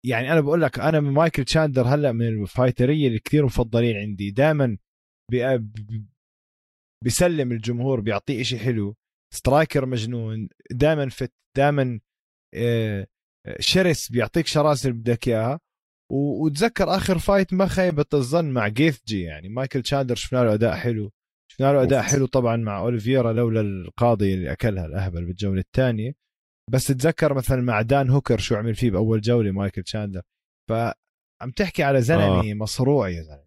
يعني 0.07 0.33
أنا 0.33 0.41
بقول 0.41 0.63
لك 0.63 0.79
أنا 0.79 1.01
مايكل 1.01 1.45
تشاندلر 1.45 1.87
هلأ 1.87 2.13
من 2.13 2.43
الفايترية 2.43 3.09
اللي 3.09 3.19
كثير 3.19 3.45
مفضلين 3.45 3.97
عندي. 3.97 4.31
دائما 4.31 4.79
بيسلي 7.05 7.53
الجمهور 7.53 8.01
بيعطيه 8.01 8.41
إشي 8.41 8.59
حلو. 8.59 8.95
striker 9.35 9.87
مجنون 9.87 10.49
دائما 10.71 11.09
fit 11.09 11.33
دائما 11.57 12.01
آه، 12.55 13.07
شرس 13.61 14.11
بيعطيك 14.13 14.47
شراسة 14.47 14.89
اللي 14.89 15.01
بدك 15.01 15.29
إياها. 15.29 15.61
وتذكر 16.13 16.97
آخر 16.97 17.19
fight 17.19 17.53
ما 17.53 17.67
خيب 17.67 18.07
الظن 18.15 18.51
مع 18.51 18.69
جيثجي 18.69 19.23
يعني 19.23 19.49
مايكل 19.49 19.83
تشاندلر 19.83 20.15
شفنا 20.15 20.39
له 20.39 20.55
أداء 20.55 20.77
حلو. 20.77 21.13
شفنا 21.57 21.73
له 21.73 21.83
اداء 21.83 22.03
حلو 22.03 22.27
طبعا 22.27 22.57
مع 22.57 22.79
اوليفيرا 22.79 23.33
لولا 23.33 23.61
القاضي 23.61 24.35
اللي 24.35 24.53
أكلها 24.53 24.87
الاهبل 24.87 25.25
بالجولة 25.25 25.61
الثانية. 25.61 26.13
بس 26.71 26.87
تذكر 26.87 27.35
مثلا 27.35 27.63
مع 27.63 27.83
دان 27.83 28.11
هوكر 28.11 28.39
شو 28.39 28.55
عمل 28.55 28.75
فيه 28.75 28.91
بأول 28.91 29.21
جولة 29.21 29.51
مايكل 29.51 29.83
تشاندلر 29.83 30.23
فعم 30.71 31.51
تحكي 31.57 31.83
على 31.83 32.03
زلمة 32.03 32.51
آه. 32.51 32.55
مصروع 32.55 33.09
يا 33.09 33.23
زلمة. 33.23 33.47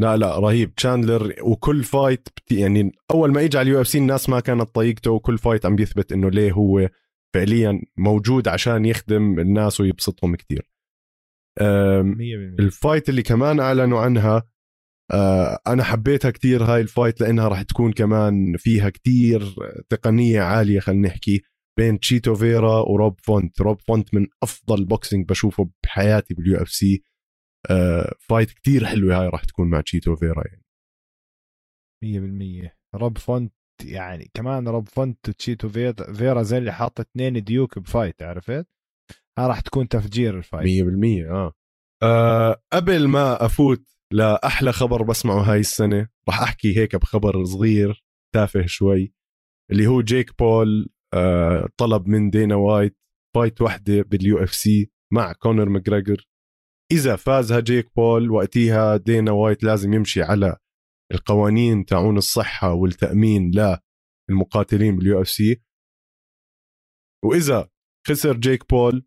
لا 0.00 0.16
لا 0.16 0.38
رهيب. 0.38 0.74
تشاندلر 0.74 1.34
وكل 1.42 1.84
fight 1.84 2.28
بتي 2.36 2.60
يعني 2.60 2.92
أول 3.10 3.32
ما 3.32 3.44
إجى 3.44 3.58
على 3.58 3.66
ال 3.70 3.80
UFC 3.80 3.98
الناس 3.98 4.28
ما 4.28 4.40
كانت 4.40 4.62
طايقته 4.62 5.10
وكل 5.10 5.38
fight 5.38 5.66
عم 5.66 5.76
بيثبت 5.76 6.12
إنه 6.12 6.30
ليه 6.30 6.52
هو 6.52 6.88
فعليا 7.34 7.82
موجود 7.96 8.48
عشان 8.48 8.84
يخدم 8.84 9.40
الناس 9.40 9.80
ويبسطهم 9.80 10.36
كثير 10.36 10.70
ال 12.60 12.68
fight 12.68 13.08
اللي 13.08 13.22
كمان 13.22 13.60
أعلنوا 13.60 14.00
عنها 14.00 14.42
أنا 15.66 15.84
حبيتها 15.84 16.30
كثير 16.30 16.64
هاي 16.64 16.80
ال 16.80 16.87
fight 16.87 17.20
لأنها 17.20 17.48
راح 17.48 17.62
تكون 17.62 17.92
كمان 17.92 18.56
فيها 18.56 18.90
كثير 18.90 19.54
تقنية 19.88 20.40
عالية 20.40 20.80
خلينا 20.80 21.08
نحكي 21.08 21.42
بين 21.78 22.00
تشيتو 22.00 22.34
فيرا 22.34 22.80
وروب 22.80 23.20
فونت. 23.20 23.60
روب 23.60 23.80
فونت 23.80 24.14
من 24.14 24.26
أفضل 24.42 24.84
boxing 24.84 25.28
بشوفه 25.28 25.70
بحياتي 25.84 26.34
بال 26.34 26.62
UFC. 26.62 27.02
fight 28.20 28.50
كتير 28.50 28.86
حلوة 28.86 29.20
هاي 29.20 29.28
راح 29.28 29.44
تكون 29.44 29.70
مع 29.70 29.80
تشيتو 29.80 30.16
فيرا 30.16 30.42
يعني. 30.46 30.62
100% 32.04 32.76
روب 32.94 33.18
فونت 33.18 33.52
يعني 33.84 34.30
كمان 34.34 34.68
روب 34.68 34.88
فونت 34.88 35.28
وتشيتو 35.28 35.68
فيرا 36.14 36.42
زي 36.42 36.58
اللي 36.58 36.72
حاط 36.72 37.00
اثنين 37.00 37.44
ديوك 37.44 37.78
ب 37.78 37.85
fight 37.85 38.22
عرفت؟ 38.22 38.66
ها 39.38 39.46
راح 39.46 39.60
تكون 39.60 39.88
تفجير 39.88 40.38
ال 40.38 40.43
fight 40.43 40.66
100% 40.66 41.30
آه. 41.30 41.52
آه 42.02 42.62
قبل 42.72 43.08
ما 43.08 43.44
أفوت 43.44 43.95
لاحلى 44.12 44.72
خبر 44.72 45.02
بسمعه 45.02 45.52
هاي 45.52 45.60
السنة 45.60 46.08
راح 46.28 46.42
أحكي 46.42 46.76
هيك 46.78 46.96
بخبر 46.96 47.44
صغير 47.44 48.04
تافه 48.34 48.66
شوي 48.66 49.12
اللي 49.72 49.86
هو 49.86 50.02
جيك 50.02 50.38
بول 50.38 50.88
آه 51.14 51.68
طلب 51.76 52.08
من 52.08 52.30
دينا 52.30 52.54
وايت 52.54 52.98
fight 53.36 53.62
وحدة 53.62 54.02
بال 54.02 54.38
UFC 54.42 54.90
مع 55.12 55.32
كونر 55.32 55.68
ماجريجر. 55.68 56.28
إذا 56.92 57.16
فازها 57.16 57.60
جيك 57.60 57.94
بول 57.96 58.30
وقتها 58.30 58.96
دينا 58.96 59.32
وايت 59.32 59.64
لازم 59.64 59.92
يمشي 59.94 60.22
على 60.22 60.56
القوانين 61.12 61.84
تاعون 61.84 62.16
الصحة 62.16 62.72
والتأمين 62.72 63.50
للمقاتلين 64.30 64.96
بال 64.96 65.20
UFC. 65.22 65.62
وإذا 67.24 67.68
خسر 68.08 68.36
جيك 68.36 68.70
بول 68.70 69.06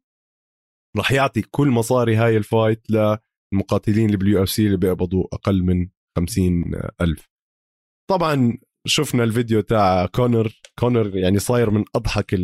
راح 0.97 1.11
يعطي 1.11 1.41
كل 1.41 1.67
مصاري 1.67 2.15
هاي 2.15 2.37
ال 2.37 2.46
fight 2.46 2.91
للمقاتلين 3.53 4.05
اللي 4.05 4.17
بال 4.17 4.43
UFC 4.43 4.65
اللي 4.65 4.77
بيقبضوا 4.77 5.27
أقل 5.33 5.63
من 5.63 5.89
خمسين 6.17 6.71
ألف. 7.01 7.29
طبعا 8.09 8.57
شفنا 8.87 9.23
الفيديو 9.23 9.61
تاع 9.61 10.05
كونر. 10.05 10.61
كونر 10.79 11.17
يعني 11.17 11.39
صاير 11.39 11.69
من 11.71 11.83
أضحك 11.95 12.35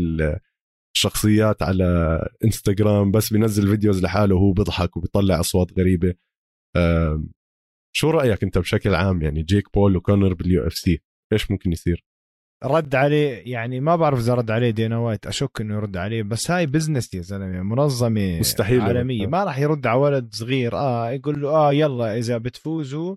الشخصيات 0.95 1.63
على 1.63 2.19
إنستغرام 2.43 3.11
بس 3.11 3.33
بينزل 3.33 3.67
videos 3.67 4.03
لحاله 4.03 4.35
وهو 4.35 4.51
بيضحك 4.53 4.97
وبيطلع 4.97 5.39
أصوات 5.39 5.79
غريبة. 5.79 6.13
شو 7.95 8.09
رأيك 8.09 8.43
أنت 8.43 8.57
بشكل 8.57 8.95
عام 8.95 9.21
يعني 9.21 9.43
جيك 9.43 9.73
بول 9.73 9.97
وكونر 9.97 10.33
بال 10.33 10.67
UFC 10.67 10.99
إيش 11.33 11.51
ممكن 11.51 11.71
يصير؟ 11.71 12.04
رد 12.65 12.95
عليه 12.95 13.43
يعني 13.51 13.79
ما 13.79 13.95
بعرف 13.95 14.19
إذا 14.19 14.33
رد 14.33 14.51
عليه 14.51 14.69
دينا 14.69 14.97
وايت 14.97 15.27
أشك 15.27 15.61
إنه 15.61 15.75
يرد 15.75 15.97
عليه 15.97 16.23
بس 16.23 16.51
هاي 16.51 16.65
business 16.65 17.13
يا 17.13 17.21
زلمة 17.21 17.63
منظمة 17.63 18.39
مستحيل 18.39 18.81
عالمية. 18.81 19.27
ما 19.27 19.43
راح 19.43 19.59
يرد 19.59 19.87
على 19.87 19.99
ولد 19.99 20.33
صغير 20.33 20.75
آه 20.77 21.09
يقول 21.11 21.41
له 21.41 21.49
آه 21.49 21.73
يلا 21.73 22.17
إذا 22.17 22.37
بتفوزوا 22.37 23.15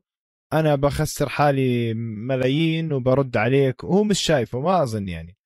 أنا 0.53 0.75
بخسر 0.75 1.29
حالي 1.29 1.95
ملايين 1.95 2.93
وبرد 2.93 3.37
عليك. 3.37 3.85
وهو 3.85 4.05
مش 4.05 4.21
شايفه 4.21 4.61
ما 4.61 4.83
أظن 4.83 5.09
يعني. 5.09 5.37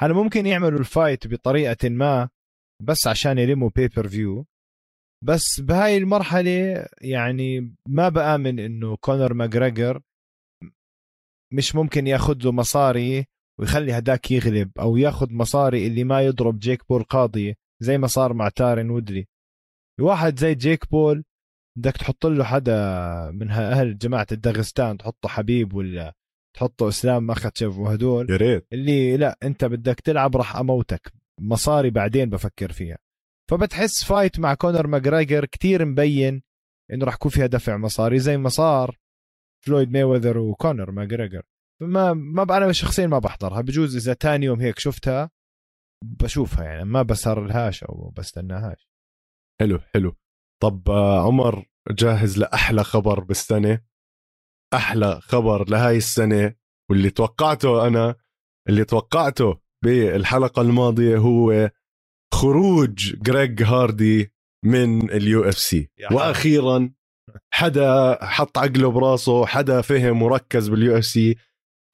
هلا 0.00 0.14
ممكن 0.14 0.46
يعملوا 0.46 0.78
ال 0.78 0.86
fight 0.86 1.26
بطريقة 1.26 1.88
ما 1.88 2.28
بس 2.82 3.06
عشان 3.06 3.38
يلموا 3.38 3.70
pay-per-view 3.76 4.46
بس 5.24 5.60
بهاي 5.60 5.96
المرحلة 5.96 6.86
يعني 7.00 7.74
ما 7.88 8.08
بآمن 8.08 8.58
إنه 8.58 8.96
كونر 8.96 9.34
ماجريجر 9.34 10.00
مش 11.52 11.74
ممكن 11.74 12.06
ياخذ 12.06 12.36
له 12.44 12.52
مصاري 12.52 13.24
ويخلي 13.60 13.98
هداك 13.98 14.30
يغلب 14.30 14.70
أو 14.80 14.96
ياخذ 14.96 15.32
مصاري 15.32 15.86
اللي 15.86 16.04
ما 16.04 16.20
يضرب 16.20 16.58
جيك 16.58 16.88
بول 16.88 17.02
قاضيه 17.02 17.54
زي 17.80 17.98
ما 17.98 18.06
صار 18.06 18.32
مع 18.32 18.48
تايرون 18.48 18.90
وودلي 18.90 19.26
واحد 20.00 20.38
زي 20.38 20.54
جيك 20.54 20.90
بول 20.90 21.24
بدك 21.78 21.96
تحط 21.96 22.26
له 22.26 22.44
حدا 22.44 22.74
من 23.30 23.50
أهل 23.50 23.98
جماعة 23.98 24.26
الدغستان 24.32 24.98
تحطه 24.98 25.28
حبيب 25.28 25.74
ولا 25.74 26.14
تحطه 26.54 26.88
إسلام 26.88 27.26
مخاتشف 27.26 27.78
وهدول. 27.78 28.30
يا 28.30 28.36
ريت. 28.36 28.66
اللي 28.72 29.16
لا 29.16 29.38
أنت 29.42 29.64
بدك 29.64 30.00
تلعب 30.00 30.36
راح 30.36 30.56
أموتك. 30.56 31.12
مصاري 31.40 31.90
بعدين 31.90 32.30
بفكر 32.30 32.72
فيها. 32.72 32.98
فبتحس 33.50 34.04
fight 34.04 34.38
مع 34.38 34.54
كونر 34.54 34.86
ماجرايجر 34.86 35.44
كتير 35.44 35.84
مبين 35.84 36.42
إنه 36.92 37.04
راح 37.04 37.14
يكون 37.14 37.30
فيها 37.30 37.46
دفع 37.46 37.76
مصاري 37.76 38.18
زي 38.18 38.36
ما 38.36 38.48
صار 38.48 38.98
فلويد 39.64 39.90
مايويذر 39.90 40.38
وكونر 40.38 40.90
ماجرايجر 40.90 41.42
فما 41.82 42.12
ما 42.12 42.56
أنا 42.56 42.72
شخصيا 42.72 43.06
ما 43.06 43.18
بحضرها. 43.18 43.60
بجوز 43.60 43.96
إذا 43.96 44.14
تاني 44.14 44.46
يوم 44.46 44.60
هيك 44.60 44.78
شفتها 44.78 45.30
بشوفها 46.04 46.64
يعني. 46.64 46.84
ما 46.84 47.02
بسهر 47.02 47.40
لهاش 47.40 47.84
أو 47.84 48.10
بستناهاش. 48.16 48.88
حلو 49.60 49.78
حلو. 49.78 50.16
طب 50.62 50.90
آه، 50.90 51.26
عمر 51.26 51.66
جاهز 51.90 52.38
لأحلى 52.38 52.84
خبر 52.84 53.20
بالسنة؟ 53.20 53.80
أحلى 54.74 55.20
خبر 55.20 55.70
لهاي 55.70 55.96
السنة 55.96 56.54
واللي 56.90 57.10
توقعته 57.10 57.86
أنا 57.86 58.14
اللي 58.68 58.84
توقعته 58.84 59.60
بالحلقة 59.84 60.62
الماضية 60.62 61.16
هو 61.16 61.70
خروج 62.34 63.16
جريج 63.16 63.62
هاردي 63.62 64.32
من 64.64 65.10
ال 65.10 65.48
UFC. 65.48 65.90
وأخيرا 66.12 66.92
حدا 67.54 68.18
حط 68.24 68.58
عقله 68.58 68.90
براسه 68.90 69.46
حدا 69.46 69.80
فهم 69.80 70.22
وركز 70.22 70.68
بال 70.68 70.98
UFC. 70.98 71.36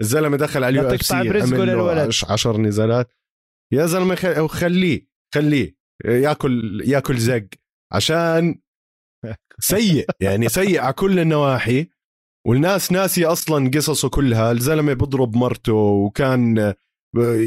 الزلمة 0.00 0.36
دخل 0.36 0.64
على 0.64 0.80
ال 0.80 0.94
UFC 0.94 1.14
عمل 1.14 2.10
10 2.28 2.56
نزالات 2.58 3.12
يا 3.72 3.86
زلمة 3.86 4.46
خليه 4.46 5.08
خليه 5.34 5.76
ياكل 6.04 6.82
ياكل 6.86 7.18
زق 7.18 7.46
عشان 7.92 8.60
سيء 9.60 10.06
يعني 10.20 10.48
سيء 10.48 10.80
على 10.80 10.92
كل 10.92 11.18
النواحي. 11.18 11.88
والناس 12.46 12.92
ناسية 12.92 13.32
أصلا 13.32 13.70
قصصه 13.74 14.08
كلها. 14.08 14.52
الزلمة 14.52 14.92
بضرب 14.92 15.36
مرته 15.36 15.72
وكان 15.72 16.74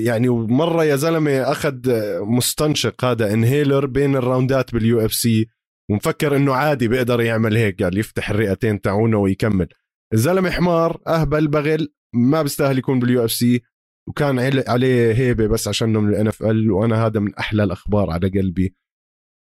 يعني 0.06 0.30
مرة 0.30 0.84
يا 0.84 0.96
زلمة 0.96 1.32
أخذ 1.32 1.80
مستنشق 2.22 3.06
هذا 3.06 3.34
inhaler 3.34 3.86
بين 3.86 4.16
الراوندات 4.16 4.74
بال 4.74 5.06
UFC 5.06 5.48
ومفكر 5.92 6.36
إنه 6.36 6.54
عادي 6.54 6.88
بيقدر 6.88 7.22
يعمل 7.22 7.58
هيك 7.58 7.84
قال 7.84 7.98
يفتح 7.98 8.30
الرئتين 8.30 8.82
تاعونه 8.82 9.18
ويكمل. 9.18 9.68
الزلمه 10.14 10.50
حمار 10.50 11.02
أهبل 11.08 11.48
بغل 11.48 11.94
ما 12.14 12.42
بيستاهل 12.42 12.78
يكون 12.78 13.00
بال 13.00 13.26
UFC 13.26 13.62
وكان 14.10 14.40
عليه 14.68 15.14
هيبة 15.14 15.48
بس 15.48 15.68
عشانه 15.68 16.00
من 16.00 16.10
ال 16.10 16.28
NFL 16.28 16.72
وأنا 16.72 17.06
هذا 17.06 17.20
من 17.20 17.36
أحلى 17.36 17.64
الأخبار 17.64 18.10
على 18.10 18.30
قلبي. 18.30 18.76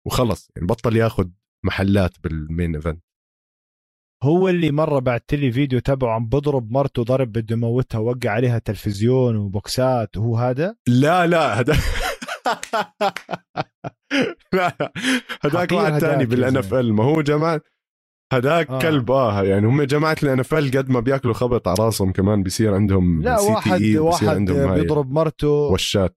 وخلص 0.06 0.50
يعني 0.56 0.68
بطل 0.68 0.96
ياخذ 0.96 1.28
محلات 1.64 2.20
بال 2.20 2.38
main 2.38 2.74
event. 2.74 3.02
هو 4.22 4.48
اللي 4.48 4.70
مرة 4.70 4.98
بعت 4.98 5.34
لي 5.34 5.52
فيديو 5.52 5.78
تبعه 5.78 6.14
عم 6.14 6.28
بضرب 6.28 6.70
مرته 6.70 7.02
ضرب 7.02 7.32
بده 7.32 7.56
يموتها 7.56 7.98
وقع 7.98 8.30
عليها 8.30 8.58
تلفزيون 8.58 9.36
وبوكسات 9.36 10.16
وهو 10.16 10.36
هذا؟ 10.36 10.76
لا 10.88 11.26
لا 11.26 11.60
هذا 11.60 11.76
لا 14.52 14.92
هذاك 15.44 15.72
واحد 15.72 15.98
ثاني 15.98 16.26
بال 16.26 16.56
NFL. 16.56 16.92
ما 16.92 17.04
هو 17.04 17.22
جماعة 17.22 17.60
هذاك 18.32 18.70
آه. 18.70 18.78
كلب 18.78 19.10
آه 19.10 19.42
يعني 19.42 19.66
هم 19.66 19.82
جماعة 19.82 20.16
ال 20.22 20.40
NFL 20.40 20.70
قد 20.70 20.90
ما 20.90 21.00
بياكلوا 21.00 21.34
خبط 21.34 21.68
على 21.68 21.76
راسهم 21.80 22.12
كمان 22.12 22.42
بيصير 22.42 22.74
عندهم 22.74 23.22
لا 23.22 23.40
واحد 23.40 23.82
إيه 23.82 23.98
واحد 23.98 24.28
عندهم 24.28 24.74
بيضرب 24.74 25.10
مرته 25.10 25.48
وشات 25.48 26.16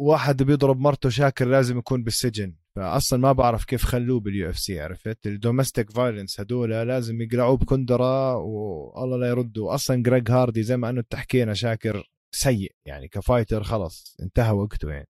واحد 0.00 0.42
بيضرب 0.42 0.80
مرته 0.80 1.08
شاكر 1.08 1.48
لازم 1.48 1.78
يكون 1.78 2.02
بالسجن 2.02 2.54
فأصلا 2.76 3.18
ما 3.18 3.32
بعرف 3.32 3.64
كيف 3.64 3.84
خلوه 3.84 4.20
بال 4.20 4.50
UFC 4.50 4.80
عرفت 4.80 5.26
ال 5.26 5.33
domestic 5.33 5.90
violence 5.90 6.40
هدول 6.40 6.70
لازم 6.70 7.20
يقلعوه 7.20 7.56
بكندرة 7.56 8.36
والله 8.36 9.16
لا 9.16 9.28
يردوا 9.28 9.74
أصلا 9.74 10.02
جريج 10.02 10.30
هاردي 10.30 10.62
زي 10.62 10.76
ما 10.76 10.90
انه 10.90 11.04
تحكينا 11.10 11.54
شاكر 11.54 12.10
سيء 12.34 12.72
يعني 12.86 13.08
ك 13.08 13.15
fighter 13.15 13.62
خلص 13.62 14.16
انتهى 14.22 14.52
وقته 14.52 14.90
يعني 14.90 15.08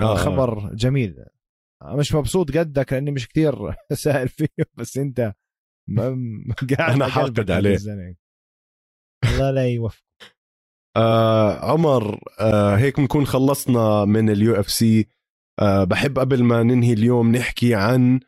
آه. 0.00 0.14
خبر. 0.14 0.74
جميل 0.74 1.24
مش 1.84 2.14
مبسوط 2.14 2.56
قدك 2.56 2.92
لأني 2.92 3.10
مش 3.10 3.28
كثير 3.28 3.54
سائل 3.92 4.28
فيه 4.28 4.48
بس 4.74 4.98
انت 4.98 5.34
قاعد 6.76 6.92
أنا 6.94 7.06
حاقد 7.06 7.50
عليه. 7.50 7.76
الله 9.24 9.50
لا 9.50 9.66
يوفق. 9.68 10.02
آه 10.96 11.70
عمر 11.72 12.20
آه 12.40 12.76
هيك 12.76 13.00
بنكون 13.00 13.26
خلصنا 13.26 14.04
من 14.04 14.30
ال 14.30 14.54
UFC 14.54 15.08
آه 15.60 15.84
بحب 15.84 16.18
قبل 16.18 16.44
ما 16.44 16.62
ننهي 16.62 16.92
اليوم 16.92 17.32
نحكي 17.36 17.74
عن 17.74 18.20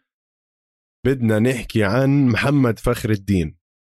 بدنا 1.06 1.38
نحكي 1.38 1.84
عن 1.84 2.26
محمد 2.28 2.78
فخر 2.78 3.10
الدين. 3.10 3.56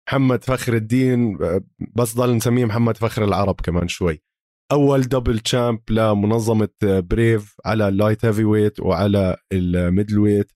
محمد 0.09 0.43
فخر 0.43 0.73
الدين 0.73 1.43
آه، 1.43 1.61
بس 1.95 2.15
ضل 2.15 2.35
نسميه 2.35 2.65
محمد 2.65 2.97
فخر 2.97 3.23
العرب 3.23 3.61
كمان 3.61 3.87
شوي. 3.87 4.21
أول 4.71 5.01
double 5.01 5.39
champ 5.39 5.79
لمنظمة 5.89 6.69
Brave 6.83 7.55
على 7.65 7.87
ال 7.87 8.25
light 8.25 8.43
heavyweight 8.43 8.79
وعلى 8.79 9.37
ال 9.53 10.19
middleweight 10.19 10.51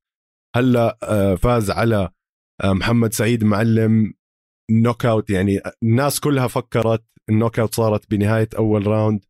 هلأ 0.55 0.97
آه، 1.03 1.35
فاز 1.35 1.71
على 1.71 1.95
آه، 1.95 2.11
محمد 2.63 3.13
سعيد 3.13 3.43
معلم 3.43 4.13
knockout 4.71 5.29
يعني 5.29 5.61
الناس 5.83 6.19
كلها 6.19 6.47
فكرت 6.47 7.03
ال 7.29 7.59
knockout 7.59 7.75
صارت 7.75 8.11
بنهاية 8.11 8.49
أول 8.57 8.87
round 8.87 9.25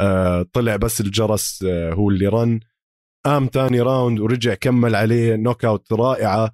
آه 0.00 0.42
طلع 0.52 0.76
بس 0.76 1.00
الجرس 1.00 1.62
آه 1.62 1.92
هو 1.92 2.10
اللي 2.10 2.26
رن 2.26 2.60
قام 3.26 3.46
تاني 3.46 3.80
round 3.80 4.20
ورجع 4.20 4.54
كمل 4.54 4.94
عليه 4.94 5.36
knockout 5.36 5.92
رائعة. 5.92 6.52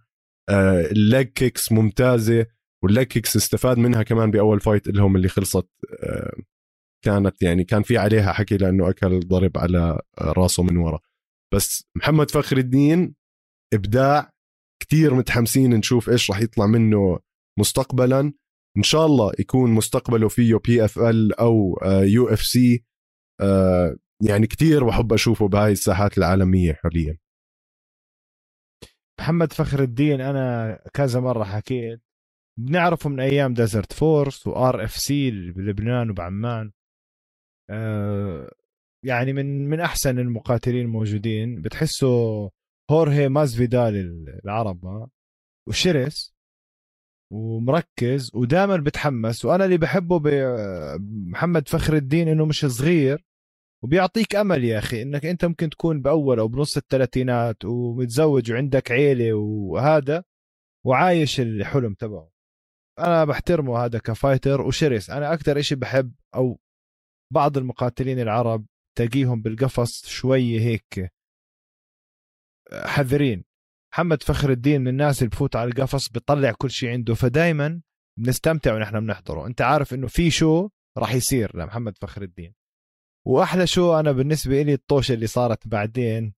آه 0.51 0.81
ال 0.81 0.92
leg 0.92 1.27
kicks 1.27 1.73
ممتازة 1.73 2.47
وال 2.85 2.93
leg 2.93 3.07
kicks 3.07 3.37
استفاد 3.37 3.79
منها 3.79 4.03
كمان 4.03 4.31
بأول 4.31 4.61
fight 4.61 4.89
لهم 4.89 5.17
اللي 5.17 5.29
خلصت. 5.29 5.69
آه 6.03 6.37
كانت 7.05 7.43
يعني 7.43 7.65
كان 7.65 7.83
في 7.83 7.99
عليها 7.99 8.33
حكي 8.33 8.57
لأنه 8.57 8.91
أكل 8.91 9.21
ضرب 9.21 9.59
على 9.59 10.01
راسه 10.21 10.63
من 10.63 10.77
ورا. 10.77 11.01
بس 11.55 11.85
محمد 11.97 12.31
فخر 12.31 12.57
الدين 12.59 13.15
إبداع 13.75 14.30
كتير 14.91 15.15
متحمسين 15.15 15.75
نشوف 15.75 16.11
إيش 16.11 16.31
راح 16.31 16.41
يطلع 16.41 16.67
منه 16.67 17.19
مستقبلا. 17.59 18.33
إن 18.77 18.83
شاء 18.83 19.07
الله 19.07 19.33
يكون 19.39 19.71
مستقبله 19.71 20.29
فيه 20.29 20.57
PFL 20.57 21.33
أو 21.33 21.79
UFC 22.03 22.85
يعني 24.23 24.47
كتير 24.47 24.85
بحب 24.85 25.13
أشوفه 25.13 25.49
بهاي 25.49 25.73
الساحات 25.73 26.19
العالمية 26.19 26.73
حاليا. 26.73 27.19
محمد 29.21 29.53
فخر 29.53 29.83
الدين 29.83 30.21
أنا 30.21 30.77
كذا 30.95 31.21
مرة 31.21 31.45
حكيت 31.45 32.01
بنعرفه 32.59 33.11
من 33.11 33.21
أيام 33.21 33.55
Desert 33.55 33.93
Force 33.93 34.47
و 34.47 34.85
RFC 34.85 35.31
بلبنان 35.31 36.11
وبعمان. 36.11 36.73
آه، 37.71 38.51
يعني 39.05 39.33
من 39.33 39.69
من 39.69 39.81
أحسن 39.81 40.19
المقاتلين 40.19 40.85
الموجودين. 40.85 41.61
بتحسه 41.61 42.51
هورهي 42.91 43.29
مازفيدال 43.29 44.25
العرب 44.45 45.09
وشرس 45.69 46.35
ومركز 47.33 48.31
ودائما 48.35 48.77
بتحمس. 48.77 49.45
وأنا 49.45 49.65
اللي 49.65 49.79
بحبه 49.79 50.19
بمحمد 50.19 51.69
فخر 51.69 51.97
الدين 51.97 52.29
إنه 52.29 52.47
مش 52.47 52.67
صغير. 52.67 53.25
وبيعطيك 53.85 54.35
أمل 54.37 54.65
يا 54.65 54.79
أخي 54.79 55.03
إنك 55.03 55.27
أنت 55.27 55.45
ممكن 55.45 55.71
تكون 55.71 56.03
بأول 56.03 56.39
أو 56.39 56.49
بنص 56.49 56.77
الثلاثينات 56.77 57.65
ومتزوج 57.65 58.53
وعندك 58.53 58.91
عيلة 58.91 59.33
وهذا 59.35 60.25
وعايش 60.87 61.41
الحلم 61.41 61.95
تبعه. 61.95 62.31
أنا 62.99 63.25
بحترمه 63.25 63.79
هذا 63.85 63.99
ك 63.99 64.06
fighter. 64.06 64.61
وشرس 64.61 65.11
أنا 65.11 65.33
أكثر 65.33 65.59
إشي 65.59 65.75
بحب 65.75 66.13
أو 66.35 66.59
بعض 67.33 67.59
المقاتلين 67.59 68.21
العرب 68.21 68.67
تلاقيهم 68.99 69.43
بالقفص 69.43 70.07
شوي 70.07 70.61
هيك. 70.61 71.13
حذرين. 72.73 73.45
محمد 73.95 74.23
فخر 74.23 74.51
الدين 74.51 74.81
من 74.81 74.89
الناس 74.89 75.19
اللي 75.19 75.31
بفوت 75.31 75.57
على 75.57 75.71
القفص 75.71 76.09
بيطلع 76.09 76.53
كل 76.53 76.71
شيء 76.71 76.91
عنده. 76.91 77.15
فدايما 77.15 77.81
بنستمتع 78.19 78.75
ونحن 78.75 79.01
بنحضره. 79.01 79.47
انت 79.47 79.63
عارف 79.63 79.95
انه 79.95 80.07
في 80.07 80.31
شو 80.31 80.69
راح 80.99 81.15
يصير 81.15 81.57
لمحمد 81.57 81.99
فخر 81.99 82.23
الدين. 82.23 82.55
وأحلى 83.27 83.67
شو 83.67 84.01
أنا 84.01 84.13
بالنسبة 84.13 84.63
لي 84.63 84.75
الطوشة 84.75 85.13
اللي 85.13 85.27
صارت 85.27 85.69
بعدين. 85.69 86.35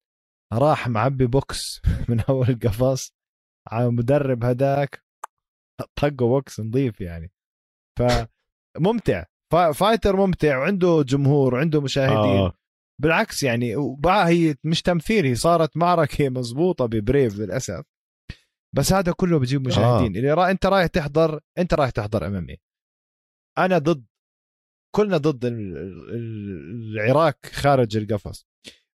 راح 0.52 0.88
معبي 0.88 1.26
بوكس 1.26 1.80
من 2.08 2.20
أول 2.20 2.48
القفص. 2.48 3.14
على 3.68 3.86
المدرب 3.86 4.44
هداك. 4.44 5.02
طقه 6.00 6.08
بوكس 6.08 6.60
نظيف 6.60 7.00
يعني. 7.00 7.32
فممتع. 7.98 9.24
fighter 9.74 10.16
ممتع. 10.16 10.58
وعنده 10.58 11.02
جمهور 11.02 11.54
وعنده 11.54 11.80
مشاهدين. 11.80 12.40
آه. 12.40 12.52
بالعكس 13.02 13.42
يعني 13.42 13.76
هي 14.06 14.54
مش 14.64 14.82
تمثيل 14.82 15.26
هي 15.26 15.34
صارت 15.34 15.76
معركة 15.76 16.28
مزبوطه 16.38 16.86
ب 16.86 16.95
Brave 16.95 17.38
للأسف. 17.38 17.84
بس 18.76 18.92
هذا 18.92 19.12
كله 19.12 19.38
بجيب 19.38 19.66
مشاهدين. 19.66 20.14
آه. 20.14 20.18
اللي 20.18 20.32
را... 20.32 20.50
أنت 20.50 20.66
رايح 20.66 20.86
تحضر 20.86 21.40
أنت 21.58 21.74
رايح 21.74 21.90
تحضر 21.90 22.26
امامي 22.26 22.56
أنا 23.58 23.78
ضد 23.78 24.04
كلنا 24.94 25.16
ضد 25.16 25.44
العراك 26.14 27.46
خارج 27.46 27.96
القفص. 27.96 28.46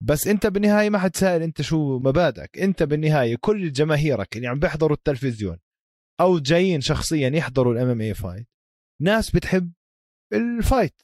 بس 0.03 0.27
أنت 0.27 0.47
بالنهاية 0.47 0.89
ما 0.89 0.99
حد 0.99 1.15
سائل 1.15 1.41
أنت 1.41 1.61
شو 1.61 1.99
مبادئك. 1.99 2.59
أنت 2.59 2.83
بالنهاية 2.83 3.35
كل 3.41 3.71
جماهيرك 3.71 4.37
اللي 4.37 4.47
عم 4.47 4.59
بيحضروا 4.59 4.97
التلفزيون 4.97 5.59
أو 6.21 6.39
جايين 6.39 6.81
شخصيا 6.81 7.29
يحضروا 7.29 7.73
ال 7.73 7.89
MMA 7.89 8.01
fight 8.01 8.47
ناس 9.01 9.35
بتحب 9.35 9.73
ال 10.33 10.44
fight 10.44 11.01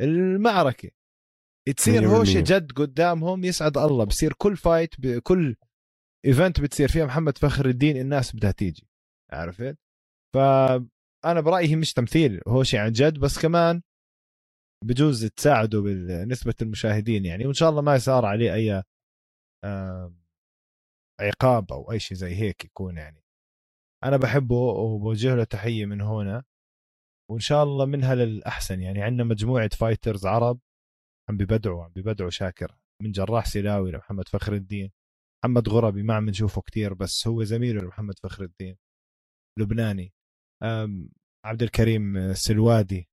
المعركة. 0.00 0.90
تصير 1.72 2.08
هوشه 2.08 2.40
جد 2.40 2.72
قدامهم 2.72 3.44
يسعد 3.44 3.78
الله. 3.78 4.04
بصير 4.04 4.32
كل 4.32 4.56
fight 4.56 4.94
كل 5.22 5.56
event 6.26 6.60
بتصير 6.60 6.88
فيها 6.88 7.06
محمد 7.06 7.38
فخر 7.38 7.66
الدين 7.66 7.96
الناس 7.96 8.36
بدها 8.36 8.50
تيجي. 8.50 8.88
عرفت؟ 9.32 9.78
فانا 10.34 11.40
برأيي 11.40 11.76
مش 11.76 11.92
تمثيل 11.92 12.40
هوشه 12.48 12.78
عن 12.78 12.92
جد 12.92 13.18
بس 13.18 13.38
كمان 13.38 13.82
بجوز 14.84 15.24
تساعده 15.24 15.80
بنسبة 15.80 16.54
المشاهدين 16.62 17.24
يعني. 17.24 17.46
وإن 17.46 17.54
شاء 17.54 17.70
الله 17.70 17.82
ما 17.82 17.94
يصار 17.94 18.24
عليه 18.24 18.54
أي 18.54 18.82
عقاب 21.20 21.72
أو 21.72 21.92
أي 21.92 21.98
شيء 21.98 22.16
زي 22.16 22.34
هيك 22.34 22.64
يكون 22.64 22.96
يعني. 22.96 23.22
أنا 24.04 24.16
بحبه 24.16 24.56
وبوجه 24.56 25.34
له 25.34 25.44
تحية 25.44 25.86
من 25.86 26.00
هنا 26.00 26.44
وإن 27.30 27.40
شاء 27.40 27.62
الله 27.62 27.84
منها 27.84 28.14
للأحسن 28.14 28.80
يعني. 28.80 29.02
عندنا 29.02 29.24
مجموعة 29.24 29.68
فايترز 29.68 30.26
عرب 30.26 30.60
عم 31.30 31.36
ببدعوا 31.36 31.84
عم 31.84 31.92
ببدعوا 31.96 32.30
شاكر. 32.30 32.76
من 33.02 33.12
جراح 33.12 33.46
سلاوي 33.46 33.90
لمحمد 33.90 34.28
فخر 34.28 34.52
الدين. 34.52 34.90
محمد 35.44 35.68
غربي 35.68 36.02
ما 36.02 36.14
عم 36.14 36.28
نشوفه 36.28 36.62
كتير 36.62 36.94
بس 36.94 37.26
هو 37.26 37.44
زميله 37.44 37.82
لمحمد 37.82 38.18
فخر 38.18 38.44
الدين. 38.44 38.76
لبناني. 39.58 40.12
عبد 41.44 41.62
الكريم 41.62 42.34
سلوادي. 42.34 43.08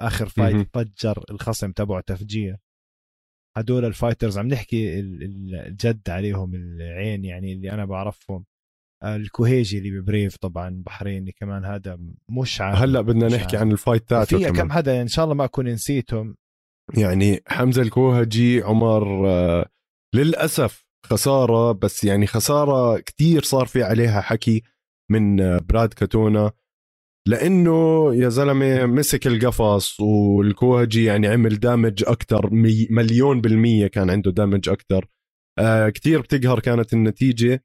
آخر 0.00 0.28
fight 0.28 0.68
فجر 0.74 1.24
الخصم 1.30 1.72
تبعه 1.72 2.00
تفجير. 2.00 2.58
هدول 3.56 3.84
ال 3.84 3.90
fighters 3.90 4.38
عم 4.38 4.48
نحكي 4.48 5.00
الجد 5.00 6.10
عليهم 6.10 6.54
العين 6.54 7.24
يعني 7.24 7.52
اللي 7.52 7.70
أنا 7.70 7.84
بعرفهم. 7.84 8.44
الكوهيجي 9.04 9.78
اللي 9.78 9.90
ب 9.90 9.98
Brave 9.98 10.36
طبعا 10.36 10.82
بحريني 10.86 11.32
كمان 11.32 11.64
هذا 11.64 11.98
مش 12.40 12.60
عارف 12.60 12.78
هلأ 12.78 13.00
بدنا 13.00 13.28
نحكي 13.28 13.56
عن 13.56 13.72
ال 13.72 13.78
fight 13.78 14.08
تاعته 14.08 14.38
في 14.38 14.52
كم 14.52 14.72
حدا 14.72 15.02
إن 15.02 15.08
شاء 15.08 15.24
الله 15.24 15.34
ما 15.34 15.44
أكون 15.44 15.68
نسيتهم. 15.68 16.36
يعني 16.96 17.42
حمزة 17.46 17.82
الكوهجي 17.82 18.62
عمر 18.62 19.28
آه، 19.28 19.66
للأسف 20.14 20.86
خسارة 21.06 21.72
بس 21.72 22.04
يعني 22.04 22.26
خسارة 22.26 22.98
كتير 22.98 23.42
صار 23.42 23.66
في 23.66 23.82
عليها 23.82 24.20
حكي 24.20 24.62
من 25.10 25.40
آه، 25.40 25.58
براد 25.58 25.94
كاتونا. 25.94 26.52
لأنه 27.28 28.10
يا 28.14 28.28
زلمة 28.28 28.86
مسك 28.86 29.26
القفص 29.26 30.00
والكوهجي 30.00 31.04
يعني 31.04 31.28
عمل 31.28 31.60
دامج 31.60 32.04
أكثر 32.06 32.48
مليون 32.90 33.40
بالمية 33.40 33.86
كان 33.86 34.10
عنده 34.10 34.30
دامج 34.30 34.68
أكثر 34.68 35.06
كثير 35.94 36.20
بتقهر 36.20 36.60
كانت 36.60 36.92
النتيجة. 36.92 37.64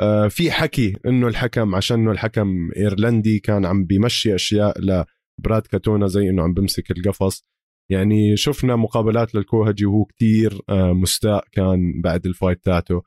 آه 0.00 0.28
في 0.28 0.50
حكي 0.50 0.96
إنه 1.06 1.28
الحكم 1.28 1.74
عشان 1.74 2.00
إنه 2.00 2.10
الحكم 2.10 2.70
إيرلندي 2.76 3.38
كان 3.38 3.66
عم 3.66 3.84
بيمشي 3.84 4.34
أشياء 4.34 4.80
لبراد 4.80 5.62
كاتونا 5.62 6.06
زي 6.06 6.30
إنه 6.30 6.42
عم 6.42 6.54
بمسك 6.54 6.90
القفص. 6.90 7.44
يعني 7.90 8.36
شفنا 8.36 8.76
مقابلات 8.76 9.34
للكوهجي 9.34 9.86
وهو 9.86 10.04
كتير 10.04 10.62
آه 10.68 10.92
مستاء 10.92 11.44
كان 11.52 12.00
بعد 12.04 12.26
الفايت 12.26 12.64
تاعته 12.64 13.02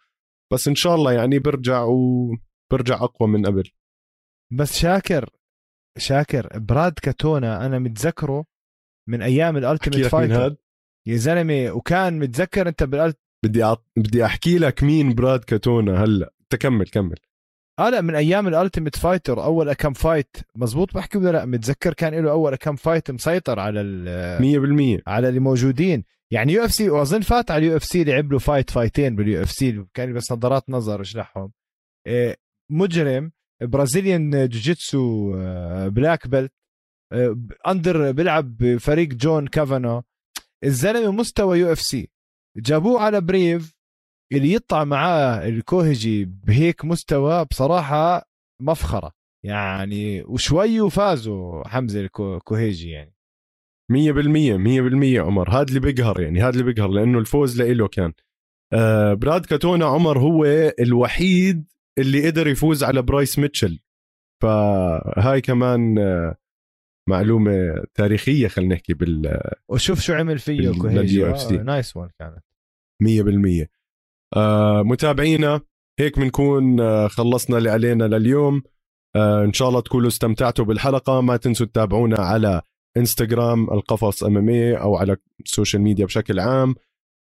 بس 0.53 0.67
إن 0.67 0.75
شاء 0.75 0.95
الله 0.95 1.11
يعني 1.13 1.39
برجع 1.39 1.83
وبرجع 1.83 2.95
أقوى 2.95 3.29
من 3.29 3.45
قبل. 3.45 3.63
بس 4.51 4.77
شاكر 4.79 5.29
شاكر 5.97 6.59
براد 6.59 6.93
كاتونا 6.93 7.65
أنا 7.65 7.79
متذكره 7.79 8.45
من 9.09 9.21
أيام 9.21 9.57
ال 9.57 9.63
Ultimate 9.63 10.07
Fighter 10.07 10.55
يا 11.07 11.15
زلمة 11.15 11.71
وكان 11.71 12.19
متذكر 12.19 12.67
أنت 12.67 12.83
بال 12.83 12.98
Ult 12.98 13.19
بدي 13.45 13.65
أ... 13.65 13.77
بدي 13.97 14.25
أحكي 14.25 14.57
لك 14.57 14.83
مين 14.83 15.15
براد 15.15 15.43
كاتونا 15.43 16.03
هلأ. 16.03 16.33
تكمل 16.49 16.87
كمل. 16.87 17.17
آه 17.79 17.89
لا 17.89 18.01
من 18.01 18.15
أيام 18.15 18.47
ال 18.47 18.53
Ultimate 18.53 18.95
Fighter 18.95 19.43
أول 19.43 19.73
كم 19.73 19.93
fight 19.93 20.37
مزبوط 20.55 20.93
بحكي 20.93 21.17
ولا 21.17 21.31
لا؟ 21.31 21.45
متذكر 21.45 21.93
كان 21.93 22.13
له 22.13 22.31
أول 22.31 22.55
كم 22.55 22.75
fight 22.75 23.11
مسيطر 23.11 23.59
على 23.59 23.81
ال 23.81 24.99
100% 24.99 25.03
على 25.07 25.29
اللي 25.29 25.39
موجودين. 25.39 26.03
يعني 26.31 26.53
يو 26.53 26.65
إف 26.65 26.73
سي 26.73 26.89
وأظن 26.89 27.21
فات 27.21 27.51
على 27.51 27.65
اليو 27.65 27.77
إف 27.77 27.83
سي 27.83 28.03
لعب 28.03 28.31
له 28.31 28.39
فايت 28.39 28.69
فايتين 28.69 29.15
باليو 29.15 29.43
إف 29.43 29.51
سي 29.51 29.85
كان 29.93 30.13
بس 30.13 30.31
نظارات 30.31 30.69
نظر 30.69 31.01
أشلحهم. 31.01 31.51
إيه، 32.07 32.37
مجرم 32.71 33.31
برازيليان 33.61 34.47
جوجيتسو 34.47 35.33
بلاك 35.89 36.27
بيلت 36.27 36.53
أندر 37.67 38.11
بيلعب 38.11 38.57
بفريق 38.57 39.07
جون 39.07 39.47
كافانو. 39.47 40.03
الزلمة 40.63 41.11
مستوى 41.11 41.59
يو 41.59 41.71
إف 41.71 41.81
سي. 41.81 42.09
جابوه 42.57 43.01
على 43.01 43.21
بريف. 43.21 43.73
اللي 44.31 44.53
يطلع 44.53 44.83
معاه 44.83 45.47
الكوهجي 45.47 46.25
بهيك 46.25 46.85
مستوى 46.85 47.45
بصراحة 47.45 48.29
مفخرة. 48.61 49.11
يعني 49.45 50.23
وشوي 50.23 50.81
وفازوا 50.81 51.67
حمزة 51.67 51.99
الكوهيجي 52.01 52.89
يعني. 52.89 53.13
100% 53.91 54.57
100% 54.57 55.19
عمر. 55.19 55.49
هذا 55.49 55.65
اللي 55.69 55.79
بيقهر 55.79 56.21
يعني 56.21 56.41
هذا 56.41 56.49
اللي 56.49 56.63
بيقهر 56.63 56.89
لأنه 56.89 57.19
الفوز 57.19 57.61
لإله 57.61 57.87
كان. 57.87 58.13
آه 58.73 59.13
براد 59.13 59.45
كاتونا 59.45 59.85
عمر 59.85 60.19
هو 60.19 60.45
الوحيد 60.79 61.65
اللي 61.97 62.27
قدر 62.27 62.47
يفوز 62.47 62.83
على 62.83 63.01
برايس 63.01 63.39
ميتشل. 63.39 63.79
فهاي 64.43 65.41
كمان 65.41 65.95
معلومة 67.09 67.83
تاريخية 67.93 68.47
خلينا 68.47 68.75
نحكي 68.75 68.93
بال 68.93 69.39
وشوف 69.67 69.99
شو 69.99 70.13
عمل 70.13 70.39
فيه 70.39 70.71
كوهيجي. 70.81 71.25
آه 71.25 71.51
nice 71.63 71.97
one 71.97 72.09
كانت. 72.19 72.43
100% 73.03 73.07
آه 73.61 73.67
متابعينا 74.83 75.61
هيك 75.99 76.19
بنكون 76.19 76.79
آه 76.79 77.07
خلصنا 77.07 77.57
اللي 77.57 77.69
علينا 77.69 78.03
لليوم. 78.03 78.61
آه 79.15 79.43
إن 79.45 79.53
شاء 79.53 79.69
الله 79.69 79.81
تكونوا 79.81 80.07
استمتعتوا 80.07 80.65
بالحلقة. 80.65 81.21
ما 81.21 81.37
تنسوا 81.37 81.65
تتابعونا 81.65 82.19
على 82.19 82.61
إنستغرام 82.97 83.63
القفص 83.63 84.23
ام 84.23 84.49
أو 84.49 84.95
على 84.95 85.17
ال 85.45 85.51
social 85.51 85.81
media 85.81 86.05
بشكل 86.05 86.39
عام. 86.39 86.75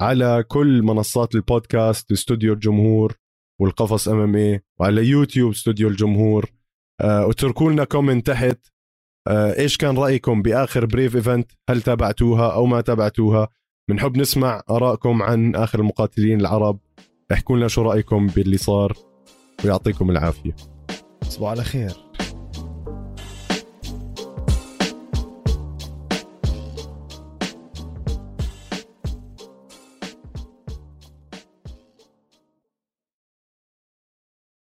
على 0.02 0.44
كل 0.48 0.84
منصات 0.84 1.36
البودكاست 1.36 2.12
استوديو 2.12 2.54
الجمهور 2.54 3.16
والقفص 3.62 4.08
MMA 4.08 4.60
وعلى 4.80 5.06
يوتيوب 5.06 5.52
استوديو 5.52 5.88
الجمهور. 5.88 6.46
آه 7.02 7.26
وتركوا 7.28 7.72
لنا 7.72 7.84
comment 7.84 8.28
تحت. 8.28 8.60
آه 9.28 9.60
إيش 9.60 9.78
كان 9.78 9.98
رأيكم 9.98 10.42
بآخر 10.42 10.86
Brave 10.86 11.16
event 11.16 11.52
هل 11.70 11.82
تابعتوها 11.82 12.54
أو 12.54 12.66
ما 12.66 12.82
تابعتوها؟ 12.82 13.48
بنحب 13.90 14.18
نسمع 14.18 14.62
آرائكم 14.70 15.24
عن 15.24 15.56
آخر 15.56 15.80
المقاتلين 15.80 16.42
العرب. 16.42 16.80
احكوا 17.32 17.58
لنا 17.58 17.68
شو 17.68 17.82
رأيكم 17.82 18.28
باللي 18.28 18.58
صار 18.58 18.94
ويعطيكم 19.66 20.10
العافية. 20.10 20.56
تصبحوا 21.22 21.50
على 21.50 21.64
خير. 21.64 21.92